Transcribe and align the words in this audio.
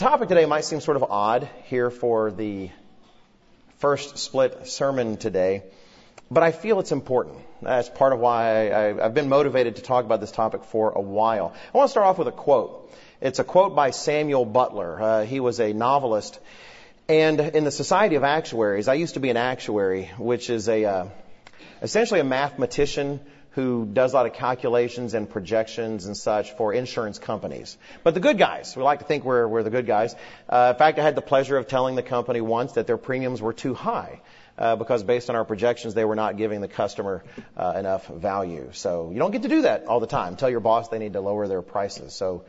topic 0.00 0.30
today 0.30 0.46
might 0.46 0.64
seem 0.64 0.80
sort 0.80 0.96
of 0.96 1.04
odd 1.10 1.46
here 1.64 1.90
for 1.90 2.30
the 2.30 2.70
first 3.80 4.16
split 4.16 4.66
sermon 4.66 5.18
today, 5.18 5.62
but 6.30 6.42
I 6.42 6.52
feel 6.52 6.80
it's 6.80 6.90
important. 6.90 7.36
That's 7.60 7.90
part 7.90 8.14
of 8.14 8.18
why 8.18 8.72
I, 8.72 8.82
have 8.94 9.12
been 9.12 9.28
motivated 9.28 9.76
to 9.76 9.82
talk 9.82 10.06
about 10.06 10.22
this 10.22 10.32
topic 10.32 10.64
for 10.64 10.92
a 10.92 11.02
while. 11.02 11.52
I 11.74 11.76
want 11.76 11.88
to 11.88 11.90
start 11.90 12.06
off 12.06 12.16
with 12.16 12.28
a 12.28 12.32
quote. 12.32 12.90
It's 13.20 13.40
a 13.40 13.44
quote 13.44 13.76
by 13.76 13.90
Samuel 13.90 14.46
Butler. 14.46 15.02
Uh, 15.02 15.24
he 15.26 15.38
was 15.38 15.60
a 15.60 15.74
novelist. 15.74 16.40
And 17.06 17.38
in 17.38 17.64
the 17.64 17.70
Society 17.70 18.14
of 18.14 18.24
Actuaries, 18.24 18.88
I 18.88 18.94
used 18.94 19.14
to 19.14 19.20
be 19.20 19.28
an 19.28 19.36
actuary, 19.36 20.10
which 20.16 20.48
is 20.48 20.66
a, 20.70 20.82
uh, 20.82 21.04
essentially 21.82 22.20
a 22.20 22.24
mathematician 22.24 23.20
who 23.52 23.86
does 23.92 24.12
a 24.12 24.16
lot 24.16 24.26
of 24.26 24.32
calculations 24.32 25.14
and 25.14 25.28
projections 25.28 26.06
and 26.06 26.16
such 26.16 26.52
for 26.56 26.72
insurance 26.72 27.18
companies. 27.18 27.76
But 28.04 28.14
the 28.14 28.20
good 28.20 28.38
guys, 28.38 28.76
we 28.76 28.82
like 28.82 29.00
to 29.00 29.04
think 29.04 29.24
we're, 29.24 29.46
we're 29.48 29.62
the 29.62 29.70
good 29.70 29.86
guys. 29.86 30.14
Uh, 30.48 30.72
in 30.74 30.78
fact, 30.78 30.98
I 30.98 31.02
had 31.02 31.16
the 31.16 31.22
pleasure 31.22 31.56
of 31.56 31.66
telling 31.66 31.96
the 31.96 32.02
company 32.02 32.40
once 32.40 32.72
that 32.72 32.86
their 32.86 32.98
premiums 32.98 33.42
were 33.42 33.52
too 33.52 33.74
high. 33.74 34.20
Uh, 34.58 34.76
because 34.76 35.02
based 35.02 35.30
on 35.30 35.36
our 35.36 35.44
projections, 35.44 35.94
they 35.94 36.04
were 36.04 36.14
not 36.14 36.36
giving 36.36 36.60
the 36.60 36.68
customer 36.68 37.24
uh, 37.56 37.72
enough 37.78 38.06
value. 38.08 38.68
So 38.72 39.10
you 39.10 39.18
don't 39.18 39.30
get 39.30 39.42
to 39.42 39.48
do 39.48 39.62
that 39.62 39.86
all 39.86 40.00
the 40.00 40.06
time. 40.06 40.36
Tell 40.36 40.50
your 40.50 40.60
boss 40.60 40.88
they 40.88 40.98
need 40.98 41.14
to 41.14 41.22
lower 41.22 41.48
their 41.48 41.62
prices. 41.62 42.12
So 42.12 42.44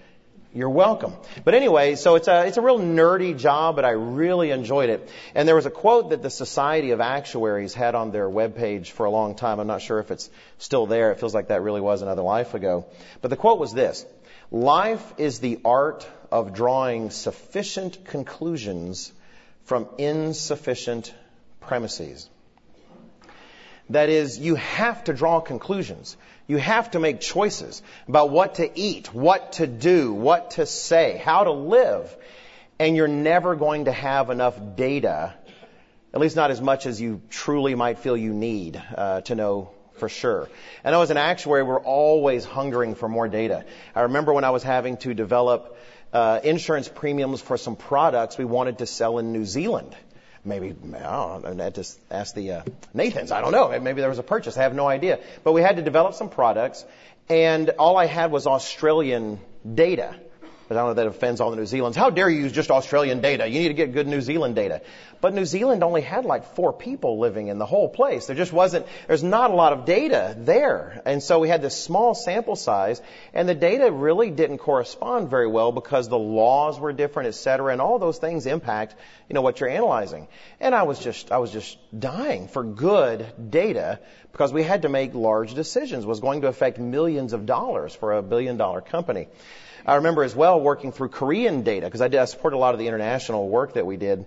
you're 0.53 0.69
welcome. 0.69 1.13
But 1.45 1.53
anyway, 1.53 1.95
so 1.95 2.15
it's 2.15 2.27
a, 2.27 2.45
it's 2.45 2.57
a 2.57 2.61
real 2.61 2.79
nerdy 2.79 3.37
job, 3.37 3.75
but 3.75 3.85
I 3.85 3.91
really 3.91 4.51
enjoyed 4.51 4.89
it. 4.89 5.09
And 5.33 5.47
there 5.47 5.55
was 5.55 5.65
a 5.65 5.71
quote 5.71 6.09
that 6.09 6.21
the 6.21 6.29
Society 6.29 6.91
of 6.91 6.99
Actuaries 6.99 7.73
had 7.73 7.95
on 7.95 8.11
their 8.11 8.29
webpage 8.29 8.87
for 8.87 9.05
a 9.05 9.09
long 9.09 9.35
time. 9.35 9.59
I'm 9.59 9.67
not 9.67 9.81
sure 9.81 9.99
if 9.99 10.11
it's 10.11 10.29
still 10.57 10.87
there. 10.87 11.11
It 11.11 11.19
feels 11.19 11.33
like 11.33 11.47
that 11.47 11.61
really 11.61 11.81
was 11.81 12.01
another 12.01 12.21
life 12.21 12.53
ago. 12.53 12.85
But 13.21 13.29
the 13.29 13.37
quote 13.37 13.59
was 13.59 13.73
this. 13.73 14.05
Life 14.51 15.13
is 15.17 15.39
the 15.39 15.59
art 15.63 16.05
of 16.31 16.53
drawing 16.53 17.11
sufficient 17.11 18.03
conclusions 18.03 19.13
from 19.63 19.87
insufficient 19.97 21.13
premises. 21.61 22.29
That 23.89 24.09
is, 24.09 24.39
you 24.39 24.55
have 24.55 25.03
to 25.05 25.13
draw 25.13 25.41
conclusions. 25.41 26.15
You 26.47 26.57
have 26.57 26.91
to 26.91 26.99
make 26.99 27.19
choices 27.19 27.81
about 28.07 28.29
what 28.29 28.55
to 28.55 28.79
eat, 28.79 29.13
what 29.13 29.53
to 29.53 29.67
do, 29.67 30.13
what 30.13 30.51
to 30.51 30.65
say, 30.65 31.21
how 31.23 31.43
to 31.43 31.51
live. 31.51 32.15
And 32.79 32.95
you're 32.95 33.07
never 33.07 33.55
going 33.55 33.85
to 33.85 33.91
have 33.91 34.29
enough 34.29 34.59
data, 34.75 35.33
at 36.13 36.19
least 36.19 36.35
not 36.35 36.51
as 36.51 36.61
much 36.61 36.85
as 36.85 36.99
you 36.99 37.21
truly 37.29 37.75
might 37.75 37.99
feel 37.99 38.17
you 38.17 38.33
need 38.33 38.81
uh, 38.95 39.21
to 39.21 39.35
know 39.35 39.71
for 39.93 40.09
sure. 40.09 40.49
And 40.83 40.95
as 40.95 41.11
an 41.11 41.17
actuary, 41.17 41.63
we're 41.63 41.79
always 41.79 42.43
hungering 42.43 42.95
for 42.95 43.07
more 43.07 43.27
data. 43.27 43.65
I 43.95 44.01
remember 44.01 44.33
when 44.33 44.43
I 44.43 44.49
was 44.49 44.63
having 44.63 44.97
to 44.97 45.13
develop 45.13 45.77
uh, 46.11 46.39
insurance 46.43 46.89
premiums 46.89 47.41
for 47.41 47.57
some 47.57 47.75
products 47.75 48.37
we 48.37 48.45
wanted 48.45 48.79
to 48.79 48.85
sell 48.85 49.19
in 49.19 49.31
New 49.31 49.45
Zealand 49.45 49.95
maybe 50.43 50.75
I 50.95 51.39
don't 51.41 51.57
know. 51.57 51.69
Just 51.69 51.99
ask 52.09 52.35
the 52.35 52.51
uh, 52.51 52.63
Nathans. 52.93 53.31
I 53.31 53.41
don't 53.41 53.51
know. 53.51 53.77
Maybe 53.79 54.01
there 54.01 54.09
was 54.09 54.19
a 54.19 54.23
purchase. 54.23 54.57
I 54.57 54.63
have 54.63 54.75
no 54.75 54.87
idea. 54.87 55.19
But 55.43 55.53
we 55.53 55.61
had 55.61 55.77
to 55.77 55.81
develop 55.81 56.13
some 56.15 56.29
products, 56.29 56.85
and 57.29 57.69
all 57.71 57.97
I 57.97 58.05
had 58.05 58.31
was 58.31 58.47
Australian 58.47 59.39
data. 59.75 60.15
But 60.71 60.77
I 60.77 60.81
don't 60.83 60.89
know 60.91 61.03
that 61.03 61.07
offends 61.07 61.41
all 61.41 61.51
the 61.51 61.57
New 61.57 61.65
Zealanders. 61.65 61.97
How 61.97 62.11
dare 62.11 62.29
you 62.29 62.43
use 62.43 62.53
just 62.53 62.71
Australian 62.71 63.19
data? 63.19 63.45
You 63.45 63.59
need 63.59 63.67
to 63.67 63.73
get 63.73 63.91
good 63.91 64.07
New 64.07 64.21
Zealand 64.21 64.55
data. 64.55 64.81
But 65.19 65.33
New 65.33 65.43
Zealand 65.43 65.83
only 65.83 65.99
had 65.99 66.23
like 66.23 66.55
four 66.55 66.71
people 66.71 67.19
living 67.19 67.49
in 67.49 67.57
the 67.57 67.65
whole 67.65 67.89
place. 67.89 68.27
There 68.27 68.37
just 68.37 68.53
wasn't, 68.53 68.85
there's 69.05 69.21
not 69.21 69.51
a 69.51 69.53
lot 69.53 69.73
of 69.73 69.83
data 69.83 70.33
there. 70.39 71.01
And 71.05 71.21
so 71.21 71.39
we 71.39 71.49
had 71.49 71.61
this 71.61 71.75
small 71.75 72.15
sample 72.15 72.55
size 72.55 73.01
and 73.33 73.49
the 73.49 73.53
data 73.53 73.91
really 73.91 74.31
didn't 74.31 74.59
correspond 74.59 75.29
very 75.29 75.47
well 75.47 75.73
because 75.73 76.07
the 76.07 76.17
laws 76.17 76.79
were 76.79 76.93
different, 76.93 77.27
et 77.27 77.35
cetera, 77.35 77.73
and 77.73 77.81
all 77.81 77.99
those 77.99 78.19
things 78.19 78.45
impact, 78.45 78.95
you 79.27 79.33
know, 79.33 79.41
what 79.41 79.59
you're 79.59 79.67
analyzing. 79.67 80.29
And 80.61 80.73
I 80.73 80.83
was 80.83 80.99
just, 80.99 81.33
I 81.33 81.39
was 81.39 81.51
just 81.51 81.77
dying 81.99 82.47
for 82.47 82.63
good 82.63 83.25
data 83.49 83.99
because 84.31 84.53
we 84.53 84.63
had 84.63 84.83
to 84.83 84.89
make 84.89 85.13
large 85.15 85.53
decisions. 85.53 86.05
It 86.05 86.07
was 86.07 86.21
going 86.21 86.43
to 86.43 86.47
affect 86.47 86.79
millions 86.79 87.33
of 87.33 87.45
dollars 87.45 87.93
for 87.93 88.13
a 88.13 88.21
billion 88.21 88.55
dollar 88.55 88.79
company. 88.79 89.27
I 89.85 89.95
remember 89.95 90.23
as 90.23 90.35
well 90.35 90.59
working 90.59 90.91
through 90.91 91.09
Korean 91.09 91.63
data 91.63 91.85
because 91.85 92.01
I, 92.01 92.07
did, 92.07 92.19
I 92.19 92.25
support 92.25 92.53
a 92.53 92.57
lot 92.57 92.73
of 92.73 92.79
the 92.79 92.87
international 92.87 93.47
work 93.47 93.73
that 93.73 93.85
we 93.85 93.97
did. 93.97 94.25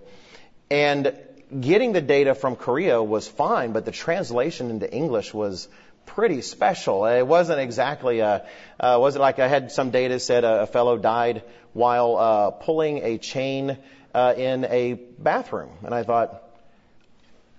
And 0.69 1.17
getting 1.59 1.93
the 1.93 2.01
data 2.01 2.35
from 2.35 2.55
Korea 2.55 3.01
was 3.01 3.27
fine, 3.27 3.71
but 3.71 3.85
the 3.85 3.91
translation 3.91 4.69
into 4.69 4.91
English 4.91 5.33
was 5.33 5.67
pretty 6.05 6.41
special. 6.41 7.05
It 7.05 7.25
wasn't 7.25 7.59
exactly 7.59 8.19
a, 8.19 8.45
uh, 8.79 8.97
was 8.99 9.15
it 9.15 9.19
like 9.19 9.39
I 9.39 9.47
had 9.47 9.71
some 9.71 9.91
data 9.91 10.19
said 10.19 10.43
a, 10.43 10.61
a 10.61 10.67
fellow 10.67 10.97
died 10.97 11.43
while 11.73 12.17
uh, 12.17 12.51
pulling 12.51 13.03
a 13.03 13.17
chain 13.17 13.77
uh, 14.13 14.33
in 14.37 14.65
a 14.65 14.93
bathroom, 14.93 15.71
and 15.83 15.93
I 15.93 16.03
thought, 16.03 16.41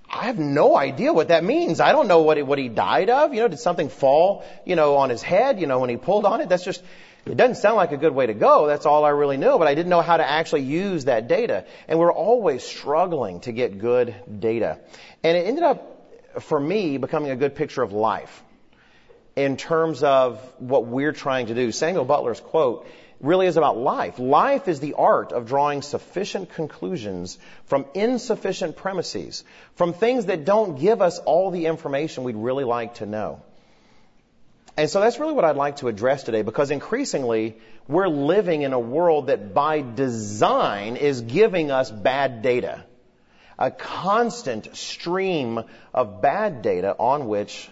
I 0.08 0.26
have 0.26 0.38
no 0.38 0.76
idea 0.76 1.12
what 1.12 1.28
that 1.28 1.44
means. 1.44 1.80
I 1.80 1.92
don't 1.92 2.08
know 2.08 2.22
what 2.22 2.40
what 2.46 2.58
he 2.58 2.68
died 2.68 3.10
of. 3.10 3.34
You 3.34 3.40
know, 3.40 3.48
did 3.48 3.58
something 3.58 3.88
fall, 3.88 4.44
you 4.64 4.76
know, 4.76 4.96
on 4.96 5.10
his 5.10 5.20
head, 5.20 5.60
you 5.60 5.66
know, 5.66 5.80
when 5.80 5.90
he 5.90 5.96
pulled 5.96 6.24
on 6.24 6.40
it? 6.40 6.48
That's 6.48 6.64
just, 6.64 6.82
it 7.26 7.36
doesn't 7.36 7.56
sound 7.56 7.76
like 7.76 7.92
a 7.92 7.96
good 7.96 8.14
way 8.14 8.26
to 8.26 8.34
go. 8.34 8.66
That's 8.68 8.86
all 8.86 9.04
I 9.04 9.10
really 9.10 9.36
knew, 9.36 9.58
but 9.58 9.66
I 9.66 9.74
didn't 9.74 9.90
know 9.90 10.00
how 10.00 10.16
to 10.16 10.28
actually 10.28 10.62
use 10.62 11.06
that 11.06 11.26
data. 11.26 11.64
And 11.88 11.98
we're 11.98 12.12
always 12.12 12.62
struggling 12.62 13.40
to 13.40 13.52
get 13.52 13.78
good 13.78 14.14
data. 14.38 14.78
And 15.24 15.36
it 15.36 15.46
ended 15.46 15.64
up, 15.64 16.42
for 16.42 16.58
me, 16.58 16.98
becoming 16.98 17.32
a 17.32 17.36
good 17.36 17.56
picture 17.56 17.82
of 17.82 17.92
life 17.92 18.44
in 19.34 19.56
terms 19.56 20.02
of 20.04 20.40
what 20.58 20.86
we're 20.86 21.12
trying 21.12 21.46
to 21.46 21.54
do. 21.54 21.72
Samuel 21.72 22.04
Butler's 22.04 22.40
quote 22.40 22.86
really 23.20 23.46
is 23.46 23.56
about 23.56 23.76
life. 23.76 24.18
Life 24.18 24.68
is 24.68 24.78
the 24.78 24.94
art 24.94 25.32
of 25.32 25.46
drawing 25.46 25.82
sufficient 25.82 26.50
conclusions 26.50 27.38
from 27.64 27.86
insufficient 27.94 28.76
premises, 28.76 29.42
from 29.74 29.92
things 29.92 30.26
that 30.26 30.44
don't 30.44 30.78
give 30.78 31.02
us 31.02 31.18
all 31.18 31.50
the 31.50 31.66
information 31.66 32.24
we'd 32.24 32.36
really 32.36 32.64
like 32.64 32.94
to 32.94 33.06
know. 33.06 33.42
And 34.76 34.90
so 34.90 35.00
that's 35.00 35.18
really 35.18 35.32
what 35.32 35.44
I'd 35.44 35.56
like 35.56 35.76
to 35.76 35.88
address 35.88 36.24
today 36.24 36.42
because 36.42 36.70
increasingly 36.70 37.56
we're 37.88 38.08
living 38.08 38.62
in 38.62 38.74
a 38.74 38.78
world 38.78 39.28
that 39.28 39.54
by 39.54 39.80
design 39.80 40.96
is 40.96 41.22
giving 41.22 41.70
us 41.70 41.90
bad 41.90 42.42
data. 42.42 42.84
A 43.58 43.70
constant 43.70 44.76
stream 44.76 45.62
of 45.94 46.20
bad 46.20 46.60
data 46.60 46.94
on 46.98 47.26
which 47.26 47.70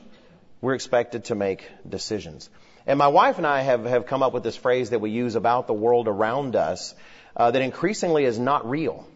we're 0.63 0.75
expected 0.75 1.25
to 1.25 1.35
make 1.35 1.69
decisions. 1.87 2.49
And 2.87 2.99
my 2.99 3.09
wife 3.09 3.37
and 3.37 3.47
I 3.47 3.61
have, 3.61 3.85
have 3.85 4.07
come 4.07 4.23
up 4.23 4.33
with 4.33 4.43
this 4.43 4.57
phrase 4.57 4.91
that 4.91 5.01
we 5.01 5.11
use 5.11 5.35
about 5.35 5.67
the 5.67 5.75
world 5.75 6.09
around 6.09 6.57
us 6.57 6.95
uh, 7.37 7.51
that 7.51 7.61
increasingly 7.61 8.25
is 8.25 8.39
not 8.39 8.69
real. 8.69 9.07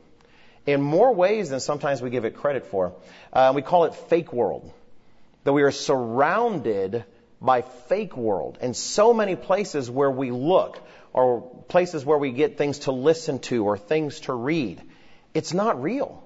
In 0.67 0.83
more 0.83 1.15
ways 1.15 1.49
than 1.49 1.61
sometimes 1.61 2.03
we 2.03 2.11
give 2.11 2.27
it 2.27 2.37
credit 2.37 2.67
for. 2.67 2.93
Uh, 3.33 3.53
we 3.55 3.63
call 3.63 3.85
it 3.85 3.95
fake 3.95 4.35
world. 4.35 4.71
That 5.45 5.55
we 5.55 5.63
are 5.63 5.71
surrounded 5.71 7.05
by 7.41 7.63
fake 7.63 8.17
world 8.17 8.59
and 8.61 8.77
so 8.77 9.15
many 9.15 9.37
places 9.37 9.91
where 9.91 10.11
we 10.11 10.31
look 10.31 10.81
or 11.13 11.43
places 11.69 12.05
where 12.05 12.19
we 12.19 12.33
get 12.33 12.59
things 12.59 12.81
to 12.81 12.93
listen 12.93 13.39
to 13.39 13.65
or 13.65 13.79
things 13.79 14.21
to 14.21 14.33
read. 14.33 14.83
It's 15.35 15.55
not 15.55 15.83
real. 15.83 16.23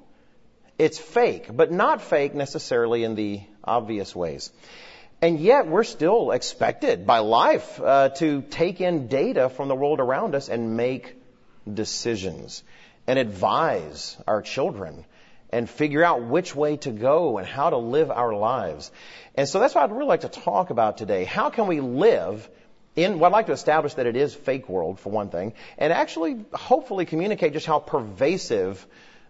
It's 0.78 0.98
fake, 0.98 1.46
but 1.54 1.70
not 1.70 2.02
fake 2.02 2.34
necessarily 2.34 3.04
in 3.04 3.14
the 3.14 3.42
obvious 3.62 4.16
ways. 4.16 4.50
And 5.20 5.38
yet 5.38 5.68
we're 5.68 5.84
still 5.84 6.32
expected 6.32 7.06
by 7.06 7.18
life 7.18 7.80
uh, 7.80 8.08
to 8.16 8.42
take 8.42 8.80
in 8.80 9.06
data 9.06 9.48
from 9.48 9.68
the 9.68 9.76
world 9.76 10.00
around 10.00 10.34
us 10.34 10.48
and 10.48 10.76
make 10.76 11.16
decisions 11.72 12.64
and 13.06 13.18
advise 13.18 14.16
our 14.26 14.42
children 14.42 15.04
and 15.52 15.68
figure 15.68 16.02
out 16.02 16.22
which 16.22 16.56
way 16.56 16.78
to 16.78 16.90
go 16.90 17.38
and 17.38 17.46
how 17.46 17.70
to 17.70 17.76
live 17.76 18.10
our 18.10 18.34
lives. 18.34 18.90
And 19.34 19.48
so 19.48 19.60
that's 19.60 19.74
what 19.74 19.84
I'd 19.84 19.92
really 19.92 20.06
like 20.06 20.22
to 20.22 20.28
talk 20.28 20.70
about 20.70 20.98
today. 20.98 21.24
How 21.24 21.50
can 21.50 21.66
we 21.66 21.80
live 21.80 22.48
in 22.96 23.18
what 23.18 23.28
I'd 23.28 23.32
like 23.32 23.46
to 23.46 23.52
establish 23.52 23.94
that 23.94 24.06
it 24.06 24.16
is 24.16 24.34
fake 24.34 24.68
world 24.68 24.98
for 24.98 25.10
one 25.10 25.28
thing, 25.28 25.54
and 25.78 25.92
actually 25.92 26.44
hopefully 26.52 27.06
communicate 27.06 27.52
just 27.52 27.66
how 27.66 27.78
pervasive 27.78 28.84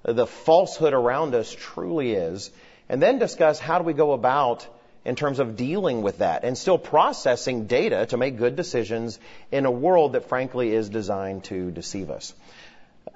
the 0.04 0.26
falsehood 0.26 0.94
around 0.94 1.34
us 1.34 1.54
truly 1.56 2.12
is, 2.12 2.50
and 2.88 3.00
then 3.00 3.19
discuss 3.19 3.58
how 3.58 3.78
do 3.78 3.84
we 3.84 3.92
go 3.92 4.12
about 4.12 4.66
in 5.04 5.16
terms 5.16 5.40
of 5.40 5.56
dealing 5.56 6.02
with 6.02 6.19
that 6.19 6.44
and 6.44 6.56
still 6.56 6.78
processing 6.78 7.66
data 7.66 8.06
to 8.06 8.16
make 8.16 8.36
good 8.36 8.54
decisions 8.54 9.19
in 9.50 9.66
a 9.66 9.70
world 9.70 10.12
that 10.12 10.28
frankly 10.28 10.72
is 10.72 10.88
designed 10.88 11.44
to 11.44 11.70
deceive 11.70 12.10
us. 12.10 12.34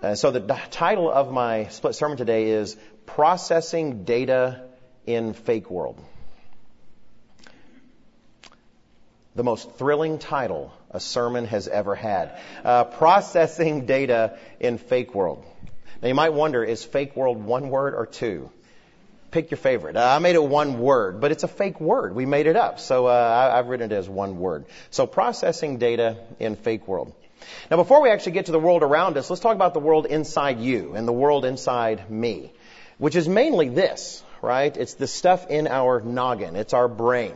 Uh, 0.03 0.15
so 0.15 0.31
the 0.31 0.41
title 0.71 1.11
of 1.11 1.33
my 1.33 1.69
split 1.69 1.95
sermon 1.95 2.17
today 2.17 2.51
is 2.51 2.77
Processing 3.07 4.05
Data 4.05 4.63
in 5.07 5.33
Fake 5.33 5.71
World. 5.71 5.99
The 9.35 9.45
most 9.45 9.73
thrilling 9.73 10.19
title 10.19 10.73
a 10.91 10.99
sermon 10.99 11.47
has 11.47 11.69
ever 11.69 11.95
had. 11.95 12.39
Uh, 12.65 12.85
processing 12.85 13.87
Data 13.87 14.39
in 14.61 14.79
Fake 14.79 15.15
World. 15.15 15.45
Now 16.03 16.09
you 16.09 16.15
might 16.15 16.33
wonder, 16.33 16.65
is 16.65 16.85
fake 16.85 17.17
world 17.17 17.43
one 17.43 17.71
word 17.71 17.95
or 17.95 18.07
two? 18.07 18.51
Pick 19.31 19.51
your 19.51 19.59
favorite. 19.59 19.97
Uh, 19.97 20.07
I 20.07 20.19
made 20.19 20.35
it 20.35 20.43
one 20.43 20.79
word, 20.79 21.21
but 21.21 21.33
it's 21.33 21.43
a 21.43 21.49
fake 21.49 21.81
word. 21.81 22.15
We 22.15 22.27
made 22.27 22.47
it 22.47 22.57
up. 22.57 22.81
So 22.81 23.07
uh, 23.07 23.11
I, 23.11 23.59
I've 23.59 23.69
written 23.69 23.93
it 23.93 23.95
as 23.95 24.09
one 24.09 24.39
word. 24.39 24.67
So 24.91 25.07
processing 25.07 25.79
data 25.79 26.17
in 26.39 26.57
fake 26.57 26.87
world. 26.87 27.15
Now, 27.71 27.77
before 27.77 28.03
we 28.03 28.11
actually 28.11 28.33
get 28.33 28.47
to 28.47 28.53
the 28.53 28.61
world 28.61 28.83
around 28.83 29.17
us, 29.17 29.31
let's 29.31 29.41
talk 29.41 29.55
about 29.55 29.75
the 29.75 29.81
world 29.81 30.07
inside 30.07 30.61
you 30.61 30.95
and 30.95 31.07
the 31.07 31.13
world 31.13 31.45
inside 31.45 32.11
me, 32.11 32.53
which 32.99 33.17
is 33.17 33.29
mainly 33.29 33.69
this, 33.69 34.23
right? 34.43 34.77
It's 34.77 34.95
the 34.95 35.07
stuff 35.07 35.49
in 35.49 35.67
our 35.67 36.01
noggin. 36.01 36.57
It's 36.57 36.75
our 36.75 36.89
brain. 36.89 37.35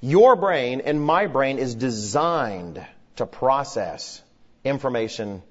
Your 0.00 0.34
brain 0.36 0.82
and 0.84 1.00
my 1.00 1.26
brain 1.26 1.58
is 1.58 1.74
designed 1.74 2.84
to 3.16 3.26
process 3.26 4.20
information 4.64 5.42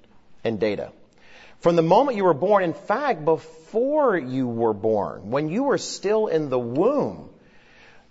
and 0.44 0.60
data. 0.60 0.92
From 1.60 1.76
the 1.76 1.84
moment 1.84 2.18
you 2.18 2.24
were 2.24 2.34
born, 2.34 2.64
in 2.64 2.74
fact, 2.74 3.24
before 3.24 4.18
you 4.18 4.48
were 4.48 4.74
born, 4.74 5.30
when 5.30 5.50
you 5.50 5.64
were 5.64 5.78
still 5.78 6.28
in 6.28 6.50
the 6.50 6.60
womb, 6.60 7.30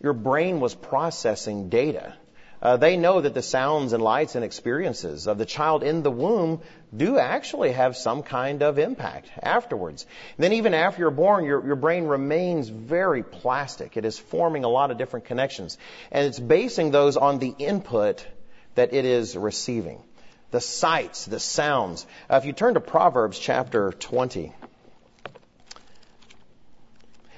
your 0.00 0.12
brain 0.12 0.61
was 0.61 0.75
processing 0.75 1.69
data. 1.69 2.15
Uh, 2.62 2.77
they 2.77 2.97
know 2.97 3.21
that 3.21 3.33
the 3.33 3.43
sounds 3.43 3.95
and 3.95 4.03
lights 4.03 4.35
and 4.35 4.45
experiences 4.45 5.27
of 5.27 5.39
the 5.39 5.47
child 5.47 5.83
in 5.83 6.03
the 6.03 6.11
womb 6.11 6.61
do 6.95 7.19
actually 7.19 7.73
have 7.73 7.97
some 7.97 8.23
kind 8.23 8.62
of 8.62 8.79
impact 8.79 9.31
afterwards. 9.43 10.05
And 10.37 10.45
then 10.45 10.53
even 10.55 10.75
after 10.75 11.01
you're 11.01 11.11
born, 11.11 11.45
your, 11.45 11.65
your 11.65 11.77
brain 11.77 12.05
remains 12.05 12.69
very 12.69 13.23
plastic. 13.23 13.97
It 13.97 14.05
is 14.05 14.19
forming 14.19 14.65
a 14.65 14.69
lot 14.69 14.91
of 14.91 14.99
different 14.99 15.25
connections. 15.25 15.79
And 16.11 16.27
it's 16.27 16.39
basing 16.39 16.91
those 16.91 17.17
on 17.17 17.39
the 17.39 17.55
input 17.59 18.27
that 18.75 18.93
it 18.93 19.07
is 19.07 19.37
receiving. 19.37 20.03
The 20.51 20.61
sights, 20.61 21.25
the 21.25 21.41
sounds. 21.41 22.07
Uh, 22.29 22.37
if 22.37 22.45
you 22.45 22.53
turn 22.53 22.75
to 22.75 22.81
Proverbs 22.81 23.39
chapter 23.39 23.93
20, 23.93 24.53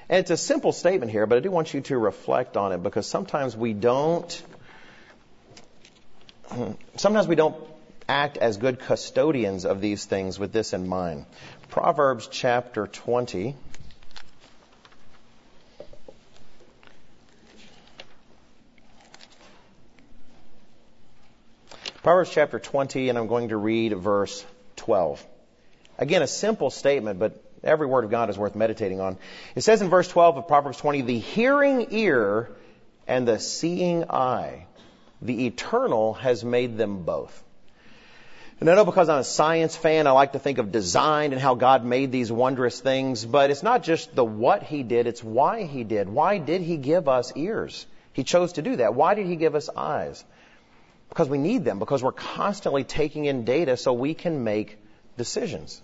and 0.09 0.19
it's 0.19 0.31
a 0.31 0.37
simple 0.37 0.73
statement 0.73 1.11
here, 1.11 1.25
but 1.25 1.37
I 1.37 1.41
do 1.41 1.49
want 1.49 1.73
you 1.73 1.81
to 1.81 1.97
reflect 1.97 2.57
on 2.57 2.71
it 2.73 2.83
because 2.83 3.07
sometimes 3.07 3.55
we 3.55 3.73
don't 3.73 4.43
sometimes 6.95 7.27
we 7.27 7.35
don't 7.35 7.55
act 8.07 8.37
as 8.37 8.57
good 8.57 8.79
custodians 8.79 9.65
of 9.65 9.81
these 9.81 10.05
things 10.05 10.37
with 10.37 10.51
this 10.51 10.73
in 10.73 10.87
mind. 10.87 11.25
Proverbs 11.69 12.27
chapter 12.31 12.87
20. 12.87 13.55
Proverbs 22.03 22.29
chapter 22.31 22.59
20, 22.59 23.09
and 23.09 23.17
I'm 23.17 23.27
going 23.27 23.49
to 23.49 23.57
read 23.57 23.93
verse 23.93 24.45
12. 24.75 25.25
Again, 25.97 26.21
a 26.21 26.27
simple 26.27 26.69
statement, 26.69 27.17
but 27.17 27.41
every 27.63 27.87
word 27.87 28.03
of 28.03 28.11
God 28.11 28.29
is 28.29 28.37
worth 28.37 28.55
meditating 28.55 28.99
on. 28.99 29.17
It 29.55 29.61
says 29.61 29.81
in 29.81 29.89
verse 29.89 30.09
12 30.09 30.37
of 30.37 30.47
Proverbs 30.49 30.77
20, 30.79 31.03
the 31.03 31.17
hearing 31.17 31.87
ear 31.91 32.51
and 33.07 33.25
the 33.25 33.39
seeing 33.39 34.09
eye 34.09 34.65
the 35.23 35.47
eternal 35.47 36.13
has 36.13 36.43
made 36.43 36.77
them 36.77 37.03
both. 37.03 37.43
And 38.59 38.69
I 38.69 38.75
know 38.75 38.85
because 38.85 39.09
I'm 39.09 39.19
a 39.19 39.23
science 39.23 39.75
fan, 39.75 40.07
I 40.07 40.11
like 40.11 40.33
to 40.33 40.39
think 40.39 40.57
of 40.57 40.71
design 40.71 41.33
and 41.33 41.41
how 41.41 41.55
God 41.55 41.83
made 41.83 42.11
these 42.11 42.31
wondrous 42.31 42.79
things, 42.79 43.25
but 43.25 43.49
it's 43.49 43.63
not 43.63 43.83
just 43.83 44.15
the 44.15 44.23
what 44.23 44.63
He 44.63 44.83
did, 44.83 45.07
it's 45.07 45.23
why 45.23 45.63
He 45.63 45.83
did. 45.83 46.07
Why 46.07 46.37
did 46.37 46.61
He 46.61 46.77
give 46.77 47.09
us 47.09 47.33
ears? 47.35 47.85
He 48.13 48.23
chose 48.23 48.53
to 48.53 48.61
do 48.61 48.75
that. 48.77 48.93
Why 48.95 49.15
did 49.15 49.25
He 49.25 49.35
give 49.35 49.55
us 49.55 49.69
eyes? 49.75 50.23
Because 51.09 51.29
we 51.29 51.37
need 51.37 51.65
them, 51.65 51.79
because 51.79 52.03
we're 52.03 52.11
constantly 52.11 52.83
taking 52.83 53.25
in 53.25 53.43
data 53.43 53.75
so 53.75 53.93
we 53.93 54.13
can 54.13 54.43
make 54.43 54.77
decisions. 55.17 55.81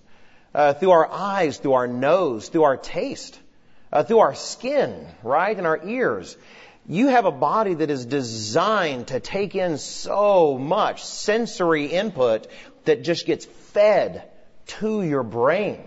Uh, 0.53 0.73
through 0.73 0.91
our 0.91 1.11
eyes, 1.11 1.57
through 1.57 1.73
our 1.73 1.87
nose, 1.87 2.49
through 2.49 2.63
our 2.63 2.77
taste, 2.77 3.39
uh, 3.91 4.03
through 4.03 4.19
our 4.19 4.35
skin, 4.35 5.07
right, 5.23 5.57
and 5.57 5.67
our 5.67 5.85
ears. 5.85 6.37
You 6.91 7.09
have 7.09 7.25
a 7.25 7.31
body 7.31 7.75
that 7.75 7.91
is 7.91 8.07
designed 8.07 9.09
to 9.09 9.19
take 9.19 9.53
in 9.53 9.77
so 9.77 10.57
much 10.57 11.05
sensory 11.05 11.85
input 11.85 12.47
that 12.85 13.03
just 13.03 13.27
gets 13.27 13.45
fed 13.45 14.23
to 14.79 15.03
your 15.03 15.21
brain. 15.21 15.83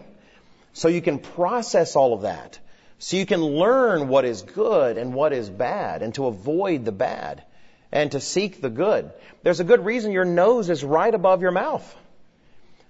So 0.74 0.86
you 0.86 1.02
can 1.02 1.18
process 1.18 1.96
all 1.96 2.14
of 2.14 2.22
that. 2.22 2.60
So 3.00 3.16
you 3.16 3.26
can 3.26 3.42
learn 3.42 4.06
what 4.06 4.24
is 4.24 4.42
good 4.42 4.96
and 4.96 5.12
what 5.12 5.32
is 5.32 5.50
bad 5.50 6.02
and 6.02 6.14
to 6.14 6.28
avoid 6.28 6.84
the 6.84 6.92
bad 6.92 7.42
and 7.90 8.12
to 8.12 8.20
seek 8.20 8.60
the 8.60 8.70
good. 8.70 9.10
There's 9.42 9.58
a 9.58 9.64
good 9.64 9.84
reason 9.84 10.12
your 10.12 10.24
nose 10.24 10.70
is 10.70 10.84
right 10.84 11.12
above 11.12 11.42
your 11.42 11.50
mouth. 11.50 11.96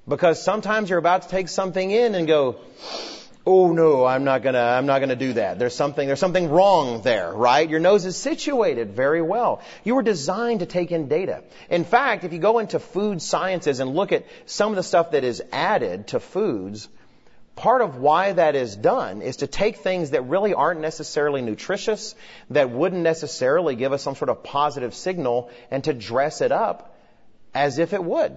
Because 0.07 0.43
sometimes 0.43 0.91
you're 0.91 0.99
about 0.99 1.23
to 1.23 1.29
take 1.29 1.49
something 1.49 1.91
in 1.91 2.15
and 2.15 2.27
go, 2.27 2.61
oh 3.47 3.73
no, 3.73 4.05
I'm 4.05 4.25
not 4.25 4.43
gonna, 4.43 4.61
I'm 4.61 4.87
not 4.87 5.01
gonna 5.01 5.17
do 5.17 5.35
that. 5.35 5.59
There's 5.59 5.75
something, 5.75 6.07
there's 6.07 6.21
something 6.21 6.49
wrong 6.49 7.03
there, 7.03 7.33
right? 7.33 7.69
Your 7.69 7.81
nose 7.81 8.05
is 8.05 8.17
situated 8.17 8.93
very 8.93 9.23
well. 9.23 9.63
You 9.85 9.95
were 9.95 10.03
designed 10.03 10.61
to 10.61 10.67
take 10.67 10.93
in 10.93 11.09
data. 11.09 11.43
In 11.69 11.85
fact, 11.85 12.25
if 12.25 12.33
you 12.33 12.39
go 12.39 12.59
into 12.59 12.79
food 12.79 13.21
sciences 13.21 13.81
and 13.81 13.95
look 13.95 14.13
at 14.13 14.27
some 14.47 14.71
of 14.71 14.77
the 14.77 14.83
stuff 14.83 15.13
that 15.13 15.25
is 15.25 15.43
added 15.53 16.09
to 16.09 16.21
foods, 16.21 16.89
part 17.57 17.83
of 17.83 17.97
why 17.97 18.33
that 18.33 18.55
is 18.55 18.77
done 18.77 19.23
is 19.23 19.39
to 19.39 19.47
take 19.47 19.79
things 19.79 20.11
that 20.11 20.23
really 20.23 20.55
aren't 20.55 20.81
necessarily 20.81 21.43
nutritious, 21.43 22.15
that 22.51 22.71
wouldn't 22.71 23.03
necessarily 23.03 23.75
give 23.75 23.93
us 23.93 24.03
some 24.03 24.15
sort 24.15 24.29
of 24.29 24.43
positive 24.43 24.95
signal, 24.95 25.51
and 25.71 25.85
to 25.85 25.93
dress 25.93 26.41
it 26.41 26.53
up 26.53 26.97
as 27.55 27.79
if 27.79 27.93
it 27.93 28.03
would. 28.03 28.33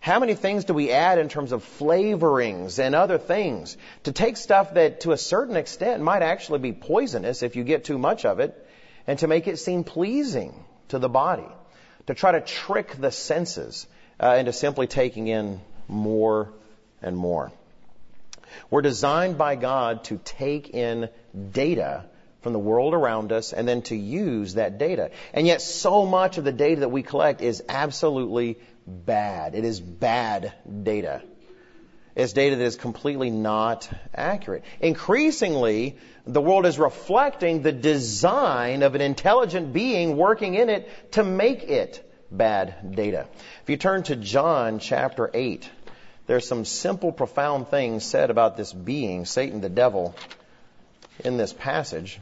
How 0.00 0.20
many 0.20 0.34
things 0.34 0.64
do 0.64 0.74
we 0.74 0.92
add 0.92 1.18
in 1.18 1.28
terms 1.28 1.52
of 1.52 1.64
flavorings 1.64 2.78
and 2.78 2.94
other 2.94 3.18
things 3.18 3.76
to 4.04 4.12
take 4.12 4.36
stuff 4.36 4.74
that 4.74 5.00
to 5.00 5.12
a 5.12 5.18
certain 5.18 5.56
extent 5.56 6.02
might 6.02 6.22
actually 6.22 6.60
be 6.60 6.72
poisonous 6.72 7.42
if 7.42 7.56
you 7.56 7.64
get 7.64 7.84
too 7.84 7.98
much 7.98 8.24
of 8.24 8.38
it 8.40 8.66
and 9.06 9.18
to 9.18 9.26
make 9.26 9.48
it 9.48 9.58
seem 9.58 9.84
pleasing 9.84 10.64
to 10.88 10.98
the 10.98 11.08
body, 11.08 11.48
to 12.06 12.14
try 12.14 12.32
to 12.32 12.40
trick 12.40 12.94
the 12.98 13.10
senses 13.10 13.86
uh, 14.20 14.36
into 14.38 14.52
simply 14.52 14.86
taking 14.86 15.26
in 15.26 15.60
more 15.88 16.52
and 17.02 17.16
more. 17.16 17.50
We're 18.70 18.82
designed 18.82 19.36
by 19.36 19.56
God 19.56 20.04
to 20.04 20.18
take 20.18 20.70
in 20.70 21.08
data 21.52 22.06
from 22.42 22.52
the 22.52 22.58
world 22.58 22.94
around 22.94 23.32
us 23.32 23.52
and 23.52 23.66
then 23.66 23.82
to 23.82 23.96
use 23.96 24.54
that 24.54 24.78
data. 24.78 25.10
And 25.32 25.46
yet 25.46 25.60
so 25.60 26.06
much 26.06 26.38
of 26.38 26.44
the 26.44 26.52
data 26.52 26.80
that 26.80 26.90
we 26.90 27.02
collect 27.02 27.40
is 27.40 27.62
absolutely 27.68 28.58
bad. 28.88 29.54
It 29.54 29.64
is 29.64 29.80
bad 29.80 30.52
data. 30.82 31.22
It's 32.16 32.32
data 32.32 32.56
that 32.56 32.64
is 32.64 32.74
completely 32.74 33.30
not 33.30 33.88
accurate. 34.12 34.64
Increasingly, 34.80 35.98
the 36.26 36.40
world 36.40 36.66
is 36.66 36.78
reflecting 36.78 37.62
the 37.62 37.70
design 37.70 38.82
of 38.82 38.96
an 38.96 39.00
intelligent 39.00 39.72
being 39.72 40.16
working 40.16 40.54
in 40.54 40.68
it 40.68 41.12
to 41.12 41.22
make 41.22 41.62
it 41.62 42.04
bad 42.30 42.94
data. 42.96 43.26
If 43.62 43.70
you 43.70 43.76
turn 43.76 44.02
to 44.04 44.16
John 44.16 44.80
chapter 44.80 45.30
8, 45.32 45.70
there's 46.26 46.46
some 46.46 46.64
simple, 46.64 47.12
profound 47.12 47.68
things 47.68 48.04
said 48.04 48.30
about 48.30 48.56
this 48.56 48.72
being, 48.72 49.24
Satan 49.24 49.60
the 49.60 49.68
devil, 49.68 50.14
in 51.24 51.36
this 51.36 51.52
passage. 51.52 52.20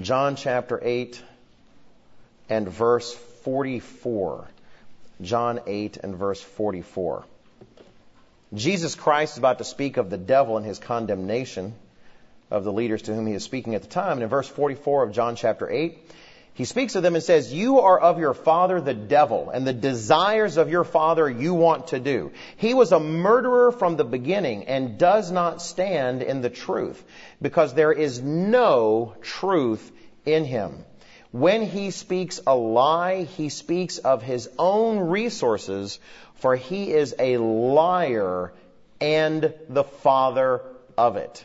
John 0.00 0.36
chapter 0.36 0.80
8 0.82 1.22
and 2.48 2.68
verse 2.68 3.14
44. 3.44 4.48
John 5.20 5.60
8 5.66 5.98
and 5.98 6.16
verse 6.16 6.40
44. 6.40 7.24
Jesus 8.54 8.94
Christ 8.94 9.34
is 9.34 9.38
about 9.38 9.58
to 9.58 9.64
speak 9.64 9.96
of 9.96 10.10
the 10.10 10.18
devil 10.18 10.56
and 10.56 10.64
his 10.64 10.78
condemnation 10.78 11.74
of 12.50 12.64
the 12.64 12.72
leaders 12.72 13.02
to 13.02 13.14
whom 13.14 13.26
he 13.26 13.34
is 13.34 13.42
speaking 13.42 13.74
at 13.74 13.82
the 13.82 13.88
time. 13.88 14.12
And 14.12 14.22
in 14.22 14.28
verse 14.28 14.48
44 14.48 15.04
of 15.04 15.12
John 15.12 15.36
chapter 15.36 15.68
8, 15.68 15.98
he 16.54 16.64
speaks 16.64 16.94
of 16.94 17.02
them 17.02 17.14
and 17.14 17.24
says, 17.24 17.52
You 17.52 17.80
are 17.80 17.98
of 17.98 18.18
your 18.18 18.32
father 18.32 18.80
the 18.80 18.94
devil, 18.94 19.50
and 19.50 19.66
the 19.66 19.74
desires 19.74 20.56
of 20.56 20.70
your 20.70 20.84
father 20.84 21.28
you 21.28 21.52
want 21.52 21.88
to 21.88 22.00
do. 22.00 22.32
He 22.56 22.72
was 22.72 22.92
a 22.92 23.00
murderer 23.00 23.72
from 23.72 23.96
the 23.96 24.04
beginning 24.04 24.64
and 24.64 24.96
does 24.96 25.30
not 25.30 25.60
stand 25.60 26.22
in 26.22 26.40
the 26.40 26.48
truth, 26.48 27.04
because 27.42 27.74
there 27.74 27.92
is 27.92 28.22
no 28.22 29.16
truth 29.20 29.92
in 30.24 30.46
him. 30.46 30.84
When 31.38 31.66
he 31.66 31.90
speaks 31.90 32.40
a 32.46 32.56
lie, 32.56 33.24
he 33.24 33.50
speaks 33.50 33.98
of 33.98 34.22
his 34.22 34.48
own 34.58 35.00
resources, 35.00 35.98
for 36.36 36.56
he 36.56 36.90
is 36.90 37.14
a 37.18 37.36
liar 37.36 38.54
and 39.02 39.52
the 39.68 39.84
father 39.84 40.62
of 40.96 41.16
it. 41.16 41.44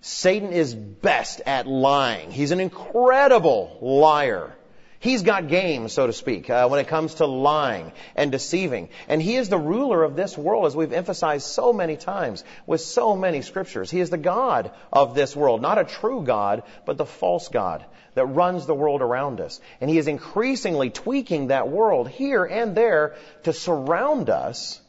Satan 0.00 0.54
is 0.54 0.74
best 0.74 1.42
at 1.44 1.66
lying. 1.66 2.30
He's 2.30 2.52
an 2.52 2.60
incredible 2.60 3.76
liar. 3.82 4.56
He's 5.00 5.22
got 5.22 5.48
game, 5.48 5.88
so 5.88 6.06
to 6.06 6.12
speak, 6.12 6.50
uh, 6.50 6.68
when 6.68 6.78
it 6.78 6.88
comes 6.88 7.14
to 7.14 7.26
lying 7.26 7.90
and 8.14 8.30
deceiving. 8.30 8.90
And 9.08 9.22
he 9.22 9.36
is 9.36 9.48
the 9.48 9.58
ruler 9.58 10.04
of 10.04 10.14
this 10.14 10.36
world, 10.36 10.66
as 10.66 10.76
we've 10.76 10.92
emphasized 10.92 11.46
so 11.46 11.72
many 11.72 11.96
times 11.96 12.44
with 12.66 12.82
so 12.82 13.16
many 13.16 13.40
scriptures. 13.40 13.90
He 13.90 14.00
is 14.00 14.10
the 14.10 14.18
God 14.18 14.72
of 14.92 15.14
this 15.14 15.34
world, 15.34 15.62
not 15.62 15.78
a 15.78 15.84
true 15.84 16.22
God, 16.22 16.64
but 16.84 16.98
the 16.98 17.06
false 17.06 17.48
God 17.48 17.82
that 18.14 18.26
runs 18.26 18.66
the 18.66 18.74
world 18.74 19.00
around 19.00 19.40
us. 19.40 19.58
And 19.80 19.88
he 19.88 19.96
is 19.96 20.06
increasingly 20.06 20.90
tweaking 20.90 21.46
that 21.46 21.68
world 21.68 22.10
here 22.10 22.44
and 22.44 22.76
there 22.76 23.14
to 23.44 23.54
surround 23.54 24.28
us 24.28 24.82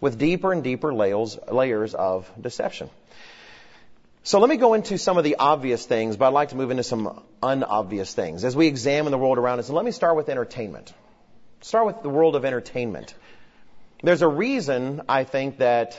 with 0.00 0.18
deeper 0.18 0.52
and 0.52 0.62
deeper 0.62 0.94
layers, 0.94 1.36
layers 1.50 1.94
of 1.94 2.30
deception. 2.40 2.90
So 4.26 4.40
let 4.40 4.50
me 4.50 4.56
go 4.56 4.74
into 4.74 4.98
some 4.98 5.18
of 5.18 5.22
the 5.22 5.36
obvious 5.38 5.86
things, 5.86 6.16
but 6.16 6.26
I'd 6.26 6.32
like 6.32 6.48
to 6.48 6.56
move 6.56 6.72
into 6.72 6.82
some 6.82 7.22
unobvious 7.40 8.12
things 8.12 8.42
as 8.42 8.56
we 8.56 8.66
examine 8.66 9.12
the 9.12 9.18
world 9.18 9.38
around 9.38 9.60
us. 9.60 9.68
And 9.68 9.76
let 9.76 9.84
me 9.84 9.92
start 9.92 10.16
with 10.16 10.28
entertainment. 10.28 10.92
Start 11.60 11.86
with 11.86 12.02
the 12.02 12.08
world 12.08 12.34
of 12.34 12.44
entertainment. 12.44 13.14
There's 14.02 14.22
a 14.22 14.26
reason, 14.26 15.02
I 15.08 15.22
think, 15.22 15.58
that 15.58 15.96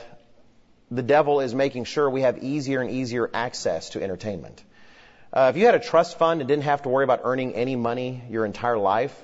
the 0.90 1.02
devil 1.02 1.40
is 1.40 1.54
making 1.54 1.84
sure 1.84 2.10
we 2.10 2.20
have 2.20 2.44
easier 2.44 2.82
and 2.82 2.90
easier 2.90 3.30
access 3.32 3.88
to 3.90 4.02
entertainment. 4.02 4.62
Uh, 5.32 5.50
if 5.54 5.56
you 5.58 5.64
had 5.64 5.74
a 5.74 5.80
trust 5.80 6.18
fund 6.18 6.42
and 6.42 6.48
didn't 6.48 6.64
have 6.64 6.82
to 6.82 6.90
worry 6.90 7.04
about 7.04 7.20
earning 7.24 7.54
any 7.54 7.76
money 7.76 8.22
your 8.28 8.44
entire 8.44 8.76
life, 8.76 9.18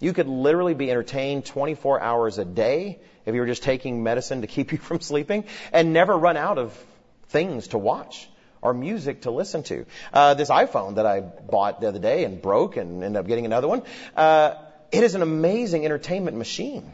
you 0.00 0.12
could 0.12 0.28
literally 0.28 0.74
be 0.74 0.90
entertained 0.90 1.46
24 1.46 2.02
hours 2.02 2.36
a 2.36 2.44
day 2.44 2.98
if 3.24 3.34
you 3.34 3.40
were 3.40 3.46
just 3.46 3.62
taking 3.62 4.02
medicine 4.02 4.42
to 4.42 4.46
keep 4.46 4.70
you 4.72 4.76
from 4.76 5.00
sleeping 5.00 5.44
and 5.72 5.94
never 5.94 6.14
run 6.14 6.36
out 6.36 6.58
of 6.58 6.78
things 7.28 7.68
to 7.68 7.78
watch 7.78 8.28
or 8.62 8.74
music 8.74 9.22
to 9.22 9.30
listen 9.30 9.62
to. 9.64 9.86
Uh, 10.12 10.34
this 10.34 10.50
iPhone 10.50 10.96
that 10.96 11.06
I 11.06 11.20
bought 11.20 11.80
the 11.80 11.88
other 11.88 11.98
day 11.98 12.24
and 12.24 12.40
broke 12.40 12.76
and 12.76 13.02
ended 13.02 13.18
up 13.18 13.26
getting 13.26 13.46
another 13.46 13.68
one, 13.68 13.82
uh, 14.16 14.54
it 14.92 15.02
is 15.02 15.14
an 15.14 15.22
amazing 15.22 15.84
entertainment 15.84 16.36
machine. 16.36 16.92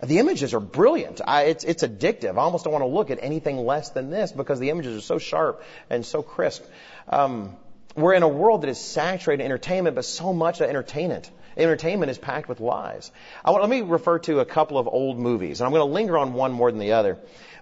The 0.00 0.18
images 0.20 0.54
are 0.54 0.60
brilliant. 0.60 1.20
I, 1.26 1.44
it's, 1.44 1.64
it's 1.64 1.82
addictive. 1.82 2.38
I 2.38 2.42
almost 2.42 2.64
don't 2.64 2.72
want 2.72 2.84
to 2.84 2.88
look 2.88 3.10
at 3.10 3.18
anything 3.20 3.56
less 3.58 3.90
than 3.90 4.10
this 4.10 4.30
because 4.30 4.60
the 4.60 4.70
images 4.70 4.96
are 4.96 5.00
so 5.00 5.18
sharp 5.18 5.62
and 5.90 6.06
so 6.06 6.22
crisp. 6.22 6.64
Um, 7.08 7.56
we're 7.96 8.14
in 8.14 8.22
a 8.22 8.28
world 8.28 8.62
that 8.62 8.68
is 8.68 8.78
saturated 8.78 9.42
in 9.42 9.46
entertainment, 9.46 9.96
but 9.96 10.04
so 10.04 10.32
much 10.32 10.60
of 10.60 10.68
entertainment. 10.68 11.28
Entertainment 11.56 12.10
is 12.10 12.18
packed 12.18 12.48
with 12.48 12.60
lies. 12.60 13.10
Want, 13.44 13.60
let 13.60 13.68
me 13.68 13.80
refer 13.80 14.20
to 14.20 14.38
a 14.38 14.44
couple 14.44 14.78
of 14.78 14.86
old 14.86 15.18
movies, 15.18 15.60
and 15.60 15.66
I'm 15.66 15.72
going 15.72 15.86
to 15.86 15.92
linger 15.92 16.16
on 16.16 16.32
one 16.34 16.52
more 16.52 16.70
than 16.70 16.78
the 16.78 16.92
other. 16.92 17.18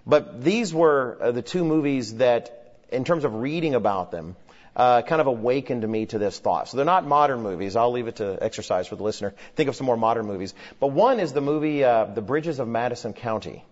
But 0.06 0.44
these 0.44 0.74
were 0.74 1.16
uh, 1.20 1.32
the 1.32 1.40
two 1.40 1.64
movies 1.64 2.16
that, 2.16 2.65
in 2.90 3.04
terms 3.04 3.24
of 3.24 3.34
reading 3.34 3.74
about 3.74 4.10
them, 4.10 4.36
uh, 4.76 5.02
kind 5.02 5.20
of 5.20 5.26
awakened 5.26 5.88
me 5.88 6.06
to 6.06 6.18
this 6.18 6.38
thought. 6.38 6.68
So 6.68 6.76
they're 6.76 6.86
not 6.86 7.06
modern 7.06 7.42
movies. 7.42 7.76
I'll 7.76 7.92
leave 7.92 8.08
it 8.08 8.16
to 8.16 8.38
exercise 8.40 8.86
for 8.86 8.96
the 8.96 9.02
listener. 9.02 9.34
Think 9.54 9.68
of 9.68 9.76
some 9.76 9.86
more 9.86 9.96
modern 9.96 10.26
movies. 10.26 10.54
But 10.78 10.88
one 10.88 11.18
is 11.18 11.32
the 11.32 11.40
movie 11.40 11.82
uh, 11.82 12.04
The 12.04 12.20
Bridges 12.20 12.58
of 12.58 12.68
Madison 12.68 13.14
County. 13.14 13.64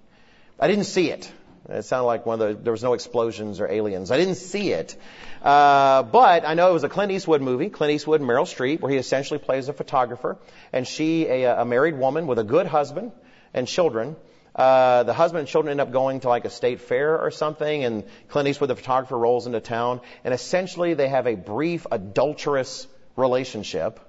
I 0.59 0.67
didn't 0.67 0.85
see 0.85 1.11
it. 1.11 1.31
It 1.69 1.85
sounded 1.85 2.07
like 2.07 2.27
one 2.27 2.41
of 2.41 2.49
the, 2.49 2.63
there 2.63 2.73
was 2.73 2.83
no 2.83 2.93
explosions 2.93 3.61
or 3.61 3.71
aliens. 3.71 4.11
I 4.11 4.19
didn't 4.19 4.35
see 4.37 4.73
it. 4.73 4.97
Uh, 5.43 6.03
but 6.03 6.47
I 6.47 6.55
know 6.55 6.69
it 6.71 6.73
was 6.73 6.85
a 6.85 6.89
Clint 6.89 7.11
Eastwood 7.13 7.41
movie, 7.41 7.71
Clint 7.71 7.93
Eastwood 7.93 8.21
and 8.21 8.29
Meryl 8.29 8.45
Streep, 8.45 8.81
where 8.81 8.93
he 8.93 8.99
essentially 8.99 9.39
plays 9.39 9.69
a 9.69 9.73
photographer, 9.73 10.37
and 10.73 10.87
she, 10.87 11.27
a, 11.27 11.63
a 11.63 11.65
married 11.65 11.99
woman 11.99 12.27
with 12.27 12.39
a 12.39 12.45
good 12.45 12.67
husband 12.67 13.13
and 13.55 13.67
children, 13.67 14.17
uh, 14.55 15.03
the 15.03 15.13
husband 15.13 15.41
and 15.41 15.49
children 15.49 15.73
end 15.73 15.81
up 15.81 15.91
going 15.91 16.21
to 16.21 16.29
like 16.29 16.45
a 16.45 16.51
state 16.51 16.81
fair 16.81 17.19
or 17.19 17.31
something, 17.31 17.85
and 17.85 18.05
Clint 18.29 18.49
Eastwood, 18.49 18.71
the 18.71 18.77
photographer, 18.77 19.19
rolls 19.19 19.47
into 19.47 19.61
town, 19.61 20.01
and 20.23 20.33
essentially 20.33 20.95
they 20.95 21.09
have 21.09 21.27
a 21.27 21.35
brief 21.35 21.87
adulterous 21.91 22.87
relationship 23.17 24.01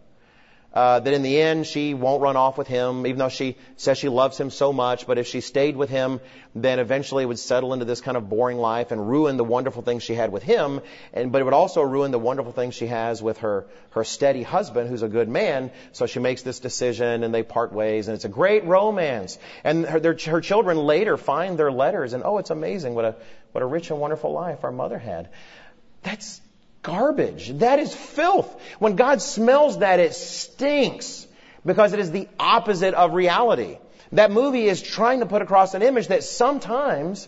uh, 0.75 0.99
that 0.99 1.13
in 1.13 1.21
the 1.21 1.41
end 1.41 1.65
she 1.65 1.93
won't 1.93 2.21
run 2.21 2.35
off 2.35 2.57
with 2.57 2.67
him, 2.67 3.07
even 3.07 3.17
though 3.17 3.29
she 3.29 3.55
says 3.77 3.97
she 3.97 4.09
loves 4.09 4.37
him 4.37 4.49
so 4.49 4.73
much. 4.73 5.07
But 5.07 5.17
if 5.17 5.27
she 5.27 5.39
stayed 5.39 5.77
with 5.77 5.89
him, 5.89 6.19
then 6.53 6.79
eventually 6.79 7.23
it 7.23 7.27
would 7.27 7.39
settle 7.39 7.73
into 7.73 7.85
this 7.85 8.01
kind 8.01 8.17
of 8.17 8.27
boring 8.27 8.57
life 8.57 8.91
and 8.91 9.09
ruin 9.09 9.37
the 9.37 9.43
wonderful 9.43 9.81
things 9.81 10.03
she 10.03 10.13
had 10.13 10.31
with 10.31 10.43
him. 10.43 10.81
And 11.13 11.31
but 11.31 11.41
it 11.41 11.45
would 11.45 11.53
also 11.53 11.81
ruin 11.81 12.11
the 12.11 12.19
wonderful 12.19 12.51
things 12.51 12.75
she 12.75 12.87
has 12.87 13.23
with 13.23 13.37
her 13.37 13.67
her 13.91 14.03
steady 14.03 14.43
husband, 14.43 14.89
who's 14.89 15.01
a 15.01 15.07
good 15.07 15.29
man. 15.29 15.71
So 15.93 16.05
she 16.05 16.19
makes 16.19 16.41
this 16.41 16.59
decision, 16.59 17.23
and 17.23 17.33
they 17.33 17.43
part 17.43 17.71
ways, 17.71 18.07
and 18.09 18.15
it's 18.15 18.25
a 18.25 18.29
great 18.29 18.65
romance. 18.65 19.39
And 19.63 19.85
her, 19.85 19.99
their, 19.99 20.17
her 20.25 20.41
children 20.41 20.77
later 20.77 21.15
find 21.15 21.57
their 21.57 21.71
letters, 21.71 22.11
and 22.11 22.23
oh, 22.23 22.37
it's 22.37 22.49
amazing 22.49 22.95
what 22.95 23.05
a 23.05 23.15
what 23.53 23.61
a 23.61 23.65
rich 23.65 23.89
and 23.91 23.99
wonderful 23.99 24.33
life 24.33 24.65
our 24.65 24.71
mother 24.73 24.99
had. 24.99 25.29
That's 26.03 26.41
garbage. 26.85 27.49
That 27.59 27.79
is 27.79 27.93
filth. 27.93 28.55
When 28.79 28.95
God 28.95 29.21
smells 29.21 29.79
that, 29.79 29.99
it 29.99 30.13
stinks 30.13 31.27
because 31.65 31.93
it 31.93 31.99
is 31.99 32.11
the 32.11 32.29
opposite 32.39 32.93
of 32.93 33.13
reality. 33.13 33.79
That 34.11 34.31
movie 34.31 34.67
is 34.67 34.81
trying 34.81 35.19
to 35.21 35.25
put 35.25 35.41
across 35.41 35.73
an 35.73 35.81
image 35.81 36.07
that 36.07 36.23
sometimes 36.23 37.27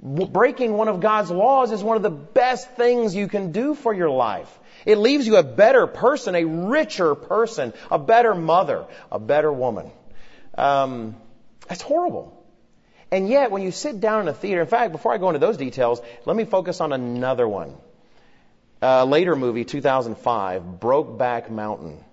breaking 0.00 0.72
one 0.72 0.88
of 0.88 1.00
God's 1.00 1.30
laws 1.30 1.72
is 1.72 1.82
one 1.82 1.96
of 1.96 2.02
the 2.02 2.10
best 2.10 2.70
things 2.76 3.14
you 3.14 3.28
can 3.28 3.52
do 3.52 3.74
for 3.74 3.92
your 3.92 4.10
life. 4.10 4.58
It 4.86 4.98
leaves 4.98 5.26
you 5.26 5.36
a 5.36 5.42
better 5.42 5.86
person, 5.86 6.34
a 6.34 6.44
richer 6.44 7.14
person, 7.14 7.72
a 7.90 7.98
better 7.98 8.34
mother, 8.34 8.86
a 9.10 9.18
better 9.18 9.52
woman. 9.52 9.90
Um, 10.56 11.16
that's 11.68 11.82
horrible. 11.82 12.38
And 13.10 13.28
yet, 13.28 13.50
when 13.50 13.62
you 13.62 13.72
sit 13.72 14.00
down 14.00 14.22
in 14.22 14.28
a 14.28 14.32
theater, 14.32 14.62
in 14.62 14.66
fact, 14.66 14.92
before 14.92 15.12
I 15.12 15.18
go 15.18 15.28
into 15.28 15.38
those 15.38 15.56
details, 15.56 16.00
let 16.24 16.34
me 16.34 16.44
focus 16.44 16.80
on 16.80 16.92
another 16.92 17.46
one 17.46 17.76
uh, 18.82 19.04
later 19.04 19.36
movie, 19.36 19.64
2005, 19.64 20.62
Brokeback 20.80 21.50
Mountain. 21.50 22.04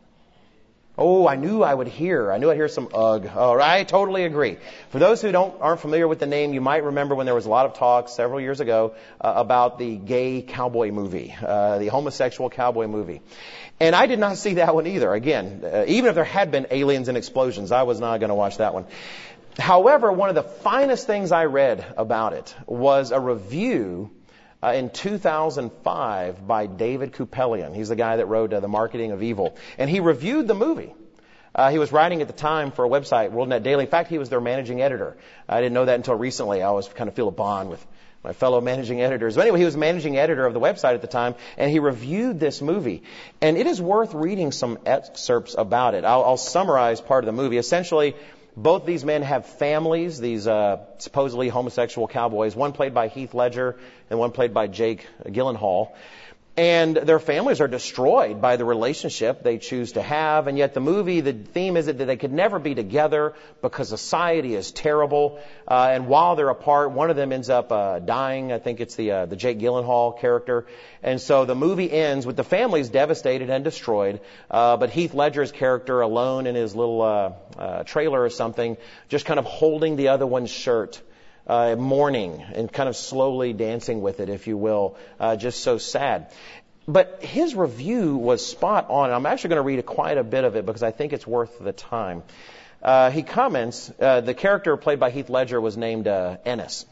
Oh, 1.01 1.25
I 1.25 1.37
knew 1.37 1.63
I 1.63 1.73
would 1.73 1.87
hear. 1.87 2.29
I 2.29 2.39
knew 2.39 2.51
I'd 2.51 2.57
hear 2.57 2.67
some 2.67 2.89
ugh. 2.93 3.25
All 3.33 3.55
right, 3.55 3.87
totally 3.87 4.25
agree. 4.25 4.57
For 4.89 4.99
those 4.99 5.21
who 5.21 5.31
don't 5.31 5.61
aren't 5.61 5.79
familiar 5.79 6.09
with 6.09 6.19
the 6.19 6.25
name, 6.25 6.53
you 6.53 6.59
might 6.59 6.83
remember 6.83 7.15
when 7.15 7.25
there 7.25 7.33
was 7.33 7.45
a 7.45 7.49
lot 7.49 7.65
of 7.65 7.75
talk 7.75 8.09
several 8.09 8.41
years 8.41 8.59
ago 8.59 8.95
uh, 9.21 9.33
about 9.37 9.79
the 9.79 9.95
gay 9.95 10.41
cowboy 10.41 10.91
movie, 10.91 11.33
uh, 11.41 11.77
the 11.77 11.87
homosexual 11.87 12.49
cowboy 12.49 12.87
movie. 12.87 13.21
And 13.79 13.95
I 13.95 14.07
did 14.07 14.19
not 14.19 14.35
see 14.35 14.55
that 14.55 14.75
one 14.75 14.87
either. 14.87 15.13
Again, 15.13 15.63
uh, 15.63 15.85
even 15.87 16.09
if 16.09 16.15
there 16.15 16.25
had 16.25 16.51
been 16.51 16.67
aliens 16.69 17.07
and 17.07 17.17
explosions, 17.17 17.71
I 17.71 17.83
was 17.83 18.01
not 18.01 18.19
going 18.19 18.27
to 18.27 18.35
watch 18.35 18.57
that 18.57 18.73
one. 18.73 18.85
However, 19.57 20.11
one 20.11 20.27
of 20.27 20.35
the 20.35 20.43
finest 20.43 21.07
things 21.07 21.31
I 21.31 21.45
read 21.45 21.85
about 21.95 22.33
it 22.33 22.53
was 22.67 23.11
a 23.11 23.19
review 23.21 24.11
uh, 24.61 24.73
in 24.73 24.89
2005 24.89 26.47
by 26.47 26.67
David 26.67 27.13
Kupelian. 27.13 27.75
He's 27.75 27.89
the 27.89 27.95
guy 27.95 28.17
that 28.17 28.25
wrote 28.25 28.53
uh, 28.53 28.59
The 28.59 28.67
Marketing 28.67 29.11
of 29.11 29.23
Evil. 29.23 29.57
And 29.77 29.89
he 29.89 29.99
reviewed 29.99 30.47
the 30.47 30.55
movie. 30.55 30.93
Uh, 31.55 31.71
he 31.71 31.79
was 31.79 31.91
writing 31.91 32.21
at 32.21 32.27
the 32.27 32.33
time 32.33 32.71
for 32.71 32.85
a 32.85 32.89
website, 32.89 33.31
WorldNet 33.31 33.63
Daily. 33.63 33.85
In 33.85 33.89
fact, 33.89 34.09
he 34.09 34.17
was 34.17 34.29
their 34.29 34.41
managing 34.41 34.81
editor. 34.81 35.17
I 35.47 35.61
didn't 35.61 35.73
know 35.73 35.85
that 35.85 35.95
until 35.95 36.15
recently. 36.15 36.61
I 36.61 36.67
always 36.67 36.87
kind 36.87 37.07
of 37.07 37.15
feel 37.15 37.27
a 37.27 37.31
bond 37.31 37.69
with 37.69 37.85
my 38.23 38.33
fellow 38.33 38.59
managing 38.59 39.01
editors. 39.01 39.35
But 39.35 39.41
anyway, 39.41 39.59
he 39.59 39.65
was 39.65 39.77
managing 39.77 40.17
editor 40.17 40.45
of 40.45 40.53
the 40.53 40.59
website 40.59 40.93
at 40.93 41.01
the 41.01 41.07
time, 41.07 41.35
and 41.57 41.71
he 41.71 41.79
reviewed 41.79 42.39
this 42.39 42.61
movie. 42.61 43.03
And 43.41 43.57
it 43.57 43.65
is 43.65 43.81
worth 43.81 44.13
reading 44.13 44.51
some 44.51 44.77
excerpts 44.85 45.55
about 45.57 45.95
it. 45.95 46.03
I'll, 46.03 46.23
I'll 46.23 46.37
summarize 46.37 47.01
part 47.01 47.23
of 47.23 47.27
the 47.27 47.41
movie. 47.41 47.57
Essentially, 47.57 48.15
both 48.61 48.85
these 48.85 49.05
men 49.05 49.21
have 49.21 49.45
families, 49.45 50.19
these 50.19 50.45
uh, 50.45 50.85
supposedly 50.97 51.47
homosexual 51.47 52.09
cowboys, 52.09 52.55
one 52.57 52.73
played 52.73 52.93
by 52.93 53.07
Heath 53.07 53.33
Ledger 53.33 53.77
and 54.09 54.19
one 54.19 54.31
played 54.31 54.53
by 54.53 54.67
Jake 54.67 55.07
Gyllenhaal. 55.25 55.93
And 56.59 56.97
their 56.97 57.19
families 57.19 57.61
are 57.61 57.69
destroyed 57.69 58.41
by 58.41 58.57
the 58.57 58.65
relationship 58.65 59.43
they 59.43 59.59
choose 59.59 59.93
to 59.93 60.01
have. 60.01 60.47
And 60.47 60.57
yet 60.57 60.73
the 60.73 60.81
movie, 60.81 61.21
the 61.21 61.31
theme 61.31 61.77
is 61.77 61.85
that 61.85 61.97
they 61.97 62.17
could 62.17 62.33
never 62.33 62.59
be 62.59 62.75
together 62.75 63.33
because 63.61 63.87
society 63.87 64.55
is 64.55 64.73
terrible. 64.73 65.39
Uh, 65.65 65.91
and 65.93 66.09
while 66.09 66.35
they're 66.35 66.49
apart, 66.49 66.91
one 66.91 67.09
of 67.09 67.15
them 67.15 67.31
ends 67.31 67.49
up 67.49 67.71
uh, 67.71 67.99
dying. 67.99 68.51
I 68.51 68.59
think 68.59 68.81
it's 68.81 68.95
the 68.95 69.11
uh, 69.11 69.25
the 69.25 69.37
Jake 69.37 69.57
Gyllenhaal 69.57 70.19
character. 70.19 70.67
And 71.01 71.21
so 71.21 71.45
the 71.45 71.55
movie 71.55 71.89
ends 71.89 72.25
with 72.25 72.35
the 72.35 72.43
families 72.43 72.89
devastated 72.89 73.49
and 73.49 73.63
destroyed, 73.63 74.19
uh, 74.51 74.75
but 74.75 74.89
Heath 74.89 75.13
Ledger's 75.13 75.53
character 75.53 76.01
alone 76.01 76.45
in 76.45 76.55
his 76.55 76.75
little 76.75 77.01
uh, 77.01 77.31
uh, 77.57 77.83
trailer 77.83 78.21
or 78.21 78.29
something, 78.29 78.75
just 79.07 79.25
kind 79.25 79.39
of 79.39 79.45
holding 79.45 79.95
the 79.95 80.09
other 80.09 80.27
one's 80.27 80.51
shirt 80.51 81.01
uh, 81.49 81.75
mourning 81.75 82.41
and 82.53 82.71
kind 82.71 82.87
of 82.87 82.95
slowly 82.95 83.51
dancing 83.53 84.01
with 84.01 84.19
it, 84.19 84.29
if 84.29 84.47
you 84.47 84.55
will, 84.55 84.95
uh, 85.19 85.35
just 85.35 85.61
so 85.61 85.77
sad. 85.77 86.31
But 86.87 87.23
his 87.23 87.55
review 87.55 88.15
was 88.15 88.45
spot 88.45 88.89
on. 88.89 89.11
I'm 89.11 89.25
actually 89.25 89.49
going 89.49 89.63
to 89.63 89.63
read 89.63 89.85
quite 89.85 90.17
a 90.17 90.23
bit 90.23 90.43
of 90.43 90.55
it 90.55 90.65
because 90.65 90.83
I 90.83 90.91
think 90.91 91.11
it's 91.11 91.27
worth 91.27 91.59
the 91.59 91.73
time. 91.73 92.23
Uh, 92.81 93.11
he 93.11 93.23
comments, 93.23 93.91
uh, 93.99 94.21
the 94.21 94.33
character 94.33 94.77
played 94.77 94.99
by 94.99 95.09
Heath 95.09 95.29
Ledger 95.29 95.59
was 95.59 95.75
named 95.75 96.07
uh, 96.07 96.37
Ennis. 96.45 96.85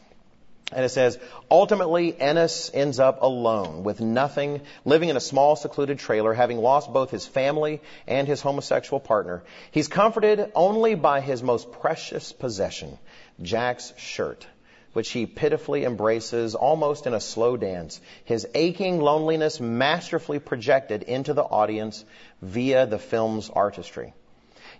And 0.70 0.84
it 0.84 0.90
says, 0.90 1.18
ultimately, 1.50 2.14
Ennis 2.20 2.70
ends 2.74 3.00
up 3.00 3.22
alone 3.22 3.84
with 3.84 4.02
nothing, 4.02 4.60
living 4.84 5.08
in 5.08 5.16
a 5.16 5.20
small 5.20 5.56
secluded 5.56 5.98
trailer, 5.98 6.34
having 6.34 6.58
lost 6.58 6.92
both 6.92 7.10
his 7.10 7.26
family 7.26 7.80
and 8.06 8.28
his 8.28 8.42
homosexual 8.42 9.00
partner. 9.00 9.42
He's 9.70 9.88
comforted 9.88 10.52
only 10.54 10.94
by 10.94 11.22
his 11.22 11.42
most 11.42 11.72
precious 11.72 12.32
possession, 12.34 12.98
Jack's 13.42 13.92
shirt, 13.96 14.46
which 14.92 15.10
he 15.10 15.26
pitifully 15.26 15.84
embraces 15.84 16.54
almost 16.54 17.06
in 17.06 17.14
a 17.14 17.20
slow 17.20 17.56
dance, 17.56 18.00
his 18.24 18.46
aching 18.54 19.00
loneliness 19.00 19.60
masterfully 19.60 20.38
projected 20.38 21.02
into 21.02 21.34
the 21.34 21.44
audience 21.44 22.04
via 22.42 22.86
the 22.86 22.98
film's 22.98 23.50
artistry. 23.50 24.14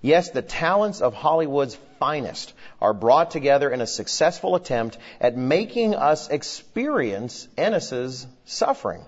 Yes, 0.00 0.31
the 0.31 0.43
talents 0.43 1.00
of 1.00 1.15
Hollywood's 1.15 1.77
finest 1.99 2.53
are 2.81 2.95
brought 2.95 3.31
together 3.31 3.71
in 3.71 3.81
a 3.81 3.87
successful 3.87 4.55
attempt 4.55 4.97
at 5.21 5.37
making 5.37 5.95
us 5.95 6.29
experience 6.29 7.49
Ennis's 7.57 8.27
suffering, 8.45 9.05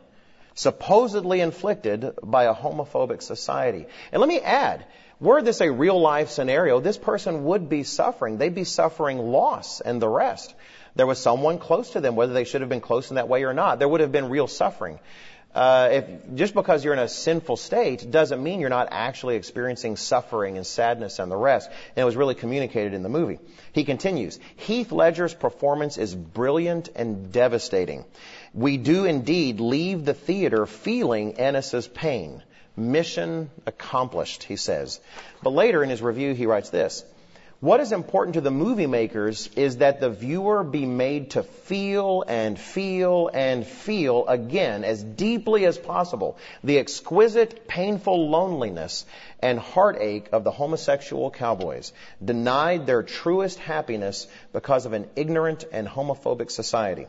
supposedly 0.54 1.40
inflicted 1.40 2.18
by 2.22 2.44
a 2.44 2.54
homophobic 2.54 3.22
society. 3.22 3.86
And 4.10 4.20
let 4.20 4.28
me 4.28 4.40
add, 4.40 4.84
were 5.20 5.42
this 5.42 5.60
a 5.60 5.70
real 5.70 6.00
life 6.00 6.30
scenario, 6.30 6.80
this 6.80 6.98
person 6.98 7.44
would 7.44 7.68
be 7.68 7.82
suffering. 7.82 8.38
They'd 8.38 8.54
be 8.54 8.64
suffering 8.64 9.18
loss 9.18 9.80
and 9.80 10.00
the 10.00 10.08
rest. 10.08 10.54
There 10.96 11.06
was 11.06 11.18
someone 11.18 11.58
close 11.58 11.90
to 11.90 12.00
them, 12.00 12.16
whether 12.16 12.32
they 12.32 12.44
should 12.44 12.62
have 12.62 12.70
been 12.70 12.80
close 12.80 13.10
in 13.10 13.16
that 13.16 13.28
way 13.28 13.44
or 13.44 13.54
not. 13.54 13.78
There 13.78 13.88
would 13.88 14.00
have 14.00 14.12
been 14.12 14.28
real 14.28 14.46
suffering. 14.46 14.98
Uh, 15.52 15.88
if 15.90 16.34
just 16.36 16.54
because 16.54 16.84
you're 16.84 16.92
in 16.92 17.00
a 17.00 17.08
sinful 17.08 17.56
state 17.56 18.08
doesn't 18.08 18.40
mean 18.40 18.60
you're 18.60 18.70
not 18.70 18.88
actually 18.92 19.34
experiencing 19.34 19.96
suffering 19.96 20.56
and 20.56 20.64
sadness 20.64 21.18
and 21.18 21.30
the 21.30 21.36
rest. 21.36 21.68
And 21.68 21.98
it 21.98 22.04
was 22.04 22.14
really 22.14 22.36
communicated 22.36 22.94
in 22.94 23.02
the 23.02 23.08
movie. 23.08 23.40
He 23.72 23.84
continues, 23.84 24.38
Heath 24.56 24.92
Ledger's 24.92 25.34
performance 25.34 25.98
is 25.98 26.14
brilliant 26.14 26.90
and 26.94 27.32
devastating. 27.32 28.04
We 28.54 28.76
do 28.76 29.06
indeed 29.06 29.58
leave 29.58 30.04
the 30.04 30.14
theater 30.14 30.66
feeling 30.66 31.34
Ennis's 31.38 31.88
pain. 31.88 32.44
Mission 32.76 33.50
accomplished, 33.66 34.44
he 34.44 34.56
says. 34.56 35.00
But 35.42 35.50
later 35.50 35.82
in 35.82 35.90
his 35.90 36.02
review, 36.02 36.34
he 36.34 36.46
writes 36.46 36.70
this. 36.70 37.04
What 37.60 37.80
is 37.80 37.92
important 37.92 38.36
to 38.36 38.40
the 38.40 38.50
movie 38.50 38.86
makers 38.86 39.50
is 39.54 39.76
that 39.78 40.00
the 40.00 40.08
viewer 40.08 40.64
be 40.64 40.86
made 40.86 41.32
to 41.32 41.42
feel 41.42 42.24
and 42.26 42.58
feel 42.58 43.28
and 43.28 43.66
feel 43.66 44.26
again 44.26 44.82
as 44.82 45.02
deeply 45.02 45.66
as 45.66 45.76
possible 45.76 46.38
the 46.64 46.78
exquisite, 46.78 47.68
painful 47.68 48.30
loneliness 48.30 49.04
and 49.40 49.58
heartache 49.58 50.30
of 50.32 50.42
the 50.42 50.50
homosexual 50.50 51.30
cowboys, 51.30 51.92
denied 52.24 52.86
their 52.86 53.02
truest 53.02 53.58
happiness 53.58 54.26
because 54.54 54.86
of 54.86 54.94
an 54.94 55.10
ignorant 55.14 55.64
and 55.70 55.86
homophobic 55.86 56.50
society. 56.50 57.08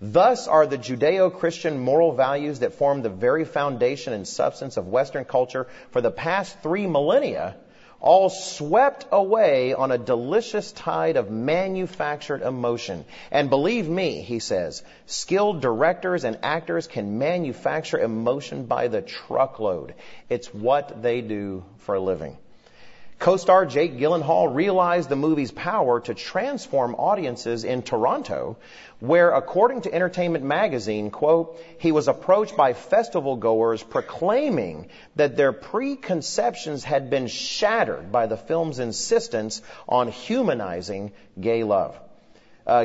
Thus 0.00 0.48
are 0.48 0.66
the 0.66 0.78
Judeo-Christian 0.78 1.78
moral 1.78 2.10
values 2.10 2.58
that 2.58 2.74
form 2.74 3.02
the 3.02 3.08
very 3.08 3.44
foundation 3.44 4.12
and 4.14 4.26
substance 4.26 4.76
of 4.76 4.88
Western 4.88 5.24
culture 5.24 5.68
for 5.92 6.00
the 6.00 6.10
past 6.10 6.58
three 6.60 6.88
millennia 6.88 7.54
all 8.02 8.28
swept 8.28 9.06
away 9.12 9.72
on 9.74 9.92
a 9.92 9.96
delicious 9.96 10.72
tide 10.72 11.16
of 11.16 11.30
manufactured 11.30 12.42
emotion. 12.42 13.04
And 13.30 13.48
believe 13.48 13.88
me, 13.88 14.22
he 14.22 14.40
says, 14.40 14.82
skilled 15.06 15.62
directors 15.62 16.24
and 16.24 16.40
actors 16.42 16.88
can 16.88 17.18
manufacture 17.18 18.00
emotion 18.00 18.66
by 18.66 18.88
the 18.88 19.02
truckload. 19.02 19.94
It's 20.28 20.52
what 20.52 21.00
they 21.00 21.20
do 21.20 21.64
for 21.78 21.94
a 21.94 22.00
living. 22.00 22.36
Co-star 23.22 23.66
Jake 23.66 23.98
Gyllenhaal 23.98 24.52
realized 24.52 25.08
the 25.08 25.14
movie's 25.14 25.52
power 25.52 26.00
to 26.00 26.12
transform 26.12 26.96
audiences 26.96 27.62
in 27.62 27.82
Toronto, 27.82 28.56
where 28.98 29.30
according 29.30 29.82
to 29.82 29.94
Entertainment 29.94 30.44
Magazine, 30.44 31.12
quote, 31.12 31.56
he 31.78 31.92
was 31.92 32.08
approached 32.08 32.56
by 32.56 32.72
festival 32.72 33.36
goers 33.36 33.80
proclaiming 33.80 34.88
that 35.14 35.36
their 35.36 35.52
preconceptions 35.52 36.82
had 36.82 37.10
been 37.10 37.28
shattered 37.28 38.10
by 38.10 38.26
the 38.26 38.36
film's 38.36 38.80
insistence 38.80 39.62
on 39.88 40.08
humanizing 40.08 41.12
gay 41.40 41.62
love. 41.62 41.96
Uh, 42.66 42.84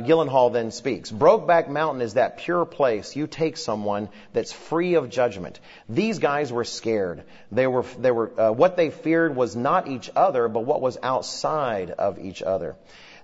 then 0.50 0.72
speaks. 0.72 1.12
Brokeback 1.12 1.70
Mountain 1.70 2.02
is 2.02 2.16
that 2.16 2.38
pure 2.38 2.66
place. 2.66 3.16
You 3.16 3.28
take 3.28 3.58
someone 3.58 4.10
that's 4.34 4.52
free 4.52 4.96
of 4.96 5.10
judgment. 5.10 5.60
These 5.88 6.20
guys 6.20 6.52
were 6.52 6.64
scared. 6.64 7.24
They 7.52 7.68
were, 7.68 7.86
they 8.00 8.12
were, 8.12 8.40
uh, 8.40 8.52
what 8.52 8.76
they 8.76 8.90
feared 8.90 9.36
was 9.36 9.56
not 9.56 9.88
each 9.88 10.10
other, 10.16 10.48
but 10.48 10.62
what 10.66 10.82
was 10.82 10.98
outside 11.04 11.92
of 11.92 12.18
each 12.20 12.42
other. 12.42 12.76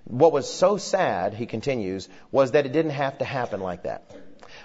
What 0.04 0.32
was 0.32 0.52
so 0.52 0.76
sad, 0.76 1.34
he 1.34 1.46
continues, 1.46 2.08
was 2.30 2.52
that 2.52 2.66
it 2.66 2.72
didn't 2.72 2.92
have 2.92 3.18
to 3.18 3.24
happen 3.24 3.60
like 3.60 3.84
that. 3.84 4.10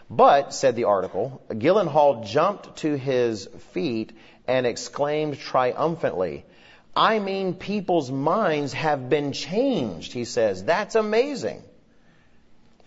But, 0.09 0.53
said 0.53 0.75
the 0.75 0.83
article, 0.83 1.41
Gyllenhaal 1.49 2.25
jumped 2.25 2.77
to 2.77 2.97
his 2.97 3.47
feet 3.71 4.11
and 4.47 4.65
exclaimed 4.65 5.39
triumphantly, 5.39 6.45
I 6.95 7.19
mean, 7.19 7.53
people's 7.53 8.11
minds 8.11 8.73
have 8.73 9.09
been 9.09 9.31
changed, 9.31 10.11
he 10.11 10.25
says. 10.25 10.63
That's 10.63 10.95
amazing. 10.95 11.63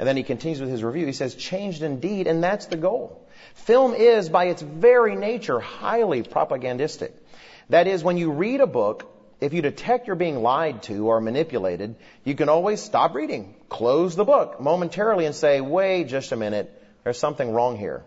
And 0.03 0.09
then 0.09 0.17
he 0.17 0.25
continues 0.25 0.61
with 0.61 0.69
his 0.69 0.83
review. 0.83 1.07
He 1.07 1.13
says, 1.13 1.37
changed 1.37 1.81
indeed, 1.85 2.27
and 2.27 2.43
that's 2.43 2.67
the 2.67 2.77
goal. 2.77 3.25
Film 3.55 3.95
is, 3.95 4.29
by 4.29 4.47
its 4.47 4.61
very 4.61 5.15
nature, 5.15 5.61
highly 5.61 6.25
propagandistic. 6.25 7.13
That 7.69 7.87
is, 7.87 8.03
when 8.03 8.17
you 8.17 8.33
read 8.33 8.61
a 8.61 8.67
book, 8.67 9.09
if 9.41 9.53
you 9.53 9.63
detect 9.63 10.09
you're 10.09 10.17
being 10.17 10.43
lied 10.43 10.83
to 10.89 11.07
or 11.07 11.21
manipulated, 11.21 11.95
you 12.25 12.35
can 12.35 12.49
always 12.49 12.81
stop 12.81 13.15
reading, 13.15 13.55
close 13.69 14.17
the 14.17 14.25
book 14.25 14.61
momentarily 14.61 15.25
and 15.25 15.37
say, 15.37 15.61
wait 15.61 16.09
just 16.09 16.33
a 16.33 16.37
minute, 16.37 16.83
there's 17.05 17.21
something 17.21 17.53
wrong 17.53 17.79
here. 17.79 18.03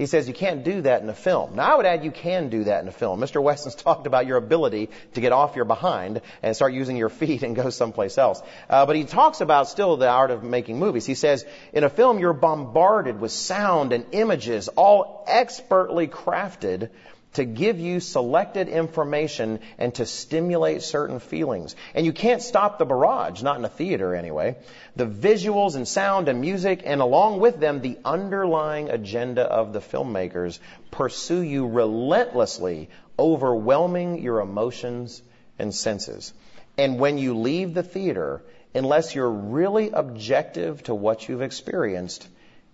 He 0.00 0.06
says 0.06 0.26
you 0.26 0.32
can't 0.32 0.64
do 0.64 0.80
that 0.80 1.02
in 1.02 1.10
a 1.10 1.14
film. 1.14 1.56
Now 1.56 1.74
I 1.74 1.76
would 1.76 1.84
add 1.84 2.04
you 2.04 2.10
can 2.10 2.48
do 2.48 2.64
that 2.64 2.80
in 2.80 2.88
a 2.88 2.90
film. 2.90 3.20
Mr. 3.20 3.42
Weston's 3.42 3.74
talked 3.84 4.06
about 4.06 4.24
your 4.26 4.38
ability 4.38 4.88
to 5.12 5.20
get 5.20 5.30
off 5.30 5.56
your 5.56 5.66
behind 5.66 6.22
and 6.42 6.56
start 6.56 6.72
using 6.72 6.96
your 6.96 7.10
feet 7.20 7.42
and 7.42 7.54
go 7.54 7.68
someplace 7.68 8.16
else. 8.16 8.40
Uh, 8.70 8.86
but 8.86 8.96
he 8.96 9.04
talks 9.04 9.42
about 9.42 9.68
still 9.68 9.98
the 9.98 10.08
art 10.08 10.30
of 10.30 10.42
making 10.42 10.78
movies. 10.78 11.04
He 11.04 11.14
says 11.14 11.44
in 11.74 11.84
a 11.84 11.90
film 11.90 12.18
you're 12.18 12.32
bombarded 12.32 13.20
with 13.20 13.30
sound 13.30 13.92
and 13.92 14.06
images, 14.12 14.68
all 14.68 15.22
expertly 15.28 16.08
crafted 16.08 16.88
to 17.34 17.44
give 17.44 17.78
you 17.78 18.00
selected 18.00 18.68
information 18.68 19.60
and 19.78 19.94
to 19.94 20.06
stimulate 20.06 20.82
certain 20.82 21.20
feelings. 21.20 21.76
And 21.94 22.04
you 22.04 22.12
can't 22.12 22.42
stop 22.42 22.78
the 22.78 22.84
barrage, 22.84 23.42
not 23.42 23.56
in 23.56 23.64
a 23.64 23.68
theater 23.68 24.14
anyway. 24.14 24.56
The 24.96 25.06
visuals 25.06 25.76
and 25.76 25.86
sound 25.86 26.28
and 26.28 26.40
music, 26.40 26.82
and 26.84 27.00
along 27.00 27.40
with 27.40 27.60
them, 27.60 27.80
the 27.80 27.98
underlying 28.04 28.90
agenda 28.90 29.42
of 29.42 29.72
the 29.72 29.80
filmmakers 29.80 30.58
pursue 30.90 31.42
you 31.42 31.68
relentlessly, 31.68 32.90
overwhelming 33.18 34.22
your 34.22 34.40
emotions 34.40 35.22
and 35.58 35.72
senses. 35.72 36.32
And 36.76 36.98
when 36.98 37.18
you 37.18 37.38
leave 37.38 37.74
the 37.74 37.82
theater, 37.82 38.42
unless 38.74 39.14
you're 39.14 39.30
really 39.30 39.90
objective 39.90 40.82
to 40.84 40.94
what 40.94 41.28
you've 41.28 41.42
experienced, 41.42 42.26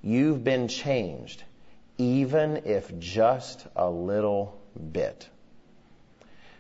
you've 0.02 0.42
been 0.44 0.68
changed 0.68 1.42
even 1.98 2.62
if 2.64 2.98
just 2.98 3.66
a 3.74 3.88
little 3.88 4.60
bit. 4.92 5.28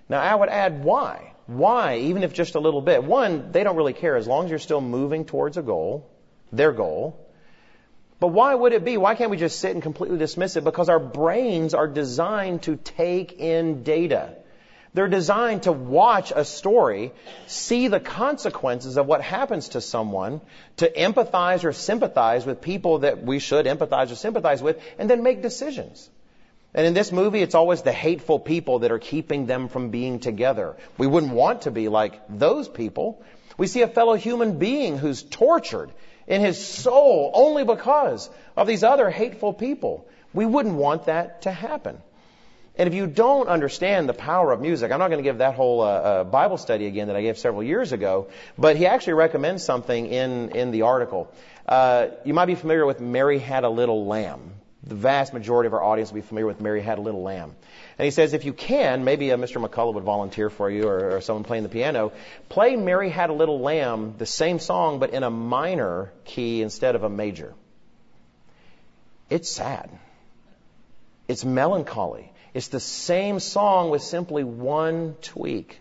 Now, 0.08 0.20
I 0.20 0.34
would 0.34 0.48
add 0.48 0.84
why. 0.84 1.32
Why, 1.46 1.98
even 1.98 2.22
if 2.22 2.32
just 2.32 2.54
a 2.54 2.60
little 2.60 2.80
bit? 2.80 3.04
One, 3.04 3.52
they 3.52 3.62
don't 3.62 3.76
really 3.76 3.92
care 3.92 4.16
as 4.16 4.26
long 4.26 4.44
as 4.44 4.50
you're 4.50 4.58
still 4.58 4.80
moving 4.80 5.24
towards 5.24 5.56
a 5.56 5.62
goal, 5.62 6.10
their 6.52 6.72
goal. 6.72 7.26
But 8.18 8.28
why 8.28 8.54
would 8.54 8.72
it 8.72 8.84
be? 8.84 8.96
Why 8.96 9.14
can't 9.14 9.30
we 9.30 9.36
just 9.36 9.60
sit 9.60 9.72
and 9.72 9.82
completely 9.82 10.18
dismiss 10.18 10.56
it? 10.56 10.64
Because 10.64 10.88
our 10.88 10.98
brains 10.98 11.74
are 11.74 11.86
designed 11.86 12.62
to 12.62 12.76
take 12.76 13.32
in 13.38 13.82
data. 13.82 14.36
They're 14.96 15.08
designed 15.08 15.64
to 15.64 15.72
watch 15.72 16.32
a 16.34 16.42
story, 16.42 17.12
see 17.46 17.88
the 17.88 18.00
consequences 18.00 18.96
of 18.96 19.06
what 19.06 19.20
happens 19.20 19.68
to 19.70 19.82
someone, 19.82 20.40
to 20.78 20.90
empathize 20.90 21.64
or 21.64 21.74
sympathize 21.74 22.46
with 22.46 22.62
people 22.62 23.00
that 23.00 23.22
we 23.22 23.38
should 23.38 23.66
empathize 23.66 24.10
or 24.10 24.14
sympathize 24.14 24.62
with, 24.62 24.80
and 24.98 25.10
then 25.10 25.22
make 25.22 25.42
decisions. 25.42 26.08
And 26.72 26.86
in 26.86 26.94
this 26.94 27.12
movie, 27.12 27.42
it's 27.42 27.54
always 27.54 27.82
the 27.82 27.92
hateful 27.92 28.38
people 28.38 28.78
that 28.78 28.90
are 28.90 28.98
keeping 28.98 29.44
them 29.44 29.68
from 29.68 29.90
being 29.90 30.18
together. 30.18 30.76
We 30.96 31.06
wouldn't 31.06 31.34
want 31.34 31.62
to 31.62 31.70
be 31.70 31.88
like 31.88 32.18
those 32.30 32.66
people. 32.66 33.22
We 33.58 33.66
see 33.66 33.82
a 33.82 33.88
fellow 33.88 34.14
human 34.14 34.58
being 34.58 34.96
who's 34.96 35.22
tortured 35.22 35.92
in 36.26 36.40
his 36.40 36.56
soul 36.66 37.32
only 37.34 37.64
because 37.64 38.30
of 38.56 38.66
these 38.66 38.82
other 38.82 39.10
hateful 39.10 39.52
people. 39.52 40.08
We 40.32 40.46
wouldn't 40.46 40.76
want 40.76 41.04
that 41.04 41.42
to 41.42 41.52
happen. 41.52 42.00
And 42.78 42.86
if 42.86 42.94
you 42.94 43.06
don't 43.06 43.48
understand 43.48 44.08
the 44.08 44.14
power 44.14 44.52
of 44.52 44.60
music, 44.60 44.92
I'm 44.92 44.98
not 44.98 45.08
going 45.08 45.18
to 45.18 45.28
give 45.28 45.38
that 45.38 45.54
whole 45.54 45.80
uh, 45.80 45.86
uh, 45.86 46.24
Bible 46.24 46.58
study 46.58 46.86
again 46.86 47.06
that 47.06 47.16
I 47.16 47.22
gave 47.22 47.38
several 47.38 47.62
years 47.62 47.92
ago, 47.92 48.28
but 48.58 48.76
he 48.76 48.86
actually 48.86 49.14
recommends 49.14 49.64
something 49.64 50.06
in, 50.06 50.50
in 50.50 50.70
the 50.72 50.82
article. 50.82 51.32
Uh, 51.66 52.08
you 52.24 52.34
might 52.34 52.46
be 52.46 52.54
familiar 52.54 52.84
with 52.84 53.00
Mary 53.00 53.38
Had 53.38 53.64
a 53.64 53.70
Little 53.70 54.06
Lamb. 54.06 54.52
The 54.82 54.94
vast 54.94 55.32
majority 55.32 55.66
of 55.66 55.74
our 55.74 55.82
audience 55.82 56.10
will 56.10 56.16
be 56.16 56.26
familiar 56.26 56.46
with 56.46 56.60
Mary 56.60 56.82
Had 56.82 56.98
a 56.98 57.00
Little 57.00 57.22
Lamb. 57.22 57.56
And 57.98 58.04
he 58.04 58.10
says, 58.10 58.34
if 58.34 58.44
you 58.44 58.52
can, 58.52 59.04
maybe 59.04 59.32
uh, 59.32 59.38
Mr. 59.38 59.66
McCullough 59.66 59.94
would 59.94 60.04
volunteer 60.04 60.50
for 60.50 60.70
you 60.70 60.86
or, 60.86 61.16
or 61.16 61.20
someone 61.22 61.44
playing 61.44 61.62
the 61.62 61.70
piano, 61.70 62.12
play 62.50 62.76
Mary 62.76 63.08
Had 63.08 63.30
a 63.30 63.32
Little 63.32 63.60
Lamb, 63.60 64.16
the 64.18 64.26
same 64.26 64.58
song, 64.58 64.98
but 64.98 65.10
in 65.10 65.22
a 65.22 65.30
minor 65.30 66.12
key 66.26 66.60
instead 66.60 66.94
of 66.94 67.04
a 67.04 67.08
major. 67.08 67.54
It's 69.30 69.48
sad. 69.48 69.90
It's 71.26 71.44
melancholy. 71.44 72.30
It's 72.56 72.68
the 72.68 72.80
same 72.80 73.38
song 73.38 73.90
with 73.90 74.00
simply 74.00 74.42
one 74.42 75.16
tweak. 75.20 75.78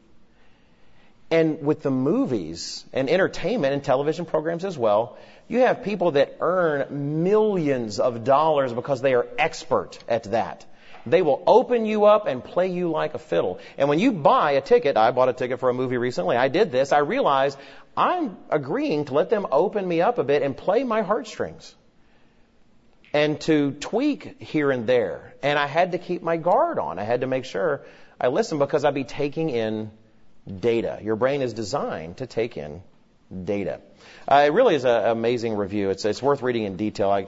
And 1.31 1.61
with 1.61 1.81
the 1.81 1.89
movies 1.89 2.83
and 2.91 3.09
entertainment 3.09 3.73
and 3.73 3.81
television 3.81 4.25
programs 4.25 4.65
as 4.65 4.77
well, 4.77 5.17
you 5.47 5.59
have 5.59 5.83
people 5.83 6.11
that 6.11 6.35
earn 6.41 7.23
millions 7.23 8.01
of 8.01 8.25
dollars 8.25 8.73
because 8.73 8.99
they 8.99 9.13
are 9.13 9.25
expert 9.37 9.97
at 10.09 10.23
that. 10.31 10.65
They 11.05 11.21
will 11.21 11.43
open 11.47 11.85
you 11.85 12.03
up 12.03 12.27
and 12.27 12.43
play 12.43 12.67
you 12.67 12.91
like 12.91 13.13
a 13.13 13.19
fiddle. 13.19 13.59
And 13.77 13.87
when 13.87 13.99
you 13.99 14.11
buy 14.11 14.51
a 14.51 14.61
ticket, 14.61 14.97
I 14.97 15.11
bought 15.11 15.29
a 15.29 15.33
ticket 15.33 15.61
for 15.61 15.69
a 15.69 15.73
movie 15.73 15.95
recently, 15.95 16.35
I 16.35 16.49
did 16.49 16.73
this, 16.73 16.91
I 16.91 16.97
realized 16.97 17.57
I'm 17.95 18.35
agreeing 18.49 19.05
to 19.05 19.13
let 19.13 19.29
them 19.29 19.47
open 19.49 19.87
me 19.87 20.01
up 20.01 20.17
a 20.17 20.25
bit 20.25 20.41
and 20.41 20.57
play 20.57 20.83
my 20.83 21.03
heartstrings 21.03 21.73
and 23.15 23.39
to 23.39 23.71
tweak 23.71 24.41
here 24.41 24.71
and 24.71 24.85
there. 24.87 25.33
And 25.41 25.57
I 25.57 25.67
had 25.67 25.93
to 25.93 25.97
keep 25.97 26.21
my 26.21 26.35
guard 26.35 26.79
on. 26.79 26.99
I 26.99 27.03
had 27.03 27.21
to 27.21 27.27
make 27.27 27.45
sure 27.45 27.85
I 28.19 28.27
listened 28.27 28.59
because 28.59 28.83
I'd 28.83 28.93
be 28.93 29.05
taking 29.05 29.49
in 29.49 29.89
data. 30.59 30.99
Your 31.01 31.15
brain 31.15 31.41
is 31.41 31.53
designed 31.53 32.17
to 32.17 32.27
take 32.27 32.57
in 32.57 32.83
data. 33.45 33.79
Uh, 34.27 34.43
it 34.47 34.51
really 34.51 34.75
is 34.75 34.83
an 34.83 35.05
amazing 35.05 35.55
review. 35.55 35.91
It's, 35.91 36.03
it's 36.03 36.21
worth 36.21 36.41
reading 36.41 36.63
in 36.63 36.75
detail. 36.75 37.09
I 37.09 37.27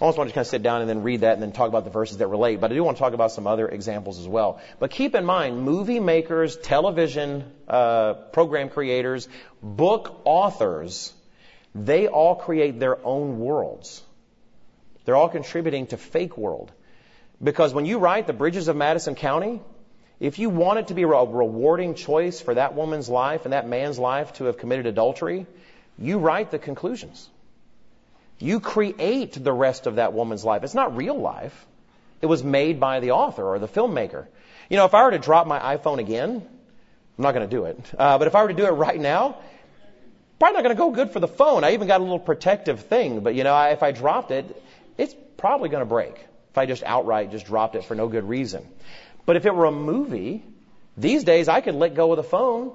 almost 0.00 0.16
want 0.16 0.30
to 0.30 0.34
kind 0.34 0.44
of 0.44 0.46
sit 0.46 0.62
down 0.62 0.82
and 0.82 0.88
then 0.88 1.02
read 1.02 1.22
that 1.22 1.32
and 1.32 1.42
then 1.42 1.50
talk 1.50 1.70
about 1.70 1.82
the 1.82 1.90
verses 1.90 2.18
that 2.18 2.28
relate, 2.28 2.60
but 2.60 2.70
I 2.70 2.74
do 2.74 2.84
want 2.84 2.96
to 2.96 3.00
talk 3.00 3.12
about 3.12 3.32
some 3.32 3.48
other 3.48 3.66
examples 3.66 4.20
as 4.20 4.28
well. 4.28 4.60
But 4.78 4.92
keep 4.92 5.16
in 5.16 5.24
mind, 5.24 5.60
movie 5.60 5.98
makers, 5.98 6.56
television 6.56 7.50
uh, 7.66 8.14
program 8.30 8.68
creators, 8.68 9.28
book 9.60 10.20
authors, 10.24 11.12
they 11.74 12.06
all 12.06 12.36
create 12.36 12.78
their 12.78 13.04
own 13.04 13.40
worlds. 13.40 14.04
They're 15.06 15.16
all 15.16 15.30
contributing 15.30 15.86
to 15.88 15.96
fake 15.96 16.36
world. 16.36 16.70
Because 17.42 17.72
when 17.72 17.86
you 17.86 17.98
write 17.98 18.26
The 18.26 18.32
Bridges 18.32 18.68
of 18.68 18.76
Madison 18.76 19.14
County, 19.14 19.60
if 20.18 20.38
you 20.38 20.50
want 20.50 20.80
it 20.80 20.88
to 20.88 20.94
be 20.94 21.02
a 21.02 21.06
rewarding 21.06 21.94
choice 21.94 22.40
for 22.40 22.54
that 22.54 22.74
woman's 22.74 23.08
life 23.08 23.44
and 23.44 23.52
that 23.52 23.68
man's 23.68 23.98
life 23.98 24.34
to 24.34 24.44
have 24.44 24.58
committed 24.58 24.86
adultery, 24.86 25.46
you 25.98 26.18
write 26.18 26.50
the 26.50 26.58
conclusions. 26.58 27.28
You 28.38 28.60
create 28.60 29.32
the 29.32 29.52
rest 29.52 29.86
of 29.86 29.96
that 29.96 30.12
woman's 30.12 30.44
life. 30.44 30.64
It's 30.64 30.74
not 30.74 30.96
real 30.96 31.18
life. 31.18 31.66
It 32.20 32.26
was 32.26 32.42
made 32.42 32.80
by 32.80 33.00
the 33.00 33.12
author 33.12 33.44
or 33.44 33.58
the 33.58 33.68
filmmaker. 33.68 34.26
You 34.68 34.76
know, 34.76 34.86
if 34.86 34.94
I 34.94 35.04
were 35.04 35.12
to 35.12 35.18
drop 35.18 35.46
my 35.46 35.76
iPhone 35.76 35.98
again, 35.98 36.30
I'm 37.18 37.22
not 37.22 37.32
going 37.32 37.48
to 37.48 37.56
do 37.56 37.64
it. 37.66 37.78
Uh, 37.96 38.18
but 38.18 38.26
if 38.26 38.34
I 38.34 38.42
were 38.42 38.48
to 38.48 38.54
do 38.54 38.66
it 38.66 38.70
right 38.70 39.00
now, 39.00 39.36
probably 40.38 40.54
not 40.54 40.64
going 40.64 40.76
to 40.76 40.78
go 40.78 40.90
good 40.90 41.12
for 41.12 41.20
the 41.20 41.28
phone. 41.28 41.64
I 41.64 41.74
even 41.74 41.86
got 41.86 42.00
a 42.00 42.02
little 42.02 42.18
protective 42.18 42.80
thing, 42.80 43.20
but 43.20 43.34
you 43.34 43.44
know, 43.44 43.54
I, 43.54 43.70
if 43.70 43.82
I 43.82 43.92
dropped 43.92 44.30
it, 44.30 44.62
probably 45.36 45.68
going 45.68 45.82
to 45.82 45.88
break. 45.88 46.14
If 46.50 46.58
I 46.58 46.66
just 46.66 46.82
outright 46.82 47.30
just 47.30 47.46
dropped 47.46 47.74
it 47.74 47.84
for 47.84 47.94
no 47.94 48.08
good 48.08 48.28
reason. 48.28 48.66
But 49.26 49.36
if 49.36 49.46
it 49.46 49.54
were 49.54 49.66
a 49.66 49.72
movie, 49.72 50.44
these 50.96 51.24
days 51.24 51.48
I 51.48 51.60
could 51.60 51.74
let 51.74 51.94
go 51.94 52.12
of 52.12 52.16
the 52.16 52.22
phone 52.22 52.72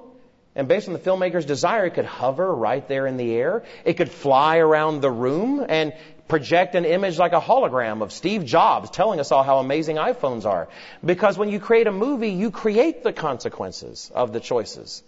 and 0.54 0.68
based 0.68 0.86
on 0.86 0.92
the 0.92 1.00
filmmaker's 1.00 1.46
desire, 1.46 1.86
it 1.86 1.94
could 1.94 2.04
hover 2.04 2.54
right 2.54 2.86
there 2.86 3.06
in 3.06 3.16
the 3.16 3.32
air. 3.34 3.64
It 3.84 3.94
could 3.94 4.10
fly 4.10 4.58
around 4.58 5.00
the 5.00 5.10
room 5.10 5.64
and 5.66 5.94
project 6.28 6.74
an 6.74 6.84
image 6.84 7.18
like 7.18 7.32
a 7.32 7.40
hologram 7.40 8.02
of 8.02 8.12
Steve 8.12 8.44
Jobs 8.44 8.90
telling 8.90 9.18
us 9.18 9.32
all 9.32 9.42
how 9.42 9.58
amazing 9.58 9.96
iPhones 9.96 10.44
are. 10.44 10.68
Because 11.04 11.38
when 11.38 11.48
you 11.48 11.58
create 11.58 11.86
a 11.86 11.92
movie, 11.92 12.30
you 12.30 12.50
create 12.50 13.02
the 13.02 13.12
consequences 13.12 14.10
of 14.14 14.32
the 14.32 14.40
choices. 14.40 15.02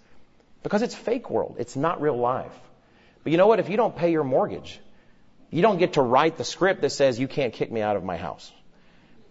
Because 0.63 0.81
it's 0.81 0.95
fake 0.95 1.29
world. 1.29 1.57
It's 1.59 1.77
not 1.77 2.01
real 2.01 2.17
life. 2.17 2.53
But 3.23 3.33
you 3.33 3.39
know 3.39 3.47
what? 3.47 3.61
If 3.61 3.69
you 3.69 3.77
don't 3.77 3.95
pay 3.95 4.13
your 4.13 4.25
mortgage, 4.25 4.81
you 5.55 5.63
don't 5.63 5.79
get 5.79 5.93
to 5.93 6.03
write 6.03 6.37
the 6.37 6.43
script 6.43 6.81
that 6.81 6.91
says 6.91 7.17
you 7.21 7.29
can't 7.29 7.53
kick 7.53 7.71
me 7.71 7.81
out 7.81 7.95
of 7.95 8.03
my 8.03 8.17
house. 8.17 8.51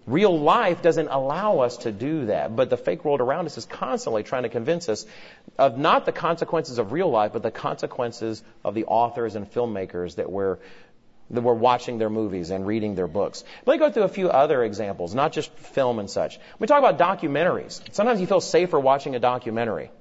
Real 0.07 0.39
life 0.39 0.81
doesn't 0.81 1.09
allow 1.09 1.59
us 1.59 1.75
to 1.79 1.91
do 1.91 2.27
that, 2.27 2.55
but 2.55 2.69
the 2.69 2.77
fake 2.77 3.03
world 3.03 3.19
around 3.19 3.45
us 3.45 3.57
is 3.57 3.65
constantly 3.65 4.23
trying 4.23 4.43
to 4.43 4.49
convince 4.49 4.87
us 4.87 5.05
of 5.57 5.77
not 5.77 6.05
the 6.05 6.13
consequences 6.13 6.77
of 6.77 6.93
real 6.93 7.09
life, 7.09 7.33
but 7.33 7.43
the 7.43 7.51
consequences 7.51 8.41
of 8.63 8.73
the 8.73 8.85
authors 8.85 9.35
and 9.35 9.51
filmmakers 9.51 10.15
that 10.15 10.31
we're 10.31 10.59
that 11.29 11.41
we're 11.41 11.53
watching 11.53 11.97
their 11.97 12.09
movies 12.09 12.51
and 12.51 12.65
reading 12.65 12.95
their 12.95 13.07
books. 13.07 13.43
Let 13.65 13.73
me 13.73 13.79
go 13.79 13.91
through 13.91 14.03
a 14.03 14.15
few 14.19 14.29
other 14.29 14.63
examples, 14.63 15.13
not 15.13 15.33
just 15.33 15.51
film 15.57 15.99
and 15.99 16.09
such. 16.09 16.39
We 16.57 16.67
talk 16.67 16.79
about 16.79 16.97
documentaries. 16.97 17.81
Sometimes 17.93 18.21
you 18.21 18.27
feel 18.27 18.41
safer 18.41 18.79
watching 18.79 19.15
a 19.15 19.19
documentary. 19.19 19.91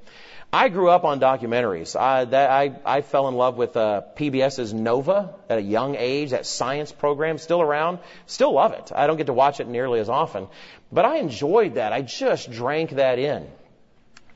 I 0.55 0.69
grew 0.69 0.91
up 0.91 1.05
on 1.05 1.19
documentaries. 1.19 1.99
I, 1.99 2.27
that, 2.27 2.51
I, 2.51 2.75
I 2.85 3.01
fell 3.01 3.29
in 3.29 3.35
love 3.37 3.57
with 3.57 3.75
uh, 3.75 4.03
PBS's 4.17 4.75
Nova 4.75 5.35
at 5.49 5.57
a 5.57 5.63
young 5.63 5.97
age, 5.97 6.31
that 6.31 6.45
science 6.45 6.93
program, 6.93 7.39
still 7.39 7.63
around. 7.63 8.01
Still 8.27 8.53
love 8.53 8.73
it. 8.73 8.93
I 8.95 9.07
don't 9.07 9.17
get 9.17 9.29
to 9.29 9.33
watch 9.33 9.61
it 9.61 9.67
nearly 9.67 9.99
as 9.99 10.11
often. 10.11 10.49
But 10.93 11.07
I 11.07 11.17
enjoyed 11.17 11.77
that. 11.77 11.95
I 11.95 12.03
just 12.03 12.51
drank 12.51 12.91
that 12.91 13.19
in. 13.19 13.47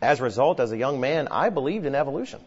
As 0.01 0.21
a 0.21 0.23
result, 0.23 0.59
as 0.59 0.73
a 0.73 0.77
young 0.79 1.01
man, 1.01 1.29
I 1.31 1.51
believed 1.51 1.85
in 1.85 1.95
evolution. 1.95 2.41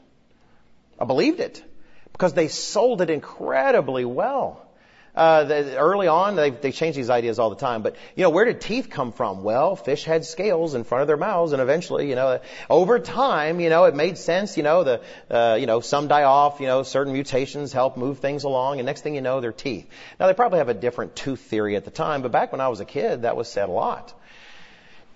I 1.00 1.06
believed 1.06 1.40
it 1.40 1.64
because 2.12 2.34
they 2.34 2.48
sold 2.48 3.02
it 3.02 3.12
incredibly 3.12 4.04
well. 4.04 4.66
Uh, 5.20 5.44
the, 5.44 5.78
early 5.78 6.08
on, 6.08 6.38
they, 6.38 6.50
they 6.50 6.72
change 6.72 6.96
these 6.96 7.10
ideas 7.10 7.40
all 7.40 7.50
the 7.50 7.58
time. 7.58 7.82
But 7.82 7.98
you 8.16 8.24
know, 8.24 8.30
where 8.30 8.46
did 8.46 8.62
teeth 8.62 8.90
come 8.90 9.12
from? 9.12 9.44
Well, 9.44 9.76
fish 9.76 10.06
had 10.06 10.24
scales 10.24 10.76
in 10.76 10.86
front 10.86 11.02
of 11.02 11.08
their 11.10 11.18
mouths, 11.18 11.52
and 11.52 11.62
eventually, 11.62 12.08
you 12.08 12.16
know, 12.16 12.40
over 12.70 13.00
time, 13.00 13.60
you 13.60 13.70
know, 13.70 13.84
it 13.84 13.96
made 13.96 14.18
sense. 14.18 14.56
You 14.56 14.64
know, 14.64 14.86
the 14.86 15.02
uh, 15.30 15.58
you 15.60 15.66
know 15.66 15.82
some 15.82 16.08
die 16.08 16.24
off. 16.24 16.62
You 16.62 16.68
know, 16.68 16.84
certain 16.84 17.12
mutations 17.12 17.74
help 17.74 17.98
move 17.98 18.20
things 18.20 18.46
along, 18.46 18.80
and 18.80 18.86
next 18.86 19.02
thing 19.02 19.14
you 19.14 19.20
know, 19.20 19.42
they're 19.42 19.52
teeth. 19.52 19.90
Now 20.22 20.28
they 20.28 20.34
probably 20.34 20.60
have 20.60 20.70
a 20.70 20.74
different 20.74 21.18
tooth 21.18 21.42
theory 21.42 21.76
at 21.76 21.84
the 21.84 21.92
time, 21.92 22.22
but 22.22 22.32
back 22.32 22.54
when 22.54 22.62
I 22.62 22.70
was 22.70 22.80
a 22.80 22.86
kid, 22.86 23.24
that 23.24 23.36
was 23.36 23.50
said 23.50 23.68
a 23.68 23.74
lot. 23.74 24.14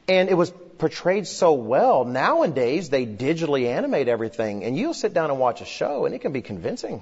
And 0.10 0.28
it 0.28 0.34
was 0.34 0.52
portrayed 0.80 1.28
so 1.28 1.54
well. 1.54 2.04
Nowadays, 2.04 2.90
they 2.90 3.06
digitally 3.06 3.68
animate 3.68 4.10
everything, 4.10 4.66
and 4.66 4.78
you'll 4.78 4.94
sit 4.94 5.14
down 5.14 5.32
and 5.32 5.40
watch 5.40 5.62
a 5.62 5.66
show, 5.66 6.06
and 6.06 6.14
it 6.14 6.20
can 6.20 6.34
be 6.34 6.42
convincing 6.42 7.02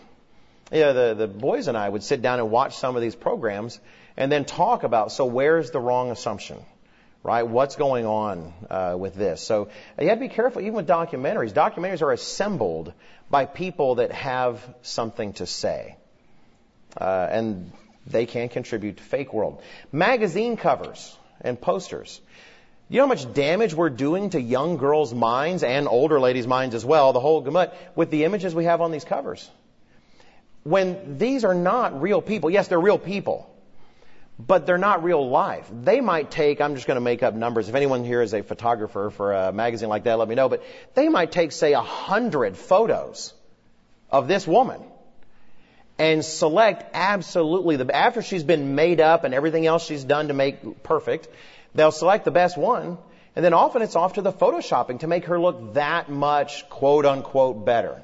you 0.71 0.79
know, 0.79 0.93
the, 0.93 1.13
the 1.15 1.27
boys 1.27 1.67
and 1.67 1.77
I 1.77 1.87
would 1.87 2.03
sit 2.03 2.21
down 2.21 2.39
and 2.39 2.49
watch 2.49 2.77
some 2.77 2.95
of 2.95 3.01
these 3.01 3.15
programs 3.15 3.79
and 4.15 4.31
then 4.31 4.45
talk 4.45 4.83
about, 4.83 5.11
so 5.11 5.25
where's 5.25 5.71
the 5.71 5.79
wrong 5.79 6.11
assumption? 6.11 6.57
Right? 7.23 7.43
What's 7.43 7.75
going 7.75 8.05
on 8.05 8.53
uh, 8.69 8.95
with 8.97 9.13
this? 9.13 9.41
So 9.41 9.69
you 9.99 10.09
have 10.09 10.17
to 10.17 10.27
be 10.27 10.33
careful, 10.33 10.61
even 10.61 10.73
with 10.73 10.87
documentaries. 10.87 11.51
Documentaries 11.51 12.01
are 12.01 12.11
assembled 12.11 12.93
by 13.29 13.45
people 13.45 13.95
that 13.95 14.11
have 14.11 14.61
something 14.81 15.33
to 15.33 15.45
say. 15.45 15.97
Uh, 16.99 17.27
and 17.29 17.71
they 18.07 18.25
can 18.25 18.49
contribute 18.49 18.97
to 18.97 19.03
fake 19.03 19.33
world. 19.33 19.61
Magazine 19.91 20.57
covers 20.57 21.15
and 21.41 21.59
posters. 21.59 22.19
You 22.89 22.97
know 22.97 23.03
how 23.03 23.09
much 23.09 23.31
damage 23.33 23.73
we're 23.73 23.89
doing 23.89 24.31
to 24.31 24.41
young 24.41 24.77
girls' 24.77 25.13
minds 25.13 25.63
and 25.63 25.87
older 25.87 26.19
ladies' 26.19 26.47
minds 26.47 26.75
as 26.75 26.83
well, 26.83 27.13
the 27.13 27.19
whole 27.19 27.41
gamut, 27.41 27.73
with 27.95 28.09
the 28.09 28.25
images 28.25 28.55
we 28.55 28.65
have 28.65 28.81
on 28.81 28.91
these 28.91 29.05
covers 29.05 29.49
when 30.63 31.17
these 31.17 31.43
are 31.43 31.55
not 31.55 32.01
real 32.01 32.21
people. 32.21 32.49
Yes, 32.49 32.67
they're 32.67 32.79
real 32.79 32.97
people, 32.97 33.49
but 34.39 34.65
they're 34.65 34.77
not 34.77 35.03
real 35.03 35.27
life. 35.29 35.69
They 35.71 36.01
might 36.01 36.31
take, 36.31 36.61
I'm 36.61 36.75
just 36.75 36.87
going 36.87 36.95
to 36.95 37.01
make 37.01 37.23
up 37.23 37.33
numbers. 37.33 37.69
If 37.69 37.75
anyone 37.75 38.03
here 38.03 38.21
is 38.21 38.33
a 38.33 38.43
photographer 38.43 39.09
for 39.09 39.33
a 39.33 39.51
magazine 39.51 39.89
like 39.89 40.03
that, 40.03 40.19
let 40.19 40.27
me 40.27 40.35
know. 40.35 40.49
But 40.49 40.63
they 40.93 41.09
might 41.09 41.31
take, 41.31 41.51
say, 41.51 41.73
a 41.73 41.81
hundred 41.81 42.57
photos 42.57 43.33
of 44.09 44.27
this 44.27 44.45
woman 44.45 44.81
and 45.97 46.23
select 46.25 46.83
absolutely 46.93 47.75
the, 47.75 47.95
after 47.95 48.21
she's 48.21 48.43
been 48.43 48.75
made 48.75 48.99
up 48.99 49.23
and 49.23 49.33
everything 49.33 49.65
else 49.65 49.85
she's 49.85 50.03
done 50.03 50.27
to 50.29 50.33
make 50.33 50.83
perfect, 50.83 51.27
they'll 51.75 51.91
select 51.91 52.25
the 52.25 52.31
best 52.31 52.57
one. 52.57 52.97
And 53.35 53.45
then 53.45 53.53
often 53.53 53.81
it's 53.81 53.95
off 53.95 54.13
to 54.13 54.21
the 54.21 54.33
photoshopping 54.33 54.99
to 54.99 55.07
make 55.07 55.25
her 55.25 55.39
look 55.39 55.75
that 55.75 56.09
much 56.09 56.67
quote 56.69 57.05
unquote 57.05 57.65
better. 57.65 58.01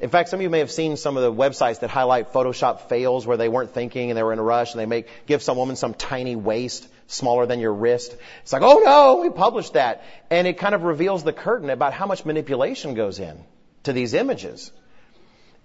In 0.00 0.10
fact, 0.10 0.28
some 0.28 0.38
of 0.38 0.42
you 0.42 0.50
may 0.50 0.60
have 0.60 0.70
seen 0.70 0.96
some 0.96 1.16
of 1.16 1.24
the 1.24 1.32
websites 1.32 1.80
that 1.80 1.90
highlight 1.90 2.32
Photoshop 2.32 2.88
fails 2.88 3.26
where 3.26 3.36
they 3.36 3.48
weren't 3.48 3.74
thinking 3.74 4.10
and 4.10 4.16
they 4.16 4.22
were 4.22 4.32
in 4.32 4.38
a 4.38 4.42
rush 4.44 4.72
and 4.72 4.80
they 4.80 4.86
make, 4.86 5.08
give 5.26 5.42
some 5.42 5.56
woman 5.56 5.74
some 5.74 5.92
tiny 5.92 6.36
waist 6.36 6.86
smaller 7.08 7.46
than 7.46 7.58
your 7.58 7.74
wrist. 7.74 8.14
It's 8.42 8.52
like, 8.52 8.62
oh 8.62 8.80
no, 8.84 9.20
we 9.22 9.30
published 9.30 9.72
that. 9.72 10.04
And 10.30 10.46
it 10.46 10.58
kind 10.58 10.74
of 10.74 10.84
reveals 10.84 11.24
the 11.24 11.32
curtain 11.32 11.68
about 11.70 11.94
how 11.94 12.06
much 12.06 12.24
manipulation 12.24 12.94
goes 12.94 13.18
in 13.18 13.42
to 13.84 13.92
these 13.92 14.14
images. 14.14 14.70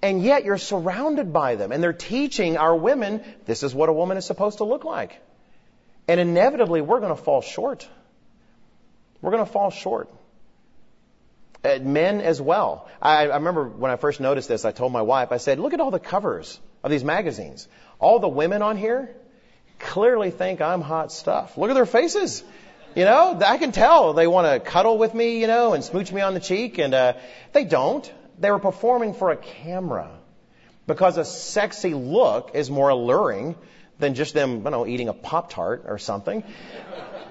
And 0.01 0.23
yet 0.23 0.45
you're 0.45 0.57
surrounded 0.57 1.31
by 1.31 1.55
them 1.55 1.71
and 1.71 1.83
they're 1.83 1.93
teaching 1.93 2.57
our 2.57 2.75
women 2.75 3.21
this 3.45 3.61
is 3.61 3.73
what 3.73 3.87
a 3.89 3.93
woman 3.93 4.17
is 4.17 4.25
supposed 4.25 4.57
to 4.57 4.63
look 4.63 4.83
like. 4.83 5.21
And 6.07 6.19
inevitably 6.19 6.81
we're 6.81 6.99
going 6.99 7.15
to 7.15 7.21
fall 7.21 7.41
short. 7.41 7.87
We're 9.21 9.31
going 9.31 9.45
to 9.45 9.51
fall 9.51 9.69
short. 9.69 10.09
Uh, 11.63 11.79
men 11.81 12.19
as 12.19 12.41
well. 12.41 12.89
I, 13.01 13.27
I 13.27 13.35
remember 13.35 13.63
when 13.63 13.89
I 13.89 13.95
first 13.95 14.19
noticed 14.19 14.49
this, 14.49 14.65
I 14.65 14.73
told 14.73 14.91
my 14.91 15.01
wife, 15.01 15.31
I 15.31 15.37
said, 15.37 15.59
look 15.59 15.73
at 15.73 15.79
all 15.79 15.91
the 15.91 15.99
covers 15.99 16.59
of 16.83 16.91
these 16.91 17.05
magazines. 17.05 17.69
All 17.99 18.19
the 18.19 18.27
women 18.27 18.61
on 18.61 18.75
here 18.75 19.15
clearly 19.79 20.29
think 20.29 20.59
I'm 20.59 20.81
hot 20.81 21.11
stuff. 21.11 21.57
Look 21.57 21.69
at 21.69 21.73
their 21.73 21.85
faces. 21.85 22.43
You 22.95 23.05
know, 23.05 23.39
I 23.45 23.57
can 23.57 23.71
tell 23.71 24.13
they 24.13 24.27
want 24.27 24.45
to 24.47 24.59
cuddle 24.59 24.97
with 24.97 25.13
me, 25.13 25.39
you 25.39 25.47
know, 25.47 25.73
and 25.73 25.83
smooch 25.83 26.11
me 26.11 26.21
on 26.21 26.33
the 26.33 26.39
cheek, 26.39 26.79
and 26.79 26.93
uh, 26.93 27.13
they 27.53 27.63
don't. 27.63 28.11
They 28.37 28.51
were 28.51 28.59
performing 28.59 29.13
for 29.13 29.31
a 29.31 29.37
camera 29.37 30.11
because 30.85 31.17
a 31.17 31.25
sexy 31.25 31.93
look 31.93 32.51
is 32.55 32.69
more 32.69 32.89
alluring 32.89 33.55
than 33.99 34.15
just 34.15 34.33
them, 34.33 34.63
you 34.63 34.69
know, 34.69 34.85
eating 34.85 35.07
a 35.07 35.13
Pop 35.13 35.49
Tart 35.49 35.85
or 35.87 35.97
something. 35.97 36.43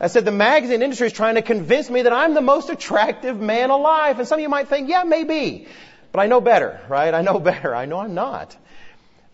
I 0.02 0.08
said, 0.08 0.24
the 0.24 0.32
magazine 0.32 0.82
industry 0.82 1.06
is 1.06 1.12
trying 1.12 1.36
to 1.36 1.42
convince 1.42 1.88
me 1.88 2.02
that 2.02 2.12
I'm 2.12 2.34
the 2.34 2.40
most 2.40 2.70
attractive 2.70 3.40
man 3.40 3.70
alive. 3.70 4.18
And 4.18 4.26
some 4.26 4.40
of 4.40 4.42
you 4.42 4.48
might 4.48 4.66
think, 4.66 4.88
yeah, 4.88 5.04
maybe. 5.04 5.68
But 6.10 6.20
I 6.20 6.26
know 6.26 6.40
better, 6.40 6.80
right? 6.88 7.14
I 7.14 7.22
know 7.22 7.38
better. 7.50 7.72
I 7.72 7.86
know 7.86 8.00
I'm 8.00 8.14
not. 8.14 8.56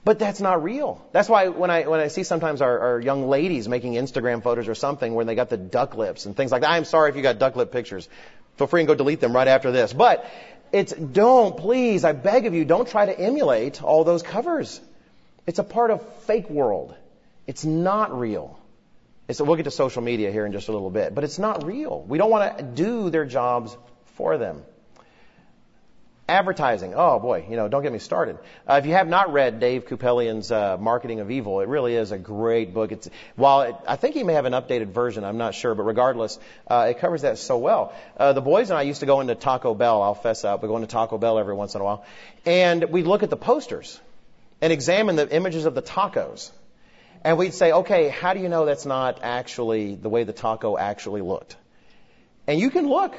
But 0.04 0.18
that's 0.18 0.40
not 0.42 0.62
real. 0.62 1.04
That's 1.12 1.28
why 1.28 1.48
when 1.48 1.70
I, 1.70 1.86
when 1.88 2.00
I 2.00 2.08
see 2.08 2.22
sometimes 2.22 2.60
our, 2.60 2.78
our 2.78 3.00
young 3.00 3.28
ladies 3.28 3.66
making 3.66 3.94
Instagram 3.94 4.42
photos 4.42 4.68
or 4.68 4.74
something 4.74 5.14
where 5.14 5.24
they 5.24 5.34
got 5.34 5.48
the 5.48 5.56
duck 5.56 5.94
lips 5.96 6.26
and 6.26 6.36
things 6.36 6.52
like 6.52 6.60
that. 6.60 6.70
I'm 6.70 6.84
sorry 6.84 7.10
if 7.10 7.16
you 7.16 7.22
got 7.22 7.38
duck 7.38 7.56
lip 7.56 7.72
pictures. 7.72 8.06
Feel 8.56 8.66
free 8.66 8.82
and 8.82 8.88
go 8.88 8.94
delete 8.94 9.20
them 9.20 9.34
right 9.34 9.48
after 9.48 9.72
this. 9.72 9.94
But 9.94 10.30
it's, 10.70 10.92
don't, 10.92 11.56
please, 11.56 12.04
I 12.04 12.12
beg 12.12 12.44
of 12.44 12.52
you, 12.52 12.66
don't 12.66 12.88
try 12.88 13.06
to 13.06 13.18
emulate 13.18 13.82
all 13.82 14.04
those 14.04 14.22
covers. 14.22 14.80
It's 15.46 15.58
a 15.58 15.64
part 15.64 15.90
of 15.90 16.06
fake 16.24 16.50
world. 16.50 16.94
It's 17.46 17.64
not 17.64 18.18
real. 18.18 18.57
We'll 19.28 19.56
get 19.56 19.64
to 19.64 19.70
social 19.70 20.00
media 20.00 20.32
here 20.32 20.46
in 20.46 20.52
just 20.52 20.68
a 20.68 20.72
little 20.72 20.88
bit, 20.88 21.14
but 21.14 21.22
it's 21.22 21.38
not 21.38 21.66
real. 21.66 22.02
We 22.02 22.16
don't 22.16 22.30
want 22.30 22.56
to 22.56 22.64
do 22.64 23.10
their 23.10 23.26
jobs 23.26 23.76
for 24.14 24.38
them. 24.38 24.62
Advertising. 26.26 26.94
Oh 26.94 27.18
boy, 27.18 27.46
you 27.48 27.56
know, 27.56 27.68
don't 27.68 27.82
get 27.82 27.92
me 27.92 27.98
started. 27.98 28.38
Uh, 28.66 28.74
if 28.74 28.86
you 28.86 28.92
have 28.92 29.06
not 29.06 29.32
read 29.32 29.60
Dave 29.60 29.86
Kupelian's 29.86 30.50
uh, 30.50 30.78
Marketing 30.78 31.20
of 31.20 31.30
Evil, 31.30 31.60
it 31.60 31.68
really 31.68 31.94
is 31.94 32.10
a 32.10 32.18
great 32.18 32.72
book. 32.72 32.90
It's 32.92 33.08
while 33.36 33.62
it, 33.62 33.76
I 33.86 33.96
think 33.96 34.14
he 34.14 34.24
may 34.24 34.32
have 34.32 34.46
an 34.46 34.54
updated 34.54 34.88
version, 34.88 35.24
I'm 35.24 35.38
not 35.38 35.54
sure, 35.54 35.74
but 35.74 35.84
regardless, 35.84 36.38
uh, 36.66 36.86
it 36.90 36.98
covers 36.98 37.22
that 37.22 37.36
so 37.38 37.58
well. 37.58 37.94
Uh, 38.16 38.32
the 38.32 38.42
boys 38.42 38.70
and 38.70 38.78
I 38.78 38.82
used 38.82 39.00
to 39.00 39.06
go 39.06 39.20
into 39.20 39.34
Taco 39.34 39.74
Bell. 39.74 40.02
I'll 40.02 40.14
fess 40.14 40.44
up. 40.44 40.62
We 40.62 40.68
go 40.68 40.76
into 40.76 40.88
Taco 40.88 41.18
Bell 41.18 41.38
every 41.38 41.54
once 41.54 41.74
in 41.74 41.80
a 41.82 41.84
while, 41.84 42.04
and 42.46 42.84
we'd 42.84 43.06
look 43.06 43.22
at 43.22 43.30
the 43.30 43.36
posters 43.36 44.00
and 44.60 44.72
examine 44.72 45.16
the 45.16 45.34
images 45.34 45.66
of 45.66 45.74
the 45.74 45.82
tacos. 45.82 46.50
And 47.24 47.38
we'd 47.38 47.54
say, 47.54 47.72
okay, 47.72 48.08
how 48.08 48.34
do 48.34 48.40
you 48.40 48.48
know 48.48 48.64
that's 48.64 48.86
not 48.86 49.20
actually 49.22 49.94
the 49.94 50.08
way 50.08 50.24
the 50.24 50.32
taco 50.32 50.76
actually 50.76 51.22
looked? 51.22 51.56
And 52.46 52.60
you 52.60 52.70
can 52.70 52.88
look. 52.88 53.16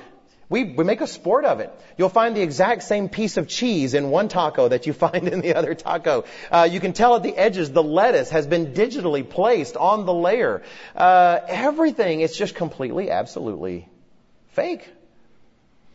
We, 0.49 0.63
we 0.63 0.83
make 0.83 1.01
a 1.01 1.07
sport 1.07 1.45
of 1.45 1.59
it. 1.59 1.71
You'll 1.95 2.09
find 2.09 2.35
the 2.35 2.41
exact 2.41 2.81
same 2.81 3.07
piece 3.07 3.37
of 3.37 3.47
cheese 3.47 3.93
in 3.93 4.09
one 4.09 4.29
taco 4.29 4.67
that 4.69 4.87
you 4.87 4.93
find 5.05 5.27
in 5.27 5.41
the 5.41 5.53
other 5.55 5.75
taco. 5.75 6.25
Uh, 6.51 6.67
you 6.69 6.79
can 6.79 6.93
tell 6.93 7.15
at 7.15 7.23
the 7.23 7.35
edges 7.37 7.71
the 7.71 7.83
lettuce 7.83 8.31
has 8.31 8.47
been 8.47 8.73
digitally 8.73 9.27
placed 9.27 9.77
on 9.77 10.05
the 10.05 10.13
layer. 10.13 10.63
Uh, 10.95 11.39
everything 11.47 12.21
is 12.21 12.35
just 12.35 12.55
completely, 12.55 13.11
absolutely 13.11 13.87
fake. 14.53 14.89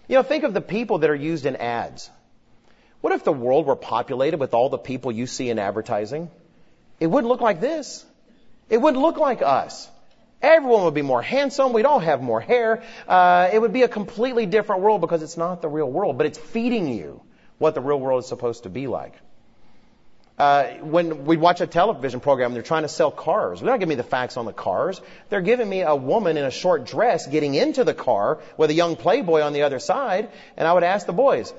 You 0.06 0.16
know, 0.16 0.22
think 0.22 0.44
of 0.44 0.54
the 0.54 0.60
people 0.60 0.98
that 0.98 1.10
are 1.10 1.14
used 1.16 1.46
in 1.46 1.56
ads. 1.56 2.10
What 3.00 3.12
if 3.12 3.24
the 3.24 3.32
world 3.32 3.66
were 3.66 3.76
populated 3.76 4.38
with 4.38 4.54
all 4.54 4.68
the 4.68 4.78
people 4.78 5.10
you 5.10 5.26
see 5.26 5.50
in 5.50 5.58
advertising? 5.58 6.30
It 7.00 7.06
wouldn't 7.06 7.28
look 7.28 7.40
like 7.40 7.60
this. 7.60 8.04
It 8.68 8.80
wouldn't 8.80 9.02
look 9.02 9.18
like 9.18 9.42
us. 9.42 9.88
Everyone 10.40 10.84
would 10.84 10.94
be 10.94 11.02
more 11.02 11.22
handsome. 11.22 11.72
We'd 11.72 11.86
all 11.86 12.00
have 12.00 12.22
more 12.22 12.40
hair. 12.40 12.82
Uh, 13.08 13.48
it 13.52 13.58
would 13.58 13.72
be 13.72 13.82
a 13.82 13.88
completely 13.88 14.46
different 14.46 14.82
world 14.82 15.00
because 15.00 15.22
it's 15.22 15.36
not 15.36 15.62
the 15.62 15.68
real 15.68 15.90
world, 15.90 16.18
but 16.18 16.26
it's 16.26 16.38
feeding 16.38 16.88
you 16.88 17.22
what 17.58 17.74
the 17.74 17.80
real 17.80 17.98
world 17.98 18.22
is 18.22 18.28
supposed 18.28 18.64
to 18.64 18.68
be 18.68 18.86
like. 18.86 19.14
Uh, 20.36 20.64
when 20.80 21.26
we 21.26 21.36
watch 21.36 21.60
a 21.60 21.66
television 21.66 22.18
program, 22.18 22.54
they're 22.54 22.62
trying 22.62 22.82
to 22.82 22.88
sell 22.88 23.10
cars. 23.10 23.60
They're 23.60 23.70
not 23.70 23.78
giving 23.78 23.90
me 23.90 23.94
the 23.94 24.02
facts 24.02 24.36
on 24.36 24.46
the 24.46 24.52
cars. 24.52 25.00
They're 25.30 25.40
giving 25.40 25.68
me 25.68 25.82
a 25.82 25.94
woman 25.94 26.36
in 26.36 26.44
a 26.44 26.50
short 26.50 26.84
dress 26.86 27.26
getting 27.26 27.54
into 27.54 27.84
the 27.84 27.94
car 27.94 28.40
with 28.56 28.70
a 28.70 28.74
young 28.74 28.96
playboy 28.96 29.42
on 29.42 29.52
the 29.52 29.62
other 29.62 29.78
side. 29.78 30.30
And 30.56 30.66
I 30.66 30.72
would 30.72 30.82
ask 30.82 31.06
the 31.06 31.12
boys, 31.12 31.54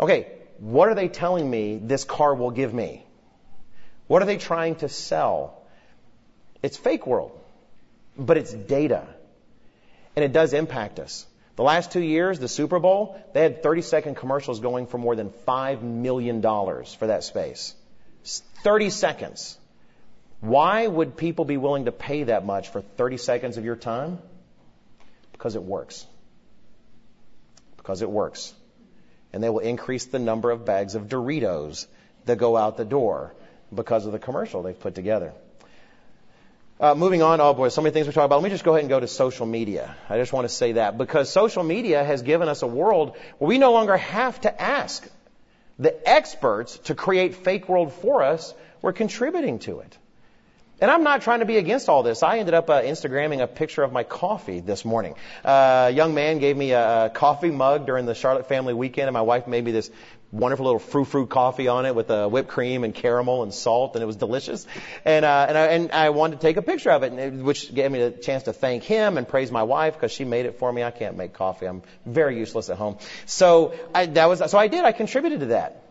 okay, 0.00 0.26
what 0.58 0.88
are 0.88 0.94
they 0.94 1.08
telling 1.08 1.48
me 1.48 1.78
this 1.80 2.02
car 2.02 2.34
will 2.34 2.50
give 2.50 2.74
me? 2.74 3.06
What 4.10 4.22
are 4.22 4.26
they 4.26 4.38
trying 4.38 4.74
to 4.82 4.88
sell? 4.88 5.62
It's 6.62 6.76
fake 6.76 7.06
world 7.06 7.40
but 8.16 8.36
it's 8.36 8.52
data. 8.52 9.06
And 10.16 10.24
it 10.24 10.32
does 10.32 10.52
impact 10.52 10.98
us. 10.98 11.26
The 11.56 11.62
last 11.62 11.92
two 11.92 12.00
years, 12.02 12.38
the 12.38 12.48
Super 12.48 12.78
Bowl, 12.78 13.20
they 13.32 13.42
had 13.42 13.62
30 13.62 13.82
second 13.82 14.14
commercials 14.16 14.60
going 14.60 14.86
for 14.86 14.98
more 14.98 15.16
than 15.16 15.30
$5 15.46 15.82
million 15.82 16.42
for 16.42 17.06
that 17.06 17.24
space. 17.24 17.74
30 18.62 18.90
seconds. 18.90 19.58
Why 20.40 20.86
would 20.86 21.16
people 21.16 21.44
be 21.44 21.56
willing 21.56 21.84
to 21.84 21.92
pay 21.92 22.24
that 22.24 22.46
much 22.46 22.70
for 22.70 22.80
30 22.80 23.18
seconds 23.18 23.56
of 23.56 23.64
your 23.64 23.76
time? 23.76 24.18
Because 25.32 25.54
it 25.54 25.62
works. 25.62 26.06
Because 27.76 28.02
it 28.02 28.10
works. 28.10 28.54
And 29.32 29.42
they 29.42 29.50
will 29.50 29.60
increase 29.60 30.06
the 30.06 30.18
number 30.18 30.50
of 30.50 30.64
bags 30.64 30.94
of 30.94 31.08
Doritos 31.08 31.86
that 32.24 32.36
go 32.36 32.56
out 32.56 32.76
the 32.76 32.84
door 32.84 33.34
because 33.74 34.06
of 34.06 34.12
the 34.12 34.18
commercial 34.18 34.62
they've 34.62 34.78
put 34.78 34.94
together. 34.94 35.32
Uh, 36.80 36.94
moving 36.94 37.20
on, 37.20 37.42
oh 37.42 37.52
boy, 37.52 37.68
so 37.68 37.82
many 37.82 37.92
things 37.92 38.06
we're 38.06 38.12
talking 38.12 38.24
about. 38.24 38.36
Let 38.36 38.44
me 38.44 38.50
just 38.50 38.64
go 38.64 38.70
ahead 38.70 38.80
and 38.80 38.88
go 38.88 38.98
to 38.98 39.06
social 39.06 39.44
media. 39.44 39.94
I 40.08 40.16
just 40.16 40.32
want 40.32 40.46
to 40.46 40.54
say 40.54 40.72
that 40.72 40.96
because 40.96 41.30
social 41.30 41.62
media 41.62 42.02
has 42.02 42.22
given 42.22 42.48
us 42.48 42.62
a 42.62 42.66
world 42.66 43.16
where 43.38 43.48
we 43.48 43.58
no 43.58 43.72
longer 43.72 43.98
have 43.98 44.40
to 44.42 44.60
ask 44.62 45.06
the 45.78 46.08
experts 46.08 46.78
to 46.84 46.94
create 46.94 47.34
fake 47.34 47.68
world 47.68 47.92
for 47.92 48.22
us. 48.22 48.54
We're 48.80 48.94
contributing 48.94 49.58
to 49.60 49.80
it. 49.80 49.98
And 50.80 50.90
I'm 50.90 51.02
not 51.02 51.20
trying 51.20 51.40
to 51.40 51.44
be 51.44 51.58
against 51.58 51.90
all 51.90 52.02
this. 52.02 52.22
I 52.22 52.38
ended 52.38 52.54
up 52.54 52.70
uh, 52.70 52.80
Instagramming 52.80 53.42
a 53.42 53.46
picture 53.46 53.82
of 53.82 53.92
my 53.92 54.02
coffee 54.02 54.60
this 54.60 54.82
morning. 54.82 55.14
Uh, 55.44 55.88
a 55.88 55.90
young 55.90 56.14
man 56.14 56.38
gave 56.38 56.56
me 56.56 56.72
a 56.72 57.10
coffee 57.12 57.50
mug 57.50 57.84
during 57.84 58.06
the 58.06 58.14
Charlotte 58.14 58.48
family 58.48 58.72
weekend, 58.72 59.08
and 59.08 59.12
my 59.12 59.20
wife 59.20 59.46
made 59.46 59.62
me 59.62 59.72
this 59.72 59.90
wonderful 60.32 60.66
little 60.66 60.78
frou 60.78 61.04
frou 61.04 61.26
coffee 61.26 61.68
on 61.68 61.86
it 61.86 61.94
with 61.94 62.10
uh, 62.10 62.28
whipped 62.28 62.48
cream 62.48 62.84
and 62.84 62.94
caramel 62.94 63.42
and 63.42 63.52
salt, 63.52 63.94
and 63.94 64.02
it 64.02 64.06
was 64.06 64.16
delicious. 64.16 64.66
And 65.04 65.24
uh, 65.24 65.46
and 65.48 65.58
I 65.58 65.66
and 65.66 65.92
I 65.92 66.10
wanted 66.10 66.40
to 66.40 66.46
take 66.46 66.56
a 66.56 66.62
picture 66.62 66.90
of 66.90 67.02
it, 67.02 67.12
it 67.12 67.34
which 67.34 67.74
gave 67.74 67.90
me 67.90 68.00
a 68.00 68.10
chance 68.10 68.44
to 68.44 68.52
thank 68.52 68.84
him 68.84 69.18
and 69.18 69.26
praise 69.26 69.50
my 69.50 69.62
wife 69.62 69.94
because 69.94 70.12
she 70.12 70.24
made 70.24 70.46
it 70.46 70.58
for 70.58 70.72
me. 70.72 70.82
I 70.82 70.90
can't 70.90 71.16
make 71.16 71.32
coffee; 71.32 71.66
I'm 71.66 71.82
very 72.06 72.38
useless 72.38 72.70
at 72.70 72.76
home. 72.76 72.98
So 73.26 73.74
I, 73.94 74.06
that 74.06 74.28
was 74.28 74.42
so 74.50 74.58
I 74.58 74.68
did. 74.68 74.84
I 74.84 74.92
contributed 74.92 75.40
to 75.40 75.46
that. 75.46 75.82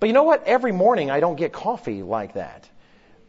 But 0.00 0.06
you 0.06 0.14
know 0.14 0.24
what? 0.24 0.44
Every 0.46 0.72
morning 0.72 1.10
I 1.10 1.20
don't 1.20 1.36
get 1.36 1.52
coffee 1.52 2.02
like 2.02 2.34
that. 2.34 2.68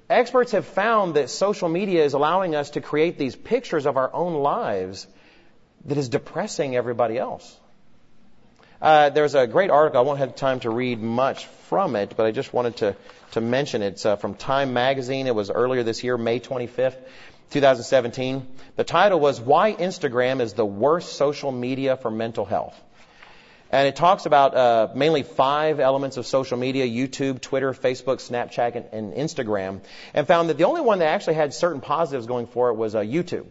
Experts 0.09 0.51
have 0.51 0.65
found 0.65 1.15
that 1.15 1.29
social 1.29 1.69
media 1.69 2.03
is 2.03 2.13
allowing 2.13 2.55
us 2.55 2.71
to 2.71 2.81
create 2.81 3.17
these 3.17 3.35
pictures 3.35 3.85
of 3.85 3.97
our 3.97 4.13
own 4.13 4.33
lives 4.35 5.07
that 5.85 5.97
is 5.97 6.09
depressing 6.09 6.75
everybody 6.75 7.17
else. 7.17 7.59
Uh, 8.83 9.09
there's 9.11 9.33
a 9.33 9.47
great 9.47 9.69
article. 9.69 9.97
I 9.97 10.03
won't 10.03 10.19
have 10.19 10.35
time 10.35 10.59
to 10.59 10.69
read 10.69 11.01
much 11.01 11.45
from 11.69 11.95
it, 11.95 12.15
but 12.17 12.25
I 12.25 12.31
just 12.31 12.53
wanted 12.53 12.75
to, 12.77 12.97
to 13.31 13.39
mention 13.39 13.81
it. 13.81 13.93
It's 13.93 14.05
uh, 14.05 14.17
from 14.17 14.33
Time 14.33 14.73
Magazine. 14.73 15.25
It 15.25 15.33
was 15.33 15.49
earlier 15.49 15.83
this 15.83 16.03
year, 16.03 16.17
May 16.17 16.41
25th, 16.41 16.97
2017. 17.51 18.45
The 18.75 18.83
title 18.83 19.21
was 19.21 19.39
Why 19.39 19.71
Instagram 19.71 20.41
is 20.41 20.51
the 20.51 20.65
Worst 20.65 21.13
Social 21.13 21.49
Media 21.49 21.95
for 21.95 22.11
Mental 22.11 22.43
Health. 22.43 22.77
And 23.71 23.87
it 23.87 23.95
talks 23.95 24.25
about 24.25 24.53
uh, 24.53 24.89
mainly 24.93 25.23
five 25.23 25.79
elements 25.79 26.17
of 26.17 26.27
social 26.27 26.57
media 26.57 26.85
YouTube, 26.85 27.39
Twitter, 27.39 27.71
Facebook, 27.71 28.17
Snapchat, 28.17 28.75
and, 28.75 28.85
and, 28.91 29.13
Instagram, 29.13 29.79
and 30.13 30.27
found 30.27 30.49
that 30.49 30.57
the 30.57 30.65
only 30.65 30.81
one 30.81 30.99
that 30.99 31.07
actually 31.07 31.35
had 31.35 31.53
certain 31.53 31.79
positives 31.79 32.27
going 32.27 32.47
for 32.47 32.69
it 32.69 32.73
was 32.73 32.95
uh, 32.95 32.99
YouTube 32.99 33.45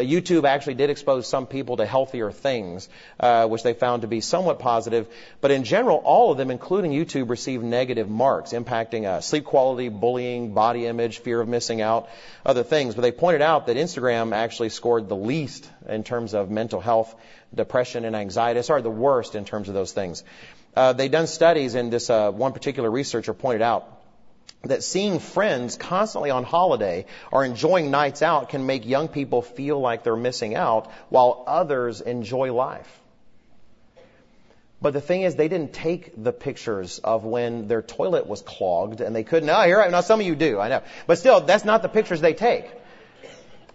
that 0.00 0.08
YouTube 0.08 0.44
actually 0.44 0.74
did 0.74 0.88
expose 0.88 1.26
some 1.26 1.46
people 1.46 1.76
to 1.76 1.84
healthier 1.84 2.32
things, 2.32 2.88
uh, 3.18 3.46
which 3.46 3.62
they 3.62 3.74
found 3.74 4.00
to 4.00 4.08
be 4.08 4.22
somewhat 4.22 4.58
positive. 4.58 5.06
But 5.42 5.50
in 5.50 5.62
general, 5.64 5.98
all 5.98 6.32
of 6.32 6.38
them, 6.38 6.50
including 6.50 6.92
YouTube, 6.92 7.28
received 7.28 7.62
negative 7.62 8.08
marks, 8.08 8.52
impacting 8.52 9.04
uh, 9.04 9.20
sleep 9.20 9.44
quality, 9.44 9.90
bullying, 9.90 10.54
body 10.54 10.86
image, 10.86 11.18
fear 11.18 11.38
of 11.38 11.48
missing 11.48 11.82
out, 11.82 12.08
other 12.46 12.62
things. 12.62 12.94
But 12.94 13.02
they 13.02 13.12
pointed 13.12 13.42
out 13.42 13.66
that 13.66 13.76
Instagram 13.76 14.32
actually 14.34 14.70
scored 14.70 15.10
the 15.10 15.16
least 15.16 15.70
in 15.86 16.02
terms 16.02 16.32
of 16.32 16.50
mental 16.50 16.80
health, 16.80 17.14
depression, 17.54 18.06
and 18.06 18.16
anxiety. 18.16 18.62
Sorry, 18.62 18.80
the 18.80 18.88
worst 18.88 19.34
in 19.34 19.44
terms 19.44 19.68
of 19.68 19.74
those 19.74 19.92
things. 19.92 20.24
Uh, 20.74 20.94
they've 20.94 21.10
done 21.10 21.26
studies, 21.26 21.74
and 21.74 21.92
this 21.92 22.08
uh, 22.08 22.30
one 22.30 22.54
particular 22.54 22.90
researcher 22.90 23.34
pointed 23.34 23.60
out 23.60 23.99
that 24.62 24.82
seeing 24.82 25.18
friends 25.18 25.76
constantly 25.76 26.30
on 26.30 26.44
holiday 26.44 27.06
or 27.32 27.44
enjoying 27.44 27.90
nights 27.90 28.22
out 28.22 28.50
can 28.50 28.66
make 28.66 28.86
young 28.86 29.08
people 29.08 29.40
feel 29.42 29.80
like 29.80 30.04
they're 30.04 30.16
missing 30.16 30.54
out 30.54 30.90
while 31.08 31.44
others 31.46 32.00
enjoy 32.00 32.52
life. 32.52 33.00
But 34.82 34.92
the 34.94 35.00
thing 35.00 35.22
is, 35.22 35.34
they 35.34 35.48
didn't 35.48 35.74
take 35.74 36.12
the 36.22 36.32
pictures 36.32 37.00
of 37.00 37.24
when 37.24 37.68
their 37.68 37.82
toilet 37.82 38.26
was 38.26 38.40
clogged 38.40 39.00
and 39.00 39.14
they 39.14 39.24
couldn't. 39.24 39.48
Oh, 39.50 39.62
you're 39.64 39.78
right. 39.78 39.90
Now 39.90 40.00
some 40.00 40.20
of 40.20 40.26
you 40.26 40.34
do, 40.34 40.58
I 40.58 40.68
know. 40.68 40.82
But 41.06 41.18
still, 41.18 41.40
that's 41.40 41.64
not 41.64 41.82
the 41.82 41.88
pictures 41.88 42.20
they 42.20 42.32
take. 42.32 42.70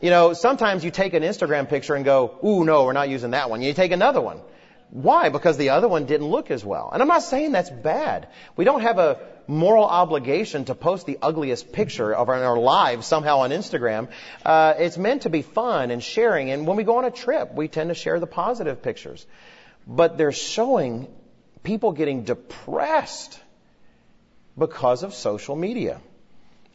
You 0.02 0.10
know, 0.10 0.34
sometimes 0.34 0.84
you 0.84 0.92
take 0.92 1.14
an 1.14 1.24
Instagram 1.24 1.70
picture 1.70 1.96
and 1.96 2.04
go, 2.04 2.38
ooh, 2.44 2.64
no, 2.64 2.86
we're 2.86 2.94
not 2.94 3.10
using 3.10 3.32
that 3.32 3.50
one. 3.50 3.62
You 3.62 3.74
take 3.74 3.92
another 3.92 4.22
one. 4.22 4.40
Why? 4.90 5.30
Because 5.30 5.58
the 5.58 5.70
other 5.70 5.88
one 5.88 6.06
didn't 6.06 6.28
look 6.28 6.52
as 6.52 6.64
well. 6.64 6.90
And 6.94 7.02
I'm 7.02 7.08
not 7.08 7.24
saying 7.24 7.52
that's 7.52 7.70
bad. 7.70 8.28
We 8.56 8.66
don't 8.66 8.82
have 8.82 8.98
a 8.98 9.20
moral 9.48 9.84
obligation 9.84 10.66
to 10.66 10.76
post 10.76 11.06
the 11.06 11.18
ugliest 11.22 11.72
picture 11.74 12.14
of 12.14 12.30
our, 12.30 12.44
our 12.44 12.58
lives 12.58 13.06
somehow 13.06 13.40
on 13.40 13.50
Instagram. 13.50 14.10
Uh, 14.46 14.74
it's 14.78 14.98
meant 14.98 15.24
to 15.24 15.30
be 15.30 15.42
fun 15.42 15.92
and 15.92 16.04
sharing. 16.04 16.52
And 16.52 16.66
when 16.66 16.78
we 16.78 16.84
go 16.84 16.98
on 16.98 17.06
a 17.06 17.12
trip, 17.12 17.54
we 17.54 17.68
tend 17.68 17.90
to 17.90 17.96
share 17.96 18.20
the 18.20 18.28
positive 18.28 18.82
pictures. 18.82 19.26
But 19.88 20.18
they're 20.18 20.32
showing 20.32 21.08
people 21.64 21.92
getting 21.92 22.24
depressed 22.24 23.40
because 24.58 25.04
of 25.04 25.14
social 25.14 25.56
media. 25.56 26.00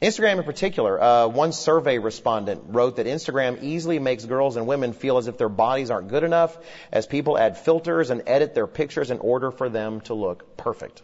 Instagram 0.03 0.39
in 0.39 0.45
particular, 0.45 1.03
uh, 1.03 1.27
one 1.29 1.53
survey 1.53 1.99
respondent 1.99 2.63
wrote 2.69 2.97
that 2.97 3.07
Instagram 3.07 3.63
easily 3.63 3.99
makes 3.99 4.25
girls 4.25 4.57
and 4.57 4.67
women 4.67 4.95
feel 4.95 5.19
as 5.19 5.29
if 5.29 5.37
their 5.37 5.51
bodies 5.51 5.91
aren't 5.91 6.09
good 6.09 6.25
enough 6.25 6.57
as 6.91 7.07
people 7.07 7.37
add 7.37 7.59
filters 7.59 8.09
and 8.09 8.23
edit 8.27 8.55
their 8.55 8.67
pictures 8.67 9.11
in 9.11 9.19
order 9.19 9.51
for 9.51 9.69
them 9.69 10.01
to 10.03 10.15
look 10.15 10.57
perfect. 10.57 11.03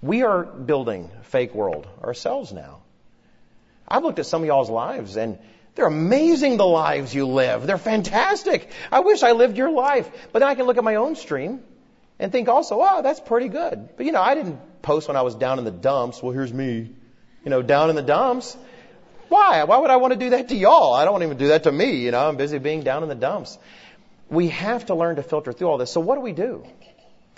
We 0.00 0.22
are 0.22 0.42
building 0.44 1.10
fake 1.24 1.54
world 1.54 1.86
ourselves 2.02 2.54
now. 2.54 2.80
I've 3.86 4.02
looked 4.02 4.18
at 4.18 4.24
some 4.24 4.42
of 4.42 4.46
y'all's 4.46 4.70
lives 4.70 5.18
and 5.18 5.38
they're 5.74 5.86
amazing 5.86 6.56
the 6.56 6.66
lives 6.66 7.14
you 7.14 7.26
live. 7.26 7.66
They're 7.66 7.76
fantastic. 7.76 8.70
I 8.90 9.00
wish 9.00 9.22
I 9.22 9.32
lived 9.32 9.58
your 9.58 9.70
life. 9.70 10.10
But 10.32 10.38
then 10.38 10.48
I 10.48 10.54
can 10.54 10.64
look 10.64 10.78
at 10.78 10.84
my 10.84 10.94
own 10.94 11.16
stream 11.16 11.60
and 12.18 12.32
think 12.32 12.48
also, 12.48 12.78
oh, 12.80 13.02
that's 13.02 13.20
pretty 13.20 13.48
good. 13.48 13.90
But 13.98 14.06
you 14.06 14.12
know, 14.12 14.22
I 14.22 14.34
didn't 14.34 14.80
post 14.80 15.06
when 15.06 15.18
I 15.18 15.22
was 15.22 15.34
down 15.34 15.58
in 15.58 15.66
the 15.66 15.70
dumps. 15.70 16.22
Well, 16.22 16.32
here's 16.32 16.52
me 16.52 16.94
you 17.44 17.50
know, 17.50 17.62
down 17.62 17.90
in 17.90 17.96
the 17.96 18.02
dumps. 18.02 18.56
Why? 19.28 19.64
Why 19.64 19.78
would 19.78 19.90
I 19.90 19.96
want 19.96 20.12
to 20.12 20.18
do 20.18 20.30
that 20.30 20.48
to 20.48 20.56
y'all? 20.56 20.92
I 20.92 21.04
don't 21.04 21.12
want 21.12 21.22
to 21.22 21.26
even 21.26 21.38
do 21.38 21.48
that 21.48 21.64
to 21.64 21.72
me. 21.72 21.96
You 21.96 22.10
know, 22.10 22.28
I'm 22.28 22.36
busy 22.36 22.58
being 22.58 22.82
down 22.82 23.02
in 23.02 23.08
the 23.08 23.14
dumps. 23.14 23.58
We 24.28 24.48
have 24.48 24.86
to 24.86 24.94
learn 24.94 25.16
to 25.16 25.22
filter 25.22 25.52
through 25.52 25.68
all 25.68 25.78
this. 25.78 25.90
So 25.90 26.00
what 26.00 26.16
do 26.16 26.20
we 26.20 26.32
do? 26.32 26.64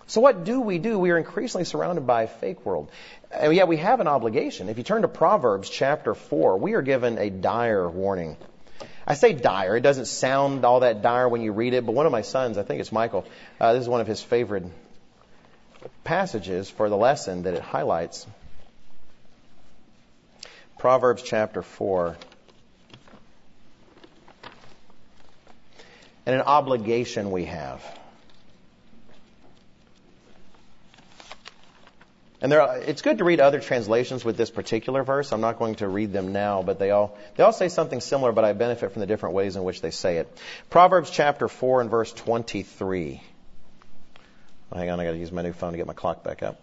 So 0.07 0.21
what 0.21 0.45
do 0.45 0.61
we 0.61 0.79
do? 0.79 0.99
We 0.99 1.11
are 1.11 1.19
increasingly 1.19 1.65
surrounded 1.65 2.07
by 2.07 2.25
a 2.25 2.29
fake 2.29 2.67
world. 2.67 2.91
And 3.31 3.55
yet 3.55 3.69
we 3.69 3.79
have 3.79 4.01
an 4.01 4.09
obligation. 4.09 4.69
If 4.69 4.79
you 4.79 4.85
turn 4.85 5.03
to 5.03 5.09
Proverbs 5.09 5.71
chapter 5.71 6.15
4, 6.15 6.59
we 6.59 6.75
are 6.75 6.83
given 6.83 7.19
a 7.19 7.31
dire 7.31 7.89
warning. 7.89 8.37
I 9.07 9.15
say 9.15 9.33
dire. 9.33 9.77
It 9.77 9.81
doesn't 9.81 10.07
sound 10.07 10.65
all 10.65 10.81
that 10.81 11.03
dire 11.03 11.29
when 11.29 11.41
you 11.41 11.53
read 11.53 11.75
it, 11.75 11.87
but 11.87 11.93
one 11.93 12.07
of 12.07 12.13
my 12.13 12.23
sons, 12.23 12.59
I 12.59 12.63
think 12.63 12.81
it's 12.81 12.93
Michael, 12.93 13.25
uh, 13.61 13.73
this 13.73 13.83
is 13.83 13.89
one 13.89 14.01
of 14.01 14.07
his 14.07 14.23
favorite 14.23 14.65
passages 16.05 16.71
for 16.71 16.89
the 16.89 16.97
lesson 16.97 17.43
that 17.45 17.55
it 17.55 17.63
highlights. 17.63 18.27
Proverbs 20.83 21.23
chapter 21.23 21.63
4. 21.63 22.17
And 26.27 26.35
an 26.35 26.41
obligation 26.41 27.31
we 27.31 27.45
have. 27.45 27.81
And 32.41 32.51
there, 32.51 32.63
are, 32.63 32.79
it's 32.79 33.01
good 33.01 33.19
to 33.19 33.25
read 33.25 33.39
other 33.39 33.61
translations 33.61 34.25
with 34.25 34.37
this 34.37 34.51
particular 34.51 35.05
verse. 35.05 35.33
I'm 35.33 35.41
not 35.41 35.61
going 35.61 35.77
to 35.77 35.87
read 35.87 36.13
them 36.13 36.33
now, 36.33 36.65
but 36.65 36.81
they 36.81 36.91
all 36.91 37.17
they 37.37 37.45
all 37.45 37.53
say 37.53 37.69
something 37.69 38.01
similar, 38.01 38.33
but 38.33 38.45
I 38.45 38.53
benefit 38.53 38.91
from 38.91 38.99
the 38.99 39.07
different 39.07 39.37
ways 39.37 39.55
in 39.55 39.63
which 39.63 39.83
they 39.83 39.93
say 39.93 40.17
it. 40.17 40.37
Proverbs 40.69 41.11
chapter 41.11 41.47
four 41.47 41.81
and 41.81 41.91
verse 41.91 42.13
23. 42.13 43.23
Oh, 44.73 44.77
hang 44.77 44.91
on, 44.91 44.99
I 44.99 45.05
got 45.05 45.13
to 45.13 45.19
use 45.19 45.31
my 45.31 45.43
new 45.43 45.53
phone 45.53 45.71
to 45.71 45.77
get 45.77 45.87
my 45.87 45.95
clock 45.95 46.25
back 46.25 46.43
up. 46.43 46.61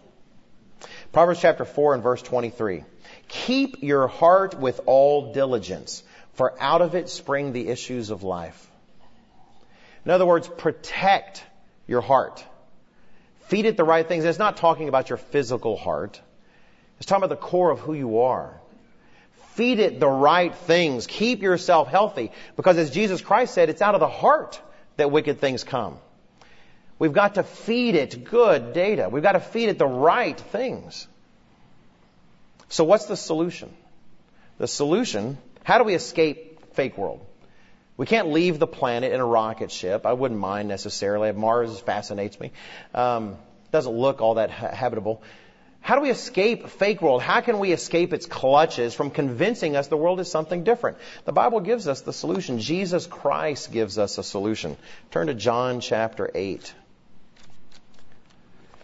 Proverbs 1.12 1.40
chapter 1.40 1.64
four 1.64 1.94
and 1.94 2.02
verse 2.02 2.22
23. 2.22 2.84
Keep 3.28 3.82
your 3.82 4.08
heart 4.08 4.58
with 4.58 4.80
all 4.86 5.32
diligence, 5.32 6.02
for 6.34 6.60
out 6.60 6.82
of 6.82 6.94
it 6.94 7.08
spring 7.08 7.52
the 7.52 7.68
issues 7.68 8.10
of 8.10 8.22
life. 8.22 8.70
In 10.04 10.10
other 10.10 10.26
words, 10.26 10.48
protect 10.48 11.44
your 11.86 12.00
heart. 12.00 12.44
Feed 13.48 13.66
it 13.66 13.76
the 13.76 13.84
right 13.84 14.06
things. 14.06 14.24
it's 14.24 14.38
not 14.38 14.56
talking 14.56 14.88
about 14.88 15.10
your 15.10 15.18
physical 15.18 15.76
heart. 15.76 16.20
It's 16.98 17.06
talking 17.06 17.24
about 17.24 17.40
the 17.40 17.46
core 17.46 17.70
of 17.70 17.80
who 17.80 17.94
you 17.94 18.20
are. 18.20 18.60
Feed 19.54 19.80
it 19.80 20.00
the 20.00 20.08
right 20.08 20.54
things. 20.54 21.06
Keep 21.06 21.42
yourself 21.42 21.88
healthy. 21.88 22.30
Because 22.56 22.78
as 22.78 22.90
Jesus 22.90 23.20
Christ 23.20 23.52
said, 23.52 23.68
it's 23.68 23.82
out 23.82 23.94
of 23.94 24.00
the 24.00 24.08
heart 24.08 24.60
that 24.96 25.10
wicked 25.10 25.40
things 25.40 25.64
come. 25.64 25.98
We've 27.00 27.14
got 27.14 27.36
to 27.36 27.42
feed 27.42 27.94
it 27.94 28.24
good 28.24 28.74
data. 28.74 29.08
We've 29.08 29.22
got 29.22 29.32
to 29.32 29.40
feed 29.40 29.70
it 29.70 29.78
the 29.78 29.86
right 29.86 30.38
things. 30.38 31.08
So 32.68 32.84
what's 32.84 33.06
the 33.06 33.16
solution? 33.16 33.74
The 34.58 34.68
solution, 34.68 35.38
how 35.64 35.78
do 35.78 35.84
we 35.84 35.94
escape 35.94 36.74
fake 36.74 36.98
world? 36.98 37.24
We 37.96 38.04
can't 38.04 38.28
leave 38.28 38.58
the 38.58 38.66
planet 38.66 39.12
in 39.12 39.20
a 39.20 39.24
rocket 39.24 39.70
ship. 39.70 40.04
I 40.04 40.12
wouldn't 40.12 40.38
mind 40.38 40.68
necessarily. 40.68 41.32
Mars 41.32 41.80
fascinates 41.80 42.38
me. 42.38 42.52
Um, 42.94 43.38
doesn't 43.72 43.92
look 43.92 44.20
all 44.20 44.34
that 44.34 44.50
ha- 44.50 44.74
habitable. 44.74 45.22
How 45.80 45.94
do 45.94 46.02
we 46.02 46.10
escape 46.10 46.68
fake 46.68 47.00
world? 47.00 47.22
How 47.22 47.40
can 47.40 47.58
we 47.58 47.72
escape 47.72 48.12
its 48.12 48.26
clutches 48.26 48.92
from 48.92 49.10
convincing 49.10 49.74
us 49.74 49.88
the 49.88 49.96
world 49.96 50.20
is 50.20 50.30
something 50.30 50.64
different? 50.64 50.98
The 51.24 51.32
Bible 51.32 51.60
gives 51.60 51.88
us 51.88 52.02
the 52.02 52.12
solution. 52.12 52.58
Jesus 52.58 53.06
Christ 53.06 53.72
gives 53.72 53.96
us 53.96 54.18
a 54.18 54.22
solution. 54.22 54.76
Turn 55.10 55.28
to 55.28 55.34
John 55.34 55.80
chapter 55.80 56.30
8. 56.34 56.74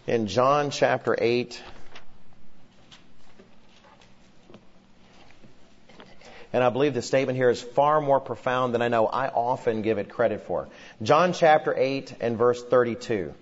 In 0.07 0.29
John 0.29 0.71
chapter 0.71 1.17
8, 1.19 1.61
And 6.53 6.65
I 6.65 6.71
believe 6.71 6.95
the 6.95 7.03
statement 7.03 7.37
here 7.37 7.51
is 7.51 7.61
far 7.61 8.01
more 8.01 8.21
profound 8.21 8.73
than 8.73 8.81
I 8.81 8.89
know 8.89 9.07
I 9.07 9.29
often 9.29 9.83
give 9.83 9.99
it 9.99 10.09
credit 10.09 10.47
for. 10.47 10.69
John 11.03 11.33
chapter 11.35 11.75
8 11.77 12.15
and 12.21 12.39
verse 12.39 12.63
32. 12.63 13.35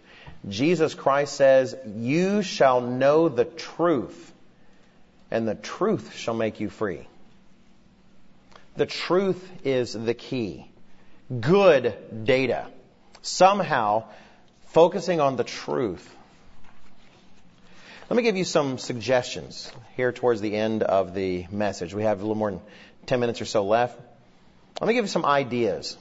Jesus 0.49 0.95
Christ 0.95 1.35
says, 1.35 1.77
You 1.95 2.43
shall 2.43 2.81
know 2.81 3.29
the 3.29 3.45
truth, 3.45 4.33
and 5.31 5.47
the 5.47 5.55
truth 5.55 6.17
shall 6.17 6.35
make 6.35 6.61
you 6.61 6.69
free. 6.69 7.07
The 8.77 8.87
truth 8.87 9.49
is 9.65 9.93
the 9.93 10.15
key. 10.15 10.67
Good 11.41 12.25
data. 12.25 12.67
Somehow, 13.23 14.05
focusing 14.67 15.21
on 15.21 15.37
the 15.37 15.45
truth. 15.45 16.11
Let 18.15 18.19
me 18.19 18.23
give 18.23 18.37
you 18.37 18.45
some 18.45 18.79
suggestions 18.79 19.73
here 19.97 20.13
towards 20.13 20.41
the 20.41 20.55
end 20.55 20.85
of 20.85 21.15
the 21.15 21.47
message. 21.51 21.93
We 21.95 22.05
have 22.05 22.19
a 22.19 22.23
little 22.23 22.37
more 22.37 22.53
than 22.53 22.61
10 23.07 23.19
minutes 23.19 23.41
or 23.41 23.45
so 23.45 23.65
left. 23.65 24.01
Let 24.81 24.87
me 24.87 24.95
give 24.95 25.03
you 25.03 25.09
some 25.09 25.25
ideas. 25.25 25.97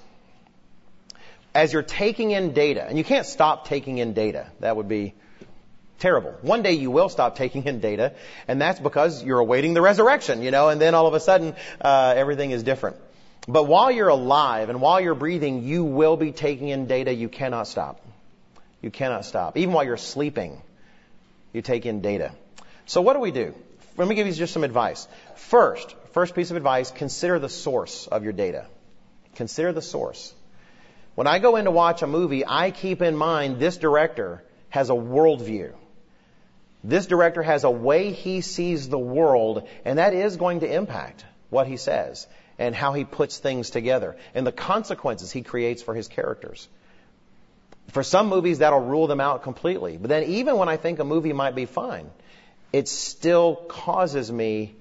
As 1.55 1.73
you're 1.73 1.81
taking 1.81 2.29
in 2.29 2.53
data, 2.53 2.85
and 2.87 2.99
you 2.99 3.03
can't 3.03 3.25
stop 3.25 3.67
taking 3.67 3.97
in 3.97 4.13
data. 4.13 4.45
That 4.59 4.75
would 4.75 4.87
be 4.87 5.15
terrible. 5.97 6.35
One 6.43 6.61
day 6.61 6.73
you 6.73 6.91
will 6.91 7.09
stop 7.09 7.35
taking 7.35 7.63
in 7.63 7.79
data, 7.79 8.13
and 8.47 8.61
that's 8.61 8.79
because 8.79 9.23
you're 9.23 9.39
awaiting 9.39 9.73
the 9.73 9.81
resurrection, 9.81 10.43
you 10.43 10.51
know, 10.51 10.69
and 10.69 10.79
then 10.79 10.93
all 10.93 11.07
of 11.07 11.15
a 11.15 11.19
sudden, 11.19 11.55
uh, 11.81 12.13
everything 12.15 12.51
is 12.51 12.61
different. 12.61 12.97
But 13.47 13.63
while 13.63 13.89
you're 13.89 14.09
alive 14.09 14.69
and 14.69 14.81
while 14.81 15.01
you're 15.01 15.15
breathing, 15.15 15.63
you 15.63 15.83
will 15.83 16.15
be 16.15 16.31
taking 16.31 16.67
in 16.67 16.85
data. 16.85 17.11
You 17.11 17.27
cannot 17.27 17.67
stop. 17.67 18.05
You 18.83 18.91
cannot 18.91 19.25
stop. 19.25 19.57
Even 19.57 19.73
while 19.73 19.83
you're 19.83 19.97
sleeping, 19.97 20.61
you 21.53 21.61
take 21.61 21.85
in 21.85 22.01
data. 22.01 22.31
So 22.85 23.01
what 23.01 23.13
do 23.13 23.19
we 23.19 23.31
do? 23.31 23.53
Let 23.95 24.07
me 24.07 24.15
give 24.15 24.27
you 24.27 24.33
just 24.33 24.53
some 24.53 24.63
advice. 24.63 25.07
First, 25.35 25.95
first 26.11 26.35
piece 26.35 26.51
of 26.51 26.57
advice, 26.57 26.91
consider 26.91 27.39
the 27.39 27.49
source 27.49 28.07
of 28.07 28.23
your 28.23 28.33
data. 28.33 28.65
Consider 29.35 29.71
the 29.71 29.81
source. 29.81 30.33
When 31.15 31.27
I 31.27 31.37
go 31.39 31.55
in 31.57 31.65
to 31.65 31.71
watch 31.71 32.01
a 32.01 32.07
movie, 32.07 32.43
I 32.45 32.71
keep 32.71 33.01
in 33.01 33.15
mind 33.15 33.59
this 33.59 33.77
director 33.77 34.43
has 34.69 34.89
a 34.89 34.93
worldview. 34.93 35.73
This 36.83 37.05
director 37.05 37.43
has 37.43 37.63
a 37.63 37.71
way 37.71 38.11
he 38.11 38.41
sees 38.41 38.89
the 38.89 38.99
world, 38.99 39.67
and 39.85 39.99
that 39.99 40.13
is 40.13 40.35
going 40.35 40.61
to 40.61 40.73
impact 40.73 41.23
what 41.49 41.67
he 41.67 41.77
says 41.77 42.27
and 42.57 42.75
how 42.75 42.93
he 42.93 43.03
puts 43.03 43.37
things 43.37 43.69
together 43.69 44.17
and 44.33 44.45
the 44.45 44.51
consequences 44.51 45.31
he 45.31 45.43
creates 45.43 45.83
for 45.83 45.93
his 45.93 46.07
characters. 46.07 46.67
For 47.89 48.03
some 48.03 48.27
movies, 48.27 48.59
that'll 48.59 48.79
rule 48.79 49.07
them 49.07 49.19
out 49.19 49.43
completely. 49.43 49.97
But 49.97 50.09
then 50.09 50.23
even 50.23 50.57
when 50.57 50.69
I 50.69 50.77
think 50.77 50.99
a 50.99 51.03
movie 51.03 51.33
might 51.33 51.55
be 51.55 51.65
fine, 51.65 52.09
it 52.71 52.87
still 52.87 53.55
causes 53.55 54.31
me 54.31 54.75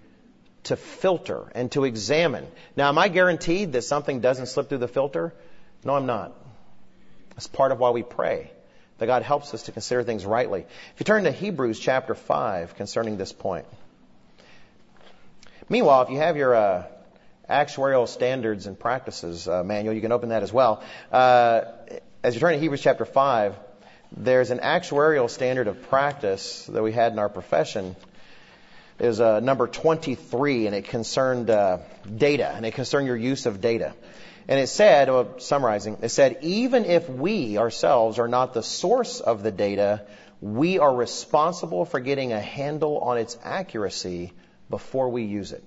to 0.64 0.76
filter 0.76 1.50
and 1.54 1.70
to 1.72 1.84
examine. 1.84 2.46
Now, 2.76 2.88
am 2.88 2.98
I 2.98 3.08
guaranteed 3.08 3.72
that 3.72 3.82
something 3.82 4.20
doesn't 4.20 4.46
slip 4.46 4.68
through 4.68 4.78
the 4.78 4.88
filter? 4.88 5.34
No, 5.84 5.94
I'm 5.94 6.06
not. 6.06 6.32
That's 7.30 7.48
part 7.48 7.72
of 7.72 7.78
why 7.78 7.90
we 7.90 8.02
pray, 8.02 8.52
that 8.98 9.06
God 9.06 9.22
helps 9.22 9.52
us 9.54 9.64
to 9.64 9.72
consider 9.72 10.02
things 10.04 10.24
rightly. 10.24 10.60
If 10.60 11.00
you 11.00 11.04
turn 11.04 11.24
to 11.24 11.32
Hebrews 11.32 11.80
chapter 11.80 12.14
5 12.14 12.76
concerning 12.76 13.16
this 13.16 13.32
point. 13.32 13.66
Meanwhile, 15.68 16.02
if 16.02 16.10
you 16.10 16.18
have 16.18 16.36
your 16.36 16.54
uh, 16.54 16.84
actuarial 17.48 18.06
standards 18.06 18.66
and 18.66 18.78
practices 18.78 19.48
uh, 19.48 19.64
manual, 19.64 19.94
you 19.94 20.00
can 20.00 20.12
open 20.12 20.28
that 20.28 20.42
as 20.42 20.52
well. 20.52 20.82
Uh, 21.10 21.62
as 22.22 22.34
you 22.34 22.40
turn 22.40 22.52
to 22.52 22.60
Hebrews 22.60 22.80
chapter 22.80 23.04
5, 23.04 23.56
there's 24.16 24.50
an 24.50 24.60
actuarial 24.60 25.28
standard 25.28 25.66
of 25.66 25.82
practice 25.88 26.66
that 26.66 26.82
we 26.82 26.92
had 26.92 27.12
in 27.12 27.18
our 27.18 27.28
profession 27.28 27.96
is 29.00 29.20
uh, 29.20 29.40
number 29.40 29.66
23, 29.66 30.66
and 30.66 30.76
it 30.76 30.84
concerned 30.84 31.50
uh, 31.50 31.78
data, 32.16 32.48
and 32.54 32.64
it 32.64 32.74
concerned 32.74 33.08
your 33.08 33.16
use 33.16 33.46
of 33.46 33.60
data. 33.60 33.94
And 34.46 34.60
it 34.60 34.68
said, 34.68 35.08
well, 35.08 35.40
summarizing, 35.40 35.98
it 36.02 36.10
said, 36.10 36.38
even 36.42 36.84
if 36.84 37.08
we 37.08 37.58
ourselves 37.58 38.20
are 38.20 38.28
not 38.28 38.54
the 38.54 38.62
source 38.62 39.18
of 39.20 39.42
the 39.42 39.50
data, 39.50 40.06
we 40.40 40.78
are 40.78 40.94
responsible 40.94 41.84
for 41.84 41.98
getting 41.98 42.32
a 42.32 42.40
handle 42.40 42.98
on 42.98 43.18
its 43.18 43.36
accuracy 43.42 44.32
before 44.70 45.08
we 45.08 45.24
use 45.24 45.50
it. 45.50 45.64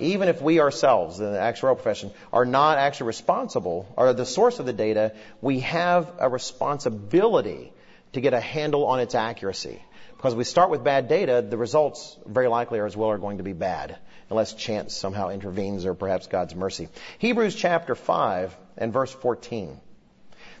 Even 0.00 0.28
if 0.28 0.42
we 0.42 0.60
ourselves, 0.60 1.20
in 1.20 1.32
the 1.32 1.38
actuarial 1.38 1.76
profession, 1.76 2.10
are 2.32 2.44
not 2.44 2.78
actually 2.78 3.08
responsible, 3.08 3.86
or 3.96 4.12
the 4.12 4.26
source 4.26 4.58
of 4.58 4.66
the 4.66 4.72
data, 4.72 5.12
we 5.40 5.60
have 5.60 6.12
a 6.18 6.28
responsibility 6.28 7.72
to 8.12 8.20
get 8.20 8.34
a 8.34 8.40
handle 8.40 8.86
on 8.86 9.00
its 9.00 9.14
accuracy. 9.14 9.82
Because 10.16 10.34
we 10.34 10.44
start 10.44 10.70
with 10.70 10.82
bad 10.82 11.08
data, 11.08 11.46
the 11.48 11.56
results 11.56 12.16
very 12.26 12.48
likely 12.48 12.80
are 12.80 12.86
as 12.86 12.96
well 12.96 13.10
are 13.10 13.18
going 13.18 13.38
to 13.38 13.44
be 13.44 13.52
bad, 13.52 13.96
unless 14.30 14.52
chance 14.52 14.96
somehow 14.96 15.28
intervenes 15.28 15.86
or 15.86 15.94
perhaps 15.94 16.26
God's 16.26 16.54
mercy. 16.56 16.88
Hebrews 17.18 17.54
chapter 17.54 17.94
5 17.94 18.56
and 18.78 18.92
verse 18.92 19.12
14. 19.12 19.80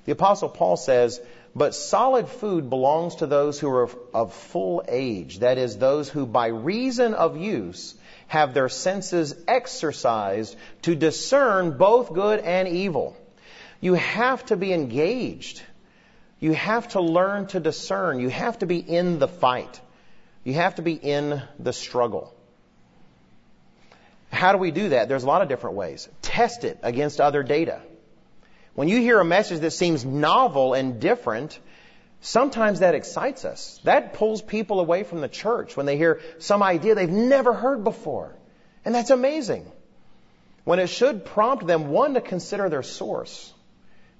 The 0.04 0.12
apostle 0.12 0.48
Paul 0.48 0.76
says, 0.76 1.20
but 1.56 1.74
solid 1.74 2.28
food 2.28 2.70
belongs 2.70 3.16
to 3.16 3.26
those 3.26 3.58
who 3.58 3.68
are 3.68 3.90
of 4.14 4.32
full 4.32 4.84
age, 4.86 5.40
that 5.40 5.58
is, 5.58 5.76
those 5.76 6.08
who 6.08 6.24
by 6.24 6.46
reason 6.48 7.14
of 7.14 7.36
use 7.36 7.96
have 8.28 8.54
their 8.54 8.68
senses 8.68 9.34
exercised 9.46 10.56
to 10.82 10.94
discern 10.94 11.76
both 11.76 12.12
good 12.12 12.40
and 12.40 12.68
evil. 12.68 13.16
You 13.80 13.94
have 13.94 14.44
to 14.46 14.56
be 14.56 14.72
engaged 14.72 15.62
you 16.40 16.52
have 16.52 16.88
to 16.88 17.00
learn 17.00 17.46
to 17.48 17.60
discern. 17.60 18.20
You 18.20 18.28
have 18.28 18.58
to 18.60 18.66
be 18.66 18.78
in 18.78 19.18
the 19.18 19.28
fight. 19.28 19.80
You 20.44 20.54
have 20.54 20.76
to 20.76 20.82
be 20.82 20.92
in 20.92 21.42
the 21.58 21.72
struggle. 21.72 22.32
How 24.30 24.52
do 24.52 24.58
we 24.58 24.70
do 24.70 24.90
that? 24.90 25.08
There's 25.08 25.24
a 25.24 25.26
lot 25.26 25.42
of 25.42 25.48
different 25.48 25.76
ways. 25.76 26.08
Test 26.22 26.64
it 26.64 26.78
against 26.82 27.20
other 27.20 27.42
data. 27.42 27.80
When 28.74 28.88
you 28.88 29.00
hear 29.00 29.18
a 29.18 29.24
message 29.24 29.60
that 29.60 29.72
seems 29.72 30.04
novel 30.04 30.74
and 30.74 31.00
different, 31.00 31.58
Sometimes 32.20 32.80
that 32.80 32.94
excites 32.94 33.44
us. 33.44 33.80
That 33.84 34.14
pulls 34.14 34.42
people 34.42 34.80
away 34.80 35.04
from 35.04 35.20
the 35.20 35.28
church 35.28 35.76
when 35.76 35.86
they 35.86 35.96
hear 35.96 36.20
some 36.38 36.62
idea 36.62 36.94
they've 36.94 37.08
never 37.08 37.52
heard 37.52 37.84
before. 37.84 38.34
And 38.84 38.94
that's 38.94 39.10
amazing. 39.10 39.70
When 40.64 40.78
it 40.80 40.88
should 40.88 41.24
prompt 41.24 41.66
them, 41.66 41.88
one, 41.88 42.14
to 42.14 42.20
consider 42.20 42.68
their 42.68 42.82
source. 42.82 43.52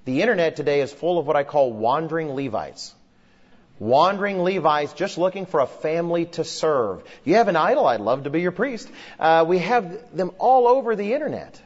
The 0.04 0.22
internet 0.22 0.56
today 0.56 0.80
is 0.80 0.92
full 0.92 1.18
of 1.18 1.26
what 1.26 1.36
I 1.36 1.44
call 1.44 1.72
wandering 1.72 2.34
Levites. 2.34 2.94
Wandering 3.78 4.42
Levites 4.42 4.92
just 4.94 5.18
looking 5.18 5.46
for 5.46 5.60
a 5.60 5.66
family 5.66 6.26
to 6.26 6.44
serve. 6.44 7.02
You 7.24 7.34
have 7.34 7.48
an 7.48 7.56
idol, 7.56 7.86
I'd 7.86 8.00
love 8.00 8.24
to 8.24 8.30
be 8.30 8.40
your 8.40 8.52
priest. 8.52 8.88
Uh, 9.18 9.44
we 9.46 9.58
have 9.58 10.16
them 10.16 10.32
all 10.38 10.66
over 10.66 10.96
the 10.96 11.12
internet. 11.12 11.60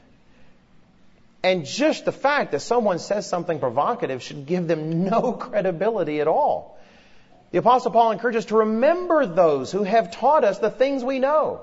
And 1.42 1.66
just 1.66 2.04
the 2.04 2.12
fact 2.12 2.52
that 2.52 2.60
someone 2.60 2.98
says 2.98 3.28
something 3.28 3.58
provocative 3.58 4.22
should 4.22 4.46
give 4.46 4.68
them 4.68 5.04
no 5.04 5.32
credibility 5.44 6.20
at 6.20 6.28
all. 6.28 6.78
The 7.50 7.58
Apostle 7.58 7.90
Paul 7.90 8.12
encourages 8.12 8.44
us 8.44 8.48
to 8.48 8.58
remember 8.58 9.26
those 9.26 9.70
who 9.72 9.82
have 9.82 10.12
taught 10.12 10.44
us 10.44 10.58
the 10.58 10.70
things 10.70 11.04
we 11.04 11.18
know. 11.18 11.60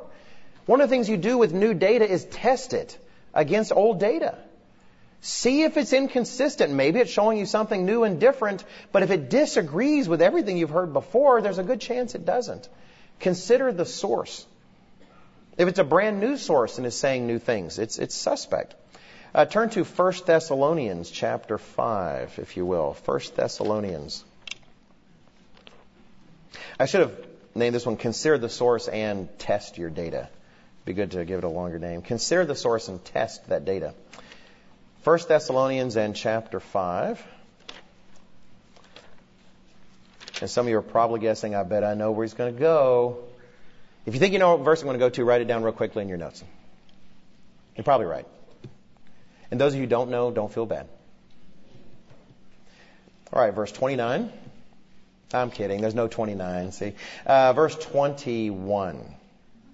One 0.66 0.82
of 0.82 0.90
the 0.90 0.96
things 0.96 1.10
you 1.10 1.18
do 1.18 1.38
with 1.38 1.54
new 1.54 1.74
data 1.74 2.08
is 2.08 2.26
test 2.26 2.74
it 2.74 2.98
against 3.34 3.72
old 3.72 4.00
data. 4.00 4.38
See 5.22 5.64
if 5.64 5.78
it's 5.78 5.94
inconsistent. 5.94 6.72
Maybe 6.72 7.00
it's 7.00 7.12
showing 7.12 7.38
you 7.38 7.46
something 7.46 7.86
new 7.86 8.04
and 8.04 8.20
different, 8.20 8.64
but 8.92 9.04
if 9.04 9.12
it 9.12 9.30
disagrees 9.30 10.08
with 10.08 10.22
everything 10.22 10.58
you've 10.58 10.70
heard 10.70 10.94
before, 10.94 11.42
there's 11.42 11.58
a 11.58 11.64
good 11.64 11.82
chance 11.82 12.16
it 12.16 12.26
doesn't. 12.26 12.70
Consider 13.20 13.72
the 13.72 13.86
source. 13.86 14.46
If 15.58 15.68
it's 15.68 15.80
a 15.80 15.84
brand 15.84 16.20
new 16.20 16.38
source 16.38 16.78
and 16.78 16.86
is 16.86 16.96
saying 16.96 17.26
new 17.26 17.40
things, 17.40 17.80
it's, 17.80 17.98
it's 17.98 18.16
suspect. 18.16 18.76
Uh, 19.34 19.46
turn 19.46 19.70
to 19.70 19.84
1 19.84 20.14
Thessalonians 20.26 21.12
chapter 21.12 21.60
5, 21.60 22.40
if 22.40 22.58
you 22.58 22.66
will. 22.66 22.98
1 23.06 23.20
Thessalonians. 23.36 24.24
I 26.80 26.88
should 26.88 27.02
have 27.02 27.28
named 27.54 27.76
this 27.76 27.86
one 27.86 27.98
Consider 27.98 28.40
the 28.40 28.50
Source 28.50 28.88
and 28.88 29.30
Test 29.38 29.78
Your 29.78 29.92
Data. 29.92 30.30
Be 30.86 30.94
good 30.94 31.12
to 31.12 31.26
give 31.26 31.38
it 31.38 31.44
a 31.44 31.50
longer 31.50 31.78
name. 31.78 32.02
Consider 32.02 32.46
the 32.46 32.56
source 32.56 32.88
and 32.88 33.04
test 33.06 33.48
that 33.50 33.66
data. 33.66 33.94
1 35.04 35.20
Thessalonians 35.28 35.96
and 35.96 36.16
chapter 36.16 36.60
5. 36.60 37.24
And 40.42 40.50
some 40.50 40.66
of 40.66 40.70
you 40.72 40.78
are 40.78 40.82
probably 40.82 41.20
guessing, 41.20 41.54
I 41.54 41.62
bet 41.64 41.84
I 41.84 41.94
know 41.94 42.12
where 42.12 42.26
he's 42.26 42.34
going 42.34 42.54
to 42.54 42.60
go. 42.60 43.26
If 44.08 44.16
you 44.16 44.20
think 44.20 44.34
you 44.34 44.40
know 44.40 44.56
what 44.56 44.66
verse 44.66 44.82
I'm 44.82 44.88
going 44.88 44.98
to 44.98 45.06
go 45.06 45.10
to, 45.10 45.24
write 45.24 45.42
it 45.42 45.46
down 45.48 45.62
real 45.62 45.74
quickly 45.74 46.02
in 46.02 46.10
your 46.10 46.18
notes. 46.18 46.44
You're 47.76 47.84
probably 47.84 48.08
right. 48.08 48.26
And 49.52 49.60
those 49.60 49.74
of 49.74 49.78
you 49.78 49.84
who 49.84 49.89
don't 49.89 50.10
know, 50.10 50.32
don't 50.32 50.52
feel 50.52 50.66
bad. 50.66 50.88
All 53.32 53.41
right, 53.41 53.54
verse 53.54 53.72
29. 53.72 54.32
I'm 55.34 55.52
kidding. 55.52 55.82
There's 55.82 55.95
no 55.95 56.08
29. 56.08 56.72
See, 56.72 56.93
uh, 57.26 57.54
verse 57.54 57.76
21. 57.76 59.16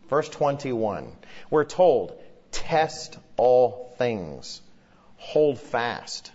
Verse 0.09 0.29
21. 0.29 1.11
We're 1.49 1.63
told, 1.63 2.21
test 2.51 3.17
all 3.37 3.93
things 3.97 4.61
hold 5.17 5.59
fast 5.59 6.31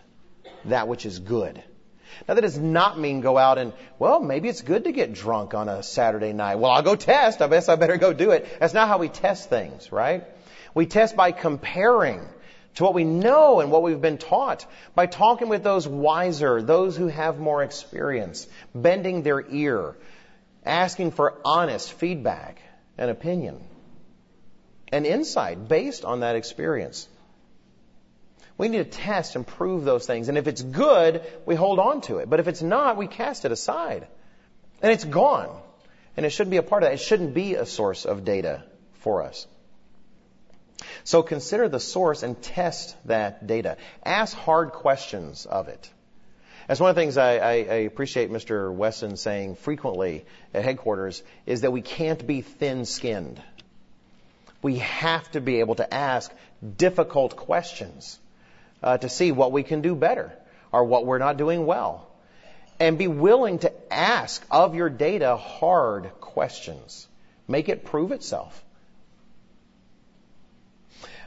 that 0.64 0.88
which 0.88 1.06
is 1.06 1.18
good. 1.18 1.62
Now 2.26 2.34
that 2.34 2.40
does 2.40 2.58
not 2.58 2.98
mean 2.98 3.20
go 3.20 3.38
out 3.38 3.58
and, 3.58 3.72
well, 3.98 4.20
maybe 4.20 4.48
it's 4.48 4.62
good 4.62 4.84
to 4.84 4.92
get 4.92 5.12
drunk 5.12 5.54
on 5.54 5.68
a 5.68 5.82
Saturday 5.82 6.32
night. 6.32 6.56
Well, 6.56 6.70
I'll 6.70 6.82
go 6.82 6.96
test. 6.96 7.40
I 7.40 7.48
guess 7.48 7.68
I 7.68 7.76
better 7.76 7.96
go 7.96 8.12
do 8.12 8.32
it. 8.32 8.46
That's 8.58 8.74
not 8.74 8.88
how 8.88 8.98
we 8.98 9.08
test 9.08 9.48
things, 9.48 9.92
right? 9.92 10.24
We 10.74 10.86
test 10.86 11.16
by 11.16 11.32
comparing 11.32 12.20
to 12.76 12.84
what 12.84 12.94
we 12.94 13.04
know 13.04 13.60
and 13.60 13.70
what 13.70 13.82
we've 13.82 14.00
been 14.00 14.18
taught, 14.18 14.64
by 14.94 15.06
talking 15.06 15.48
with 15.48 15.62
those 15.62 15.88
wiser, 15.88 16.62
those 16.62 16.96
who 16.96 17.08
have 17.08 17.38
more 17.38 17.62
experience, 17.62 18.46
bending 18.74 19.22
their 19.22 19.44
ear, 19.50 19.96
asking 20.64 21.10
for 21.10 21.38
honest 21.44 21.92
feedback 21.92 22.62
and 22.96 23.10
opinion 23.10 23.60
and 24.92 25.06
insight 25.06 25.68
based 25.68 26.04
on 26.04 26.20
that 26.20 26.36
experience. 26.36 27.08
We 28.58 28.68
need 28.68 28.78
to 28.78 28.98
test 28.98 29.36
and 29.36 29.46
prove 29.46 29.84
those 29.84 30.06
things. 30.06 30.28
And 30.28 30.36
if 30.36 30.46
it's 30.46 30.60
good, 30.60 31.22
we 31.46 31.54
hold 31.54 31.78
on 31.78 32.02
to 32.02 32.18
it. 32.18 32.28
But 32.28 32.40
if 32.40 32.48
it's 32.48 32.60
not, 32.60 32.98
we 32.98 33.06
cast 33.06 33.46
it 33.46 33.52
aside. 33.52 34.06
And 34.82 34.92
it's 34.92 35.04
gone. 35.04 35.58
And 36.16 36.26
it 36.26 36.30
shouldn't 36.30 36.50
be 36.50 36.58
a 36.58 36.62
part 36.62 36.82
of 36.82 36.90
that. 36.90 36.94
It 36.94 37.00
shouldn't 37.00 37.32
be 37.32 37.54
a 37.54 37.64
source 37.64 38.04
of 38.04 38.24
data 38.24 38.64
for 38.92 39.22
us. 39.22 39.46
So 41.04 41.22
consider 41.22 41.68
the 41.68 41.80
source 41.80 42.22
and 42.22 42.40
test 42.40 42.96
that 43.06 43.46
data. 43.46 43.76
Ask 44.04 44.36
hard 44.36 44.72
questions 44.72 45.46
of 45.46 45.68
it. 45.68 45.90
That's 46.70 46.78
one 46.78 46.90
of 46.90 46.94
the 46.94 47.02
things 47.02 47.16
I, 47.16 47.38
I, 47.38 47.52
I, 47.52 47.74
appreciate 47.90 48.30
Mr. 48.30 48.72
Weston 48.72 49.16
saying 49.16 49.56
frequently 49.56 50.24
at 50.54 50.62
headquarters 50.62 51.20
is 51.44 51.62
that 51.62 51.72
we 51.72 51.82
can't 51.82 52.24
be 52.24 52.42
thin-skinned. 52.42 53.42
We 54.62 54.76
have 54.76 55.28
to 55.32 55.40
be 55.40 55.58
able 55.58 55.74
to 55.76 55.92
ask 55.92 56.32
difficult 56.76 57.34
questions 57.34 58.20
uh, 58.84 58.98
to 58.98 59.08
see 59.08 59.32
what 59.32 59.50
we 59.50 59.64
can 59.64 59.80
do 59.80 59.96
better 59.96 60.32
or 60.70 60.84
what 60.84 61.06
we're 61.06 61.18
not 61.18 61.36
doing 61.36 61.66
well. 61.66 62.08
And 62.78 62.96
be 62.98 63.08
willing 63.08 63.58
to 63.60 63.92
ask 63.92 64.46
of 64.50 64.74
your 64.74 64.90
data 64.90 65.36
hard 65.36 66.12
questions. 66.20 67.08
Make 67.48 67.68
it 67.68 67.84
prove 67.84 68.12
itself. 68.12 68.64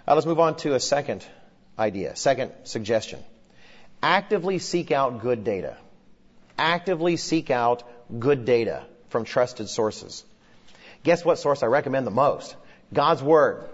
Uh, 0.06 0.16
let's 0.16 0.26
move 0.26 0.40
on 0.40 0.56
to 0.58 0.76
a 0.76 0.80
second 0.80 1.26
idea, 1.80 2.16
second 2.16 2.52
suggestion. 2.64 3.20
Actively 4.02 4.60
seek 4.60 4.92
out 4.92 5.22
good 5.22 5.46
data. 5.46 5.78
Actively 6.58 7.16
seek 7.16 7.50
out 7.50 7.84
good 8.20 8.44
data 8.44 8.84
from 9.10 9.24
trusted 9.24 9.70
sources. 9.70 10.26
Guess 11.04 11.24
what 11.24 11.40
source 11.40 11.64
I 11.64 11.68
recommend 11.68 12.06
the 12.06 12.12
most? 12.12 12.56
God's 12.94 13.24
Word. 13.24 13.70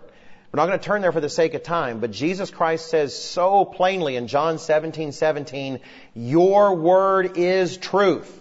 We're 0.52 0.58
not 0.58 0.68
going 0.68 0.80
to 0.80 0.86
turn 0.86 1.02
there 1.02 1.12
for 1.12 1.22
the 1.22 1.30
sake 1.30 1.54
of 1.54 1.64
time, 1.64 2.00
but 2.00 2.12
Jesus 2.12 2.50
Christ 2.50 2.90
says 2.90 3.16
so 3.16 3.66
plainly 3.66 4.16
in 4.16 4.28
John 4.28 4.58
17, 4.58 5.12
17, 5.12 5.80
your 6.16 6.76
word 6.76 7.38
is 7.38 7.78
truth. 7.78 8.39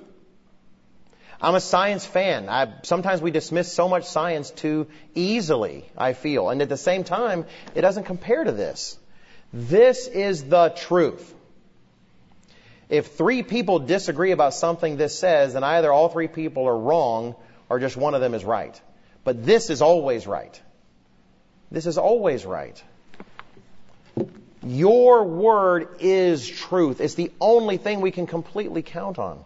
I'm 1.41 1.55
a 1.55 1.61
science 1.61 2.05
fan. 2.05 2.49
I, 2.49 2.73
sometimes 2.83 3.23
we 3.23 3.31
dismiss 3.31 3.73
so 3.73 3.89
much 3.89 4.05
science 4.05 4.51
too 4.51 4.89
easily, 5.15 5.89
I 5.97 6.13
feel. 6.13 6.51
And 6.51 6.61
at 6.63 6.69
the 6.69 6.77
same 6.77 7.05
time, 7.05 7.47
it 7.75 7.83
doesn't 7.83 8.05
compare 8.05 8.43
to 8.43 8.53
this. 8.53 8.99
This 9.53 10.09
is 10.09 10.45
the 10.45 10.71
truth. 10.71 11.35
If 12.89 13.13
three 13.13 13.43
people 13.43 13.79
disagree 13.79 14.33
about 14.33 14.55
something 14.55 14.97
this 14.97 15.17
says, 15.19 15.53
then 15.53 15.63
either 15.63 15.93
all 15.93 16.09
three 16.09 16.29
people 16.29 16.67
are 16.67 16.77
wrong 16.77 17.37
or 17.69 17.79
just 17.79 17.97
one 17.97 18.15
of 18.15 18.21
them 18.21 18.35
is 18.35 18.45
right. 18.45 18.81
But 19.25 19.45
this 19.45 19.71
is 19.71 19.81
always 19.81 20.27
right. 20.27 20.61
This 21.71 21.87
is 21.87 21.99
always 21.99 22.47
right. 22.47 22.83
Your 24.63 25.25
word 25.25 25.97
is 26.01 26.49
truth. 26.49 27.01
It's 27.01 27.15
the 27.15 27.31
only 27.41 27.77
thing 27.77 28.01
we 28.01 28.11
can 28.11 28.27
completely 28.27 28.83
count 28.83 29.19
on. 29.19 29.45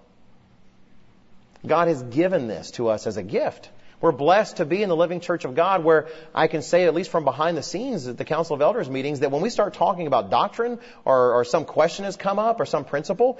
God 1.66 1.88
has 1.88 2.02
given 2.02 2.48
this 2.48 2.72
to 2.72 2.88
us 2.88 3.06
as 3.06 3.16
a 3.16 3.22
gift. 3.22 3.70
We're 4.00 4.12
blessed 4.12 4.56
to 4.56 4.64
be 4.64 4.82
in 4.82 4.88
the 4.88 4.96
living 4.96 5.20
church 5.20 5.44
of 5.44 5.54
God 5.54 5.84
where 5.84 6.08
I 6.34 6.48
can 6.48 6.62
say, 6.62 6.86
at 6.86 6.94
least 6.94 7.10
from 7.10 7.24
behind 7.24 7.56
the 7.56 7.62
scenes 7.62 8.08
at 8.08 8.18
the 8.18 8.24
Council 8.24 8.54
of 8.54 8.60
Elders 8.60 8.90
meetings, 8.90 9.20
that 9.20 9.30
when 9.30 9.42
we 9.42 9.48
start 9.48 9.74
talking 9.74 10.08
about 10.08 10.28
doctrine 10.28 10.80
or, 11.04 11.34
or 11.34 11.44
some 11.44 11.64
question 11.64 12.04
has 12.04 12.16
come 12.16 12.40
up 12.40 12.58
or 12.58 12.66
some 12.66 12.84
principle, 12.84 13.38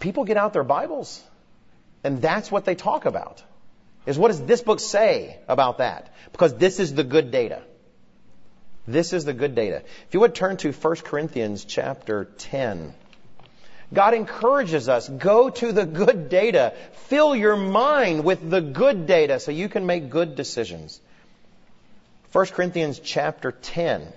people 0.00 0.24
get 0.24 0.38
out 0.38 0.54
their 0.54 0.64
Bibles. 0.64 1.22
And 2.02 2.22
that's 2.22 2.50
what 2.50 2.64
they 2.64 2.74
talk 2.74 3.04
about. 3.04 3.42
Is 4.06 4.18
what 4.18 4.28
does 4.28 4.42
this 4.42 4.62
book 4.62 4.80
say 4.80 5.38
about 5.46 5.78
that? 5.78 6.12
Because 6.32 6.54
this 6.54 6.80
is 6.80 6.94
the 6.94 7.04
good 7.04 7.30
data. 7.30 7.62
This 8.86 9.12
is 9.12 9.26
the 9.26 9.34
good 9.34 9.54
data. 9.54 9.82
If 10.08 10.14
you 10.14 10.20
would 10.20 10.34
turn 10.34 10.56
to 10.58 10.72
1 10.72 10.96
Corinthians 10.96 11.64
chapter 11.66 12.24
10. 12.38 12.94
God 13.92 14.14
encourages 14.14 14.88
us, 14.88 15.08
go 15.08 15.50
to 15.50 15.72
the 15.72 15.84
good 15.84 16.28
data. 16.28 16.72
Fill 17.08 17.36
your 17.36 17.56
mind 17.56 18.24
with 18.24 18.48
the 18.48 18.60
good 18.60 19.06
data 19.06 19.38
so 19.38 19.50
you 19.50 19.68
can 19.68 19.84
make 19.84 20.08
good 20.08 20.34
decisions. 20.34 21.00
1 22.32 22.46
Corinthians 22.46 22.98
chapter 22.98 23.52
10. 23.52 24.10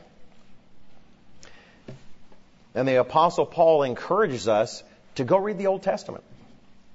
And 2.74 2.88
the 2.88 3.00
apostle 3.00 3.46
Paul 3.46 3.84
encourages 3.84 4.48
us 4.48 4.84
to 5.16 5.24
go 5.24 5.38
read 5.38 5.58
the 5.58 5.68
Old 5.68 5.84
Testament. 5.84 6.24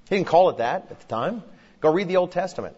He 0.09 0.15
didn't 0.15 0.27
call 0.27 0.49
it 0.49 0.57
that 0.57 0.87
at 0.89 0.99
the 0.99 1.07
time. 1.07 1.43
Go 1.79 1.91
read 1.91 2.07
the 2.07 2.17
Old 2.17 2.31
Testament. 2.31 2.75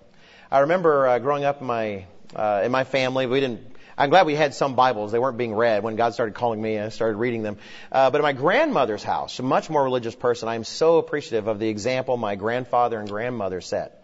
I 0.52 0.60
remember 0.60 1.08
uh, 1.08 1.20
growing 1.20 1.46
up 1.46 1.62
in 1.62 1.68
my 1.68 2.06
uh, 2.36 2.62
in 2.64 2.72
my 2.72 2.84
family, 2.84 3.28
we 3.28 3.40
didn't 3.40 3.73
I'm 3.96 4.10
glad 4.10 4.26
we 4.26 4.34
had 4.34 4.56
some 4.56 4.74
Bibles. 4.74 5.12
They 5.12 5.20
weren't 5.20 5.38
being 5.38 5.54
read 5.54 5.84
when 5.84 5.96
God 5.96 6.16
started 6.16 6.34
calling 6.34 6.60
me. 6.60 6.78
and 6.78 6.86
I 6.86 6.90
started 6.90 7.18
reading 7.18 7.44
them. 7.44 7.58
Uh, 7.92 8.10
but 8.10 8.22
at 8.22 8.24
my 8.24 8.34
grandmother's 8.34 9.04
house, 9.04 9.38
a 9.38 9.44
much 9.44 9.70
more 9.70 9.84
religious 9.84 10.16
person, 10.16 10.50
I'm 10.50 10.64
so 10.64 10.98
appreciative 10.98 11.48
of 11.48 11.60
the 11.60 11.68
example 11.68 12.18
my 12.18 12.36
grandfather 12.36 13.00
and 13.00 13.08
grandmother 13.08 13.62
set. 13.62 14.04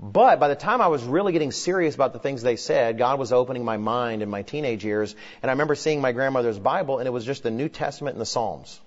But 0.00 0.40
by 0.40 0.48
the 0.48 0.56
time 0.56 0.80
I 0.80 0.88
was 0.88 1.04
really 1.04 1.32
getting 1.32 1.52
serious 1.52 1.94
about 1.94 2.12
the 2.12 2.18
things 2.18 2.42
they 2.42 2.56
said, 2.56 2.98
God 2.98 3.18
was 3.18 3.32
opening 3.32 3.64
my 3.64 3.76
mind 3.76 4.22
in 4.22 4.28
my 4.28 4.42
teenage 4.42 4.84
years. 4.84 5.14
And 5.40 5.50
I 5.50 5.52
remember 5.52 5.76
seeing 5.76 6.00
my 6.00 6.12
grandmother's 6.12 6.58
Bible, 6.58 6.98
and 6.98 7.06
it 7.06 7.12
was 7.12 7.24
just 7.24 7.44
the 7.44 7.50
New 7.50 7.68
Testament 7.68 8.14
and 8.14 8.20
the 8.20 8.26
Psalms. 8.26 8.80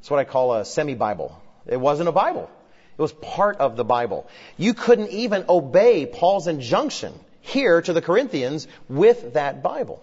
It's 0.00 0.10
what 0.10 0.20
I 0.20 0.24
call 0.24 0.54
a 0.54 0.64
semi-Bible. 0.64 1.40
It 1.66 1.78
wasn't 1.78 2.08
a 2.08 2.12
Bible. 2.12 2.50
It 2.98 3.00
was 3.00 3.12
part 3.12 3.58
of 3.58 3.76
the 3.76 3.84
Bible. 3.84 4.28
You 4.58 4.74
couldn't 4.74 5.10
even 5.10 5.44
obey 5.48 6.06
Paul's 6.06 6.46
injunction 6.46 7.14
here 7.44 7.80
to 7.80 7.92
the 7.92 8.02
Corinthians 8.02 8.66
with 8.88 9.34
that 9.34 9.62
Bible. 9.62 10.02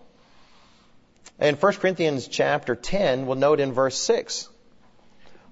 In 1.40 1.56
1 1.56 1.74
Corinthians 1.74 2.28
chapter 2.28 2.76
10, 2.76 3.26
we'll 3.26 3.36
note 3.36 3.60
in 3.60 3.74
verse 3.74 3.98
6. 3.98 4.48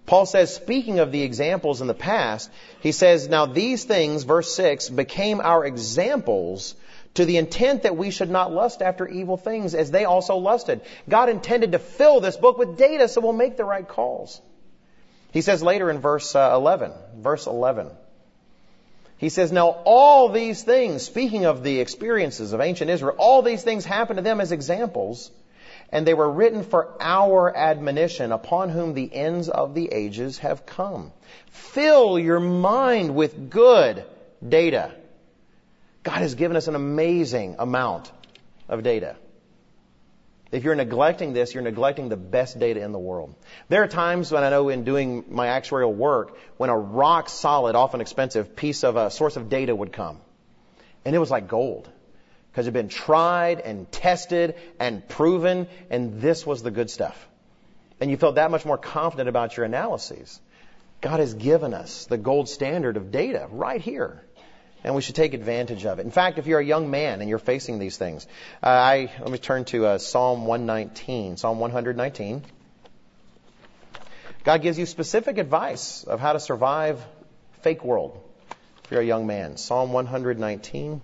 Paul 0.05 0.25
says, 0.25 0.53
speaking 0.53 0.99
of 0.99 1.11
the 1.11 1.23
examples 1.23 1.81
in 1.81 1.87
the 1.87 1.93
past, 1.93 2.49
he 2.81 2.91
says, 2.91 3.27
Now 3.27 3.45
these 3.45 3.83
things, 3.83 4.23
verse 4.23 4.53
6, 4.55 4.89
became 4.89 5.41
our 5.41 5.65
examples 5.65 6.75
to 7.15 7.25
the 7.25 7.37
intent 7.37 7.83
that 7.83 7.97
we 7.97 8.11
should 8.11 8.29
not 8.29 8.51
lust 8.51 8.81
after 8.81 9.07
evil 9.07 9.37
things 9.37 9.73
as 9.73 9.91
they 9.91 10.05
also 10.05 10.35
lusted. 10.35 10.81
God 11.07 11.29
intended 11.29 11.71
to 11.71 11.79
fill 11.79 12.21
this 12.21 12.37
book 12.37 12.57
with 12.57 12.77
data 12.77 13.07
so 13.07 13.21
we'll 13.21 13.33
make 13.33 13.57
the 13.57 13.65
right 13.65 13.87
calls. 13.87 14.41
He 15.31 15.41
says 15.41 15.61
later 15.61 15.89
in 15.89 15.99
verse 15.99 16.35
uh, 16.35 16.51
11, 16.53 16.91
verse 17.17 17.45
11, 17.45 17.91
he 19.19 19.27
says, 19.27 19.51
Now 19.51 19.67
all 19.83 20.29
these 20.29 20.63
things, 20.63 21.03
speaking 21.03 21.43
of 21.43 21.61
the 21.61 21.81
experiences 21.81 22.53
of 22.53 22.61
ancient 22.61 22.89
Israel, 22.89 23.15
all 23.17 23.41
these 23.41 23.61
things 23.61 23.83
happened 23.83 24.15
to 24.15 24.23
them 24.23 24.39
as 24.39 24.53
examples, 24.53 25.29
and 25.91 26.07
they 26.07 26.13
were 26.13 26.31
written 26.31 26.63
for 26.63 26.95
our 27.01 27.53
admonition, 27.53 28.31
upon 28.31 28.69
whom 28.69 28.93
the 28.93 29.13
ends 29.13 29.49
of 29.49 29.75
the 29.75 29.91
ages 29.91 30.37
have 30.37 30.65
come. 30.65 31.11
Fill 31.47 32.17
your 32.17 32.39
mind 32.39 33.13
with 33.13 33.49
good 33.49 34.05
data. 34.47 34.95
God 36.03 36.19
has 36.19 36.35
given 36.35 36.55
us 36.55 36.69
an 36.69 36.75
amazing 36.75 37.57
amount 37.59 38.09
of 38.69 38.83
data. 38.83 39.17
If 40.51 40.63
you're 40.63 40.75
neglecting 40.75 41.33
this, 41.33 41.53
you're 41.53 41.63
neglecting 41.63 42.09
the 42.09 42.17
best 42.17 42.57
data 42.57 42.81
in 42.81 42.91
the 42.91 42.99
world. 42.99 43.35
There 43.67 43.83
are 43.83 43.87
times 43.87 44.31
when 44.31 44.43
I 44.43 44.49
know 44.49 44.69
in 44.69 44.83
doing 44.83 45.25
my 45.29 45.47
actuarial 45.47 45.93
work 45.93 46.37
when 46.57 46.71
a 46.71 46.77
rock 46.77 47.29
solid, 47.29 47.75
often 47.75 48.01
expensive 48.01 48.55
piece 48.55 48.83
of 48.83 48.95
a 48.95 49.11
source 49.11 49.37
of 49.37 49.49
data 49.49 49.75
would 49.75 49.93
come. 49.93 50.19
And 51.05 51.15
it 51.15 51.19
was 51.19 51.29
like 51.29 51.47
gold. 51.47 51.87
Because 52.51 52.65
it 52.65 52.69
had 52.69 52.73
been 52.73 52.89
tried 52.89 53.59
and 53.59 53.91
tested 53.91 54.55
and 54.79 55.07
proven, 55.07 55.67
and 55.91 56.19
this 56.19 56.47
was 56.47 56.63
the 56.63 56.71
good 56.71 56.89
stuff. 56.89 57.27
And 57.99 58.09
you 58.09 58.17
felt 58.17 58.35
that 58.35 58.49
much 58.49 58.65
more 58.65 58.77
confident 58.77 59.29
about 59.29 59.55
your 59.55 59.67
analyses. 59.67 60.41
God 61.01 61.19
has 61.19 61.35
given 61.35 61.75
us 61.75 62.07
the 62.07 62.17
gold 62.17 62.49
standard 62.49 62.97
of 62.97 63.11
data 63.11 63.47
right 63.51 63.79
here 63.79 64.23
and 64.83 64.95
we 64.95 65.01
should 65.01 65.15
take 65.15 65.33
advantage 65.33 65.85
of 65.85 65.99
it. 65.99 66.05
In 66.05 66.11
fact, 66.11 66.37
if 66.37 66.47
you're 66.47 66.59
a 66.59 66.65
young 66.65 66.89
man 66.89 67.21
and 67.21 67.29
you're 67.29 67.39
facing 67.39 67.79
these 67.79 67.97
things, 67.97 68.27
uh, 68.63 68.67
I 68.67 69.11
let 69.19 69.29
me 69.29 69.37
turn 69.37 69.65
to 69.65 69.85
uh, 69.85 69.97
Psalm 69.97 70.45
119, 70.45 71.37
Psalm 71.37 71.59
119. 71.59 72.43
God 74.43 74.61
gives 74.61 74.79
you 74.79 74.85
specific 74.85 75.37
advice 75.37 76.03
of 76.03 76.19
how 76.19 76.33
to 76.33 76.39
survive 76.39 77.03
fake 77.61 77.83
world. 77.83 78.19
If 78.85 78.91
you're 78.91 79.01
a 79.01 79.05
young 79.05 79.27
man, 79.27 79.57
Psalm 79.57 79.91
119. 79.91 81.01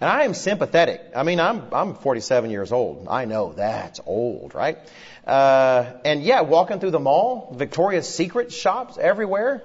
And 0.00 0.08
I 0.08 0.22
am 0.22 0.34
sympathetic. 0.34 1.00
I 1.16 1.24
mean, 1.24 1.40
I'm 1.40 1.64
I'm 1.72 1.94
47 1.94 2.50
years 2.50 2.70
old. 2.70 3.08
I 3.10 3.24
know 3.24 3.52
that's 3.52 4.00
old, 4.06 4.54
right? 4.54 4.78
Uh, 5.26 5.92
and 6.04 6.22
yeah, 6.22 6.42
walking 6.42 6.78
through 6.78 6.92
the 6.92 7.00
mall, 7.00 7.52
Victoria's 7.58 8.08
Secret 8.08 8.52
shops 8.52 8.96
everywhere 8.96 9.64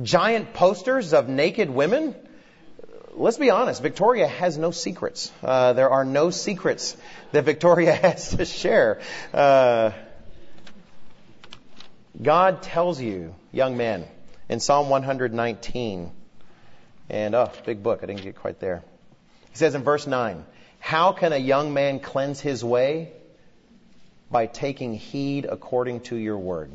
giant 0.00 0.54
posters 0.54 1.12
of 1.12 1.28
naked 1.28 1.68
women. 1.68 2.14
Let's 3.14 3.36
be 3.36 3.50
honest, 3.50 3.82
Victoria 3.82 4.26
has 4.26 4.56
no 4.56 4.70
secrets. 4.70 5.30
Uh, 5.42 5.74
there 5.74 5.90
are 5.90 6.04
no 6.04 6.30
secrets 6.30 6.96
that 7.32 7.44
Victoria 7.44 7.92
has 8.06 8.30
to 8.36 8.44
share. 8.44 9.00
Uh, 9.34 9.92
God 12.20 12.62
tells 12.62 13.00
you, 13.00 13.34
young 13.52 13.76
men, 13.76 14.06
in 14.48 14.60
Psalm 14.60 14.88
119, 14.88 16.10
and 17.10 17.34
oh, 17.34 17.50
big 17.66 17.82
book, 17.82 18.00
I 18.02 18.06
didn't 18.06 18.22
get 18.22 18.36
quite 18.36 18.60
there. 18.60 18.82
He 19.50 19.56
says 19.56 19.74
in 19.74 19.82
verse 19.82 20.06
9, 20.06 20.44
How 20.78 21.12
can 21.12 21.32
a 21.32 21.38
young 21.38 21.74
man 21.74 22.00
cleanse 22.00 22.40
his 22.40 22.64
way? 22.64 23.12
By 24.30 24.46
taking 24.46 24.94
heed 24.94 25.44
according 25.44 26.00
to 26.02 26.16
your 26.16 26.38
word. 26.38 26.70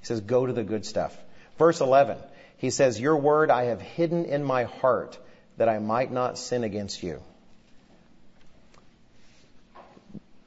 He 0.00 0.06
says, 0.06 0.22
Go 0.22 0.46
to 0.46 0.52
the 0.52 0.64
good 0.64 0.86
stuff. 0.86 1.14
Verse 1.58 1.80
11, 1.80 2.18
he 2.58 2.70
says, 2.70 3.00
Your 3.00 3.16
word 3.16 3.50
I 3.50 3.64
have 3.64 3.80
hidden 3.80 4.24
in 4.24 4.44
my 4.44 4.64
heart 4.64 5.18
that 5.56 5.68
I 5.68 5.78
might 5.80 6.12
not 6.12 6.38
sin 6.38 6.62
against 6.64 7.02
you. 7.02 7.20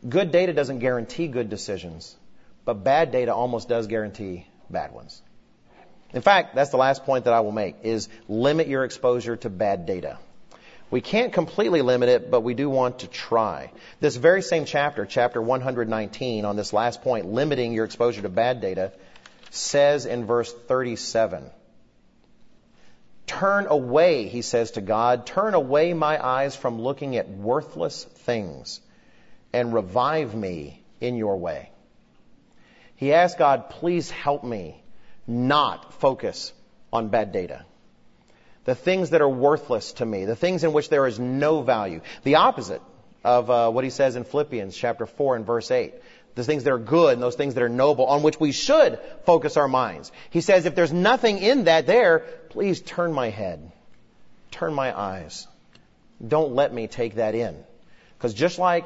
Good 0.07 0.31
data 0.31 0.53
doesn't 0.53 0.79
guarantee 0.79 1.27
good 1.27 1.49
decisions, 1.49 2.15
but 2.65 2.83
bad 2.83 3.11
data 3.11 3.33
almost 3.33 3.69
does 3.69 3.87
guarantee 3.87 4.47
bad 4.69 4.93
ones. 4.93 5.21
In 6.13 6.21
fact, 6.21 6.55
that's 6.55 6.71
the 6.71 6.77
last 6.77 7.03
point 7.03 7.25
that 7.25 7.33
I 7.33 7.41
will 7.41 7.51
make 7.51 7.75
is 7.83 8.09
limit 8.27 8.67
your 8.67 8.83
exposure 8.83 9.35
to 9.37 9.49
bad 9.49 9.85
data. 9.85 10.17
We 10.89 10.99
can't 10.99 11.31
completely 11.31 11.81
limit 11.81 12.09
it, 12.09 12.29
but 12.29 12.41
we 12.41 12.53
do 12.53 12.69
want 12.69 12.99
to 12.99 13.07
try. 13.07 13.71
This 14.01 14.17
very 14.17 14.41
same 14.41 14.65
chapter, 14.65 15.05
chapter 15.05 15.41
119, 15.41 16.43
on 16.43 16.55
this 16.57 16.73
last 16.73 17.01
point, 17.01 17.27
limiting 17.27 17.71
your 17.71 17.85
exposure 17.85 18.21
to 18.21 18.29
bad 18.29 18.59
data, 18.59 18.91
says 19.51 20.05
in 20.05 20.25
verse 20.25 20.51
37. 20.51 21.51
Turn 23.27 23.67
away, 23.67 24.27
he 24.27 24.41
says 24.41 24.71
to 24.71 24.81
God, 24.81 25.25
turn 25.25 25.53
away 25.53 25.93
my 25.93 26.23
eyes 26.25 26.55
from 26.55 26.81
looking 26.81 27.15
at 27.17 27.29
worthless 27.29 28.03
things 28.03 28.81
and 29.53 29.73
revive 29.73 30.33
me 30.33 30.81
in 30.99 31.15
your 31.15 31.37
way. 31.37 31.69
He 32.95 33.13
asked 33.13 33.37
God, 33.37 33.69
please 33.69 34.09
help 34.09 34.43
me 34.43 34.81
not 35.27 35.93
focus 35.95 36.53
on 36.91 37.09
bad 37.09 37.31
data. 37.31 37.65
The 38.65 38.75
things 38.75 39.09
that 39.09 39.21
are 39.21 39.29
worthless 39.29 39.93
to 39.93 40.05
me, 40.05 40.25
the 40.25 40.35
things 40.35 40.63
in 40.63 40.71
which 40.71 40.89
there 40.89 41.07
is 41.07 41.19
no 41.19 41.61
value. 41.61 42.01
The 42.23 42.35
opposite 42.35 42.81
of 43.23 43.49
uh, 43.49 43.69
what 43.71 43.83
he 43.83 43.89
says 43.89 44.15
in 44.15 44.23
Philippians 44.23 44.75
chapter 44.75 45.05
4 45.05 45.37
and 45.37 45.45
verse 45.45 45.71
8 45.71 45.93
those 46.35 46.45
things 46.45 46.63
that 46.63 46.71
are 46.71 46.79
good 46.79 47.13
and 47.13 47.21
those 47.21 47.35
things 47.35 47.55
that 47.55 47.63
are 47.63 47.69
noble 47.69 48.05
on 48.05 48.23
which 48.23 48.39
we 48.39 48.51
should 48.51 48.99
focus 49.25 49.57
our 49.57 49.67
minds. 49.67 50.11
He 50.29 50.41
says, 50.41 50.65
if 50.65 50.75
there's 50.75 50.93
nothing 50.93 51.37
in 51.39 51.65
that 51.65 51.87
there, 51.87 52.19
please 52.49 52.81
turn 52.81 53.13
my 53.13 53.29
head. 53.29 53.71
Turn 54.51 54.73
my 54.73 54.97
eyes. 54.97 55.47
Don't 56.25 56.53
let 56.53 56.73
me 56.73 56.87
take 56.87 57.15
that 57.15 57.35
in. 57.35 57.55
Because 58.17 58.33
just 58.33 58.59
like 58.59 58.85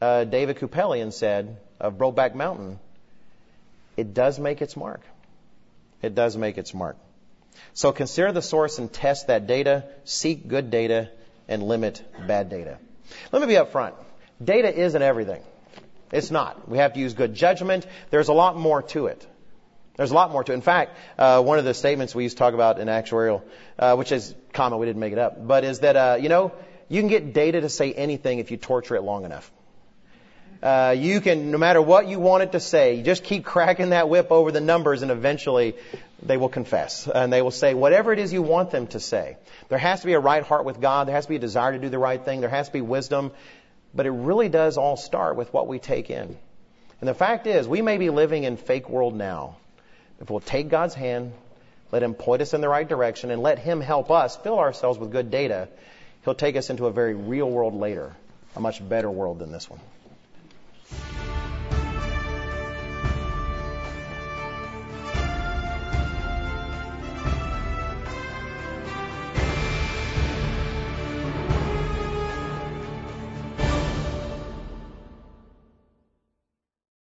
uh, 0.00 0.24
David 0.24 0.58
Kupelian 0.58 1.12
said 1.12 1.58
of 1.78 1.94
Brokeback 1.98 2.34
Mountain, 2.34 2.78
it 3.96 4.14
does 4.14 4.38
make 4.38 4.62
its 4.62 4.76
mark. 4.76 5.02
It 6.02 6.14
does 6.14 6.36
make 6.36 6.56
its 6.56 6.72
mark. 6.72 6.96
So 7.74 7.92
consider 7.92 8.32
the 8.32 8.42
source 8.42 8.78
and 8.78 8.92
test 8.92 9.26
that 9.26 9.46
data, 9.46 9.84
seek 10.04 10.48
good 10.48 10.70
data, 10.70 11.10
and 11.48 11.62
limit 11.62 12.02
bad 12.26 12.48
data. 12.48 12.78
Let 13.32 13.42
me 13.42 13.48
be 13.48 13.54
upfront. 13.54 13.94
Data 14.42 14.72
isn't 14.74 15.02
everything. 15.02 15.42
It's 16.12 16.30
not. 16.30 16.68
We 16.68 16.78
have 16.78 16.94
to 16.94 17.00
use 17.00 17.14
good 17.14 17.34
judgment. 17.34 17.86
There's 18.10 18.28
a 18.28 18.32
lot 18.32 18.56
more 18.56 18.82
to 18.82 19.06
it. 19.06 19.26
There's 19.96 20.10
a 20.10 20.14
lot 20.14 20.32
more 20.32 20.42
to 20.42 20.52
it. 20.52 20.54
In 20.54 20.62
fact, 20.62 20.96
uh, 21.18 21.42
one 21.42 21.58
of 21.58 21.64
the 21.64 21.74
statements 21.74 22.14
we 22.14 22.22
used 22.22 22.36
to 22.36 22.42
talk 22.42 22.54
about 22.54 22.80
in 22.80 22.88
actuarial, 22.88 23.42
uh, 23.78 23.96
which 23.96 24.12
is 24.12 24.34
common, 24.52 24.78
we 24.78 24.86
didn't 24.86 25.00
make 25.00 25.12
it 25.12 25.18
up, 25.18 25.46
but 25.46 25.62
is 25.62 25.80
that, 25.80 25.96
uh, 25.96 26.16
you 26.20 26.28
know, 26.28 26.52
you 26.88 27.00
can 27.00 27.08
get 27.08 27.32
data 27.32 27.60
to 27.60 27.68
say 27.68 27.92
anything 27.92 28.38
if 28.38 28.50
you 28.50 28.56
torture 28.56 28.96
it 28.96 29.02
long 29.02 29.24
enough. 29.24 29.50
Uh, 30.62 30.94
you 30.96 31.20
can, 31.22 31.50
no 31.50 31.56
matter 31.56 31.80
what 31.80 32.06
you 32.06 32.18
want 32.18 32.42
it 32.42 32.52
to 32.52 32.60
say, 32.60 32.96
you 32.96 33.02
just 33.02 33.24
keep 33.24 33.44
cracking 33.44 33.90
that 33.90 34.10
whip 34.10 34.30
over 34.30 34.52
the 34.52 34.60
numbers 34.60 35.00
and 35.00 35.10
eventually 35.10 35.74
they 36.22 36.36
will 36.36 36.50
confess 36.50 37.08
and 37.08 37.32
they 37.32 37.40
will 37.40 37.50
say 37.50 37.72
whatever 37.72 38.12
it 38.12 38.18
is 38.18 38.30
you 38.30 38.42
want 38.42 38.70
them 38.70 38.86
to 38.88 39.00
say. 39.00 39.38
There 39.70 39.78
has 39.78 40.00
to 40.00 40.06
be 40.06 40.12
a 40.12 40.20
right 40.20 40.42
heart 40.42 40.66
with 40.66 40.78
God. 40.78 41.08
There 41.08 41.14
has 41.14 41.24
to 41.24 41.30
be 41.30 41.36
a 41.36 41.40
desire 41.40 41.72
to 41.72 41.78
do 41.78 41.88
the 41.88 41.98
right 41.98 42.22
thing. 42.22 42.40
There 42.40 42.50
has 42.50 42.66
to 42.66 42.72
be 42.74 42.82
wisdom. 42.82 43.32
But 43.94 44.06
it 44.06 44.10
really 44.10 44.48
does 44.48 44.76
all 44.78 44.96
start 44.96 45.36
with 45.36 45.52
what 45.52 45.66
we 45.66 45.78
take 45.78 46.10
in. 46.10 46.36
And 47.00 47.08
the 47.08 47.14
fact 47.14 47.46
is, 47.46 47.66
we 47.66 47.82
may 47.82 47.96
be 47.96 48.10
living 48.10 48.44
in 48.44 48.56
fake 48.56 48.88
world 48.88 49.14
now. 49.14 49.56
If 50.20 50.30
we'll 50.30 50.40
take 50.40 50.68
God's 50.68 50.94
hand, 50.94 51.32
let 51.90 52.02
Him 52.02 52.14
point 52.14 52.42
us 52.42 52.54
in 52.54 52.60
the 52.60 52.68
right 52.68 52.88
direction, 52.88 53.30
and 53.30 53.42
let 53.42 53.58
Him 53.58 53.80
help 53.80 54.10
us 54.10 54.36
fill 54.36 54.58
ourselves 54.58 54.98
with 54.98 55.10
good 55.10 55.30
data, 55.30 55.68
He'll 56.24 56.34
take 56.34 56.56
us 56.56 56.70
into 56.70 56.86
a 56.86 56.92
very 56.92 57.14
real 57.14 57.50
world 57.50 57.74
later, 57.74 58.14
a 58.54 58.60
much 58.60 58.86
better 58.86 59.10
world 59.10 59.38
than 59.38 59.50
this 59.50 59.68
one. 59.68 59.80